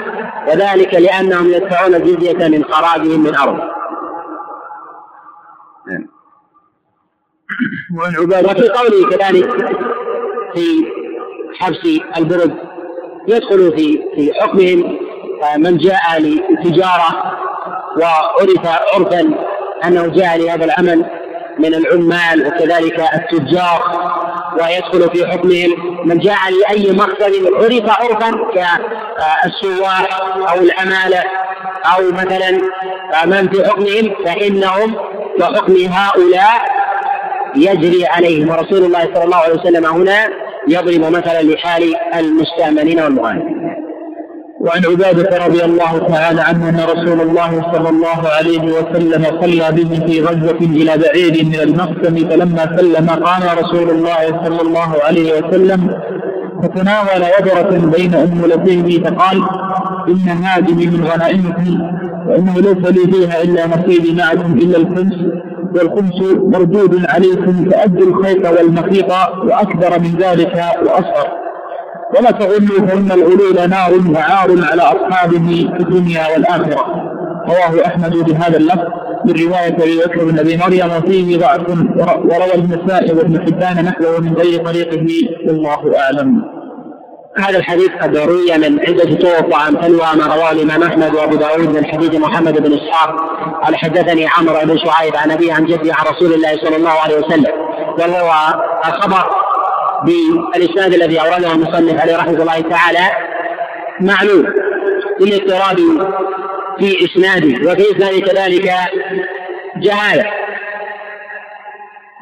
وذلك 0.49 0.95
لأنهم 0.95 1.47
يدفعون 1.53 1.95
الجزية 1.95 2.49
من 2.49 2.65
خراجهم 2.65 3.21
من 3.21 3.35
أرض 3.37 3.59
نعم. 5.87 6.07
وعن 7.99 8.17
عبادة 8.17 8.49
وفي 8.51 8.69
قوله 8.69 9.11
كذلك 9.11 9.51
في 10.55 10.87
حبس 11.59 12.01
البرد 12.17 12.57
يدخل 13.29 13.73
في 13.77 14.03
في 14.15 14.33
حكمهم 14.41 14.99
من 15.57 15.79
جاء 15.79 16.01
لتجارة 16.21 17.39
وعرف 17.97 18.67
عرفا 18.95 19.35
أنه 19.85 20.07
جاء 20.07 20.39
لهذا 20.39 20.65
العمل 20.65 21.05
من 21.59 21.75
العمال 21.75 22.47
وكذلك 22.47 23.01
التجار 23.15 23.83
ويدخل 24.53 25.11
في 25.11 25.27
حكمهم 25.27 25.99
من 26.09 26.19
جاء 26.19 26.39
لأي 26.51 26.93
مقصد 26.93 27.33
عرف 27.55 28.01
عرفا 28.01 28.31
كالسواح 28.55 30.21
أو 30.51 30.61
العمالة 30.61 31.23
أو 31.85 32.13
مثلا 32.13 32.51
من 33.25 33.49
في 33.49 33.69
حكمهم 33.69 34.15
فإنهم 34.25 34.95
وحكم 35.41 35.75
هؤلاء 35.75 36.79
يجري 37.57 38.07
عليهم. 38.07 38.49
ورسول 38.51 38.85
الله 38.85 39.09
صلى 39.15 39.25
الله 39.25 39.37
عليه 39.37 39.55
وسلم 39.55 39.87
هنا 39.87 40.29
يضرب 40.69 41.13
مثلا 41.13 41.43
لحال 41.43 41.95
المستأمنين 42.15 43.01
والمغانمين 43.01 43.68
وعن 44.61 44.85
عبادة 44.87 45.47
رضي 45.47 45.65
الله 45.65 45.99
تعالى 45.99 46.41
عنه 46.41 46.69
أن 46.69 46.81
رسول 46.81 47.21
الله 47.21 47.73
صلى 47.73 47.89
الله 47.89 48.29
عليه 48.39 48.63
وسلم 48.63 49.25
صلى 49.41 49.73
به 49.73 50.07
في 50.07 50.21
غزوة 50.21 50.59
إلى 50.61 50.99
بعيد 50.99 51.47
من 51.47 51.55
المقسم 51.61 52.29
فلما 52.29 52.77
سلم 52.77 53.11
قام 53.11 53.43
رسول 53.59 53.91
الله 53.91 54.45
صلى 54.45 54.61
الله 54.61 54.95
عليه 55.05 55.33
وسلم 55.33 55.91
فتناول 56.63 57.23
وبرة 57.39 57.91
بين 57.97 58.15
أنملتيه 58.15 59.03
فقال 59.05 59.43
إن 60.09 60.29
هذه 60.29 60.75
من 60.75 61.05
غنائمكم 61.13 61.81
وإنه 62.29 62.55
ليس 62.55 62.91
لي 62.93 63.13
فيها 63.13 63.43
إلا 63.43 63.67
نصيبي 63.67 64.15
معكم 64.15 64.53
إلا 64.59 64.77
الخمس 64.79 65.15
والخمس 65.75 66.23
مردود 66.43 67.07
عليكم 67.09 67.71
فأدوا 67.71 68.07
الخيط 68.07 68.47
والمخيط 68.47 69.11
وأكبر 69.45 69.99
من 69.99 70.17
ذلك 70.19 70.65
وأصغر. 70.83 71.48
ولا 72.17 72.31
تظنوا 72.31 72.87
فإن 72.87 73.13
العلول 73.13 73.71
نار 73.71 73.93
وعار 74.15 74.51
على 74.71 74.83
أصحابه 74.83 75.71
في 75.77 75.81
الدنيا 75.81 76.29
والآخرة. 76.33 77.09
رواه 77.49 77.87
أحمد 77.87 78.17
بهذا 78.17 78.57
اللفظ 78.57 78.89
من 79.25 79.33
رواية 79.33 79.75
أبي 79.75 79.99
بكر 79.99 80.25
بن 80.25 80.39
أبي 80.39 80.57
مريم 80.57 80.91
وفيه 80.97 81.39
ضعف 81.39 81.69
وروى 82.25 82.55
النسائي 82.55 83.13
وابن 83.13 83.41
حبان 83.41 83.85
نحوه 83.85 84.21
من 84.21 84.35
غير 84.35 84.65
طريقه 84.65 85.07
والله 85.47 85.99
أعلم. 85.99 86.43
هذا 87.39 87.59
الحديث 87.59 87.91
قد 88.03 88.17
روي 88.17 88.59
من 88.59 88.81
عدة 88.81 89.15
طرق 89.15 89.55
وعن 89.55 89.81
تلوى 89.81 90.07
ما 90.17 90.35
رواه 90.35 90.53
الإمام 90.53 90.83
أحمد 90.83 91.15
وأبو 91.15 91.37
داود 91.37 91.77
من 91.77 91.85
حديث 91.87 92.15
محمد 92.15 92.63
بن 92.63 92.73
إسحاق. 92.73 93.17
قال 93.63 93.77
حدثني 93.77 94.27
عمرو 94.27 94.61
بن 94.65 94.79
شعيب 94.79 95.17
عن 95.17 95.31
أبي 95.31 95.53
عن 95.53 95.65
جدي 95.65 95.93
عن 95.93 96.07
رسول 96.15 96.33
الله 96.35 96.57
صلى 96.65 96.77
الله 96.77 96.91
عليه 96.91 97.19
وسلم. 97.19 97.53
وهو 97.99 98.31
الخبر 98.87 99.48
بالإسناد 100.05 100.95
الذي 100.95 101.21
أورده 101.21 101.53
المصنف 101.53 102.01
عليه 102.01 102.17
رحمة 102.17 102.43
الله 102.43 102.61
تعالى 102.61 103.11
معلوم 104.01 104.47
للاضطراب 105.21 105.77
في 106.79 107.05
إسناده 107.05 107.71
وفي 107.71 107.83
إسناده 107.83 108.21
كذلك 108.21 108.73
جهالة. 109.77 110.33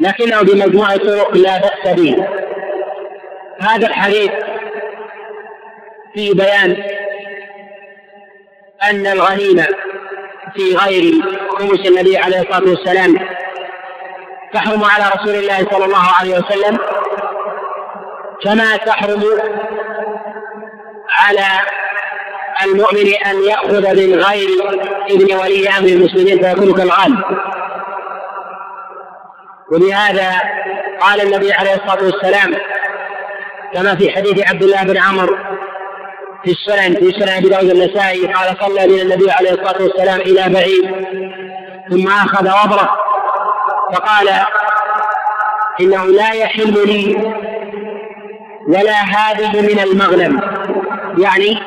لكنه 0.01 0.43
بمجموعة 0.43 0.97
طرق 0.97 1.37
لا 1.37 1.59
بأس 1.59 1.95
به. 1.95 2.27
هذا 3.61 3.87
الحديث 3.87 4.31
في 6.15 6.35
بيان 6.35 6.83
أن 8.91 9.07
الغنيمة 9.07 9.67
في 10.55 10.77
غير 10.77 11.13
خمس 11.49 11.87
النبي 11.87 12.19
عليه 12.19 12.41
الصلاة 12.41 12.71
والسلام 12.71 13.19
تحرم 14.53 14.85
على 14.85 15.05
رسول 15.17 15.35
الله 15.35 15.57
صلى 15.71 15.85
الله 15.85 16.05
عليه 16.21 16.39
وسلم 16.39 16.79
كما 18.43 18.77
تحرم 18.77 19.23
على 21.19 21.47
المؤمن 22.65 23.15
أن 23.27 23.43
يأخذ 23.43 23.81
من 23.81 24.21
غير 24.21 24.49
ابن 25.11 25.35
ولي 25.37 25.69
أمر 25.69 25.89
المسلمين 25.89 26.43
فيكون 26.43 26.75
كالغالب 26.75 27.25
ولهذا 29.73 30.41
قال 31.01 31.21
النبي 31.21 31.53
عليه 31.53 31.75
الصلاة 31.75 32.05
والسلام 32.05 32.55
كما 33.75 33.97
في 33.97 34.11
حديث 34.11 34.51
عبد 34.51 34.63
الله 34.63 34.83
بن 34.83 34.99
عمرو 34.99 35.37
في 36.45 36.51
السنن 36.51 36.95
في 36.95 37.21
سنن 37.21 37.29
أبي 37.29 37.49
داود 37.49 37.71
النسائي 37.71 38.27
قال 38.27 38.57
صلى 38.61 38.87
بنا 38.87 39.03
النبي 39.03 39.31
عليه 39.31 39.51
الصلاة 39.51 39.83
والسلام 39.83 40.21
إلى 40.21 40.55
بعيد 40.55 41.07
ثم 41.91 42.09
أخذ 42.09 42.45
وبره 42.45 42.97
فقال 43.93 44.29
إنه 45.81 46.05
لا 46.07 46.33
يحل 46.33 46.87
لي 46.87 47.35
ولا 48.69 49.03
هذه 49.03 49.61
من 49.63 49.79
المغنم. 49.79 50.41
يعني 51.19 51.59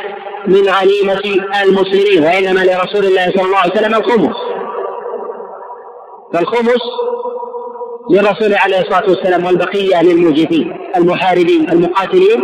من 0.48 0.70
غنيمة 0.70 1.46
المسلمين 1.64 2.24
وإنما 2.24 2.60
لرسول 2.60 3.06
الله 3.06 3.32
صلى 3.32 3.46
الله 3.46 3.58
عليه 3.58 3.72
وسلم 3.72 3.96
الخمس. 3.96 4.36
فالخمس 6.34 6.82
للرسول 8.12 8.54
عليه 8.54 8.80
الصلاة 8.80 9.10
والسلام 9.10 9.46
والبقية 9.46 10.02
للموجدين 10.02 10.92
المحاربين 10.96 11.70
المقاتلين. 11.72 12.44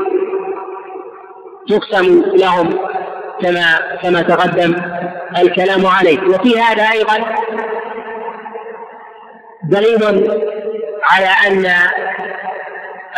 يقسم 1.70 2.24
لهم 2.36 2.80
كما 3.42 3.98
كما 4.04 4.22
تقدم 4.22 4.76
الكلام 5.38 5.86
عليه. 5.86 6.20
وفي 6.20 6.60
هذا 6.60 6.84
أيضا 6.92 7.26
دليل 9.64 10.32
على 11.04 11.30
أن 11.48 11.66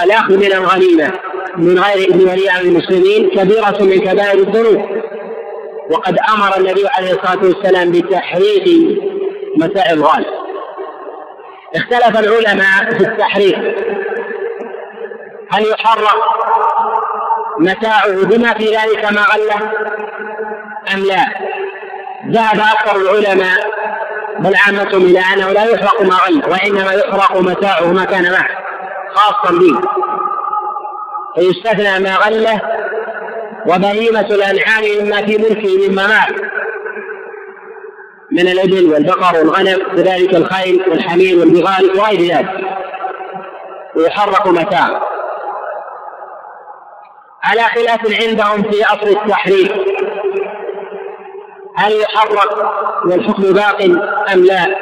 الأخذ 0.04 0.38
من 0.38 0.54
الغنيمة 0.54 1.12
من 1.58 1.80
غير 1.80 2.10
إذن 2.10 2.30
ولي 2.30 2.52
أمر 2.52 2.62
المسلمين 2.62 3.30
كبيرة 3.30 3.78
من 3.80 4.00
كبائر 4.00 4.40
الذنوب. 4.40 4.86
وقد 5.90 6.18
أمر 6.34 6.58
النبي 6.58 6.88
عليه 6.98 7.12
الصلاة 7.12 7.44
والسلام 7.44 7.92
بتحريق 7.92 8.98
متاع 9.58 9.92
الغال. 9.92 10.26
اختلف 11.76 12.20
العلماء 12.20 12.98
في 12.98 13.04
التحريق. 13.04 13.58
هل 15.52 15.66
يحرق 15.66 16.16
متاعه 17.60 18.26
بما 18.26 18.54
في 18.54 18.66
ذلك 18.66 19.06
ما 19.12 19.22
غله؟ 19.22 19.72
أم 20.94 21.00
لا؟ 21.06 21.26
ذهب 22.32 22.60
أكثر 22.60 22.96
العلماء 22.96 23.78
بل 24.40 24.54
عامتهم 24.56 25.06
إلى 25.06 25.20
أنه 25.20 25.52
لا 25.52 25.64
يحرق 25.64 26.02
ما 26.02 26.16
غله 26.16 26.50
وإنما 26.50 26.94
يحرق 26.94 27.38
متاعه 27.38 27.94
ما 27.94 28.06
كان 28.06 28.32
معه. 28.32 28.68
خاصا 29.18 29.52
به 29.52 29.82
فيستثنى 31.36 32.00
ما 32.00 32.16
غله 32.16 32.62
وبهيمة 33.68 34.20
الأنعام 34.20 34.84
مما 35.02 35.26
في 35.26 35.38
ملكه 35.38 35.90
مما 35.90 36.08
معه 36.08 36.28
من 38.32 38.48
الإبل 38.48 38.94
والبقر 38.94 39.40
والغنم 39.40 39.96
كذلك 39.96 40.36
الخيل 40.36 40.84
والحمير 40.90 41.40
والبغال 41.40 42.00
وغير 42.00 42.36
ذلك. 42.36 42.50
ويحرق 43.96 44.48
متاع. 44.48 45.02
على 47.44 47.62
خلاف 47.62 48.24
عندهم 48.24 48.72
في 48.72 48.86
أصل 48.86 49.08
التحريم. 49.08 49.68
هل 51.76 52.02
يحرق 52.02 52.74
والحكم 53.06 53.44
باق 53.44 53.82
أم 54.34 54.46
لا؟ 54.46 54.76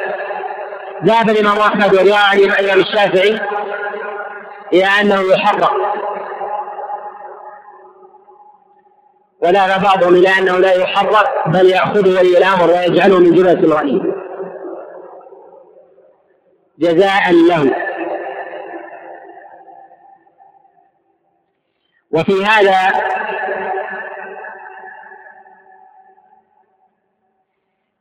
ذهب 1.04 1.30
الإمام 1.30 1.58
أحمد 1.58 1.94
ورواية 1.94 2.60
الإمام 2.60 2.80
الشافعي. 2.80 3.40
إلى 4.72 4.84
أنه 4.84 5.20
يحرق 5.32 5.72
وذهب 9.42 9.82
بعضهم 9.82 10.14
إلى 10.14 10.28
أنه 10.28 10.58
لا 10.58 10.72
يحرق 10.72 11.48
بل 11.48 11.66
يأخذه 11.70 12.18
ولي 12.18 12.38
الأمر 12.38 12.70
ويجعله 12.70 13.18
من 13.18 13.34
جملة 13.34 13.52
الغنيمة 13.52 14.14
جزاء 16.78 17.32
له 17.32 17.74
وفي 22.10 22.44
هذا 22.44 22.92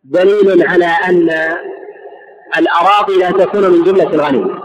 دليل 0.04 0.68
على 0.68 0.86
أن 0.86 1.30
الأراضي 2.58 3.18
لا 3.18 3.32
تكون 3.32 3.62
من 3.72 3.84
جملة 3.84 4.08
الغنيمة 4.14 4.65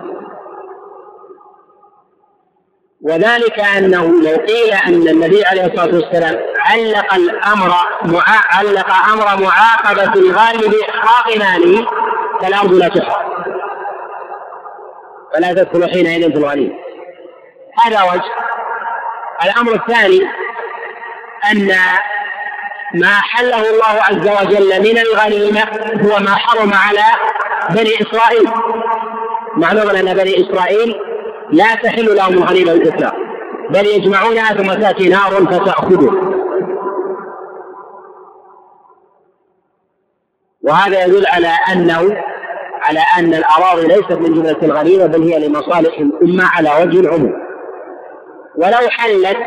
وذلك 3.03 3.59
أنه 3.61 4.22
لو 4.22 4.36
قيل 4.36 4.72
أن 4.86 5.09
النبي 5.09 5.44
عليه 5.44 5.66
الصلاة 5.66 5.94
والسلام 5.94 6.40
علق 6.59 7.14
الأمر 7.14 7.74
علق 8.51 8.92
أمر 9.12 9.42
معاقبة 9.42 10.14
الغالب 10.14 10.74
ماله 11.38 11.86
فالأرض 12.42 12.72
لا 12.72 12.88
تحرق 12.88 13.44
فلا 15.34 15.53
تدخل 15.53 15.90
حينئذ 15.90 16.32
في 16.32 16.38
الغنيمة 16.38 16.74
هذا 17.84 18.03
وجه. 18.03 18.30
الأمر 19.44 19.74
الثاني 19.74 20.20
أن 21.53 21.68
ما 22.94 23.20
حله 23.20 23.70
الله 23.70 24.03
عز 24.03 24.46
وجل 24.46 24.80
من 24.80 24.98
الغنيمة 24.98 25.62
هو 26.03 26.18
ما 26.18 26.34
حرم 26.34 26.72
على 26.74 27.05
بني 27.70 27.90
إسرائيل. 28.03 28.51
معلوم 29.57 29.90
أن 29.90 30.14
بني 30.14 30.40
إسرائيل 30.40 31.09
لا 31.53 31.74
تحل 31.74 32.16
لهم 32.16 32.32
الغنيمة 32.32 32.72
بالإطلاق 32.72 33.14
بل 33.70 33.86
يجمعونها 33.86 34.55
ثم 34.55 34.74
تأتي 34.74 35.09
نار 35.09 35.30
فتأخذه. 35.30 36.12
وهذا 40.62 41.05
يدل 41.05 41.26
على 41.26 41.48
أنه 41.72 42.22
على 42.82 43.01
أن 43.18 43.34
الأراضي 43.34 43.86
ليست 43.86 44.12
من 44.12 44.34
جملة 44.34 44.57
الغنيمة 44.62 45.07
بل 45.07 45.22
هي 45.22 45.48
لمصالح 45.48 45.98
الأمة 45.98 46.44
على 46.44 46.70
وجه 46.84 47.01
العموم. 47.01 47.32
ولو 48.57 48.88
حلت 48.90 49.38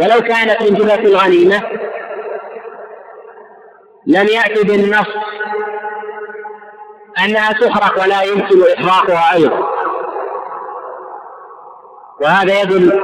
ولو 0.00 0.20
كانت 0.20 0.62
من 0.62 0.74
جملة 0.74 1.00
الغنيمة 1.00 1.62
لم 4.06 4.26
يأتي 4.26 4.64
بالنص 4.64 5.08
أنها 7.24 7.52
تحرق 7.52 8.02
ولا 8.02 8.22
يمكن 8.22 8.62
إحراقها 8.78 9.34
أيضا. 9.34 9.67
وهذا 12.20 12.60
يدل 12.60 13.02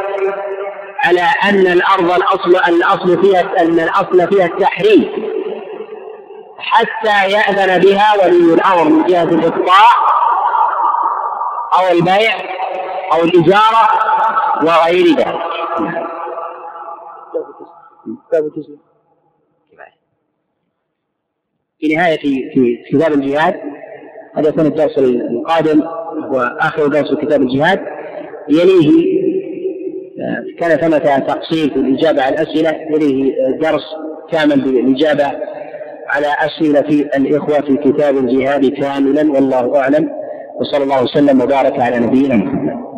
على 1.05 1.23
أن 1.45 1.73
الأرض 1.73 2.11
الأصل 2.11 2.57
الأصل 2.69 3.23
فيها 3.23 3.41
أن 3.41 3.81
الأصل 3.81 4.29
فيها 4.29 4.47
التحريم. 4.47 5.35
حتى 6.59 7.31
يأذن 7.31 7.83
بها 7.83 8.15
ولي 8.25 8.55
الأمر 8.55 8.85
من 8.85 9.05
جهة 9.05 9.23
الإقطاع 9.23 9.89
أو 11.79 11.99
البيع 11.99 12.35
أو 13.13 13.25
الإجارة 13.25 13.89
وغير 14.63 15.07
ذلك 15.07 15.55
في 21.79 21.95
نهاية 21.95 22.19
في 22.55 22.85
كتاب 22.91 23.13
الجهاد 23.13 23.61
هذا 24.37 24.49
يكون 24.49 24.67
الدرس 24.67 24.99
القادم 24.99 25.83
هو 26.25 26.41
آخر 26.61 26.87
درس 26.87 27.15
كتاب 27.15 27.43
الجهاد. 27.43 27.87
يليه. 28.49 29.15
كان 30.59 30.71
ثمة 30.71 31.19
تقسيم 31.19 31.69
في 31.71 31.77
الإجابة 31.77 32.23
على 32.23 32.35
الأسئلة 32.35 32.71
يليه 32.91 33.35
درس 33.61 33.85
كامل 34.33 34.61
بالإجابة 34.61 35.25
على 36.09 36.27
أسئلة 36.41 37.07
الإخوة 37.17 37.61
في 37.61 37.77
كتاب 37.77 38.17
الجهاد 38.17 38.67
كاملا 38.67 39.33
والله 39.33 39.77
أعلم. 39.77 40.11
وصلى 40.61 40.85
الله 40.85 41.03
وسلم 41.03 41.41
وبارك 41.41 41.81
على 41.81 41.99
نبينا 41.99 42.37
محمد. 42.37 42.94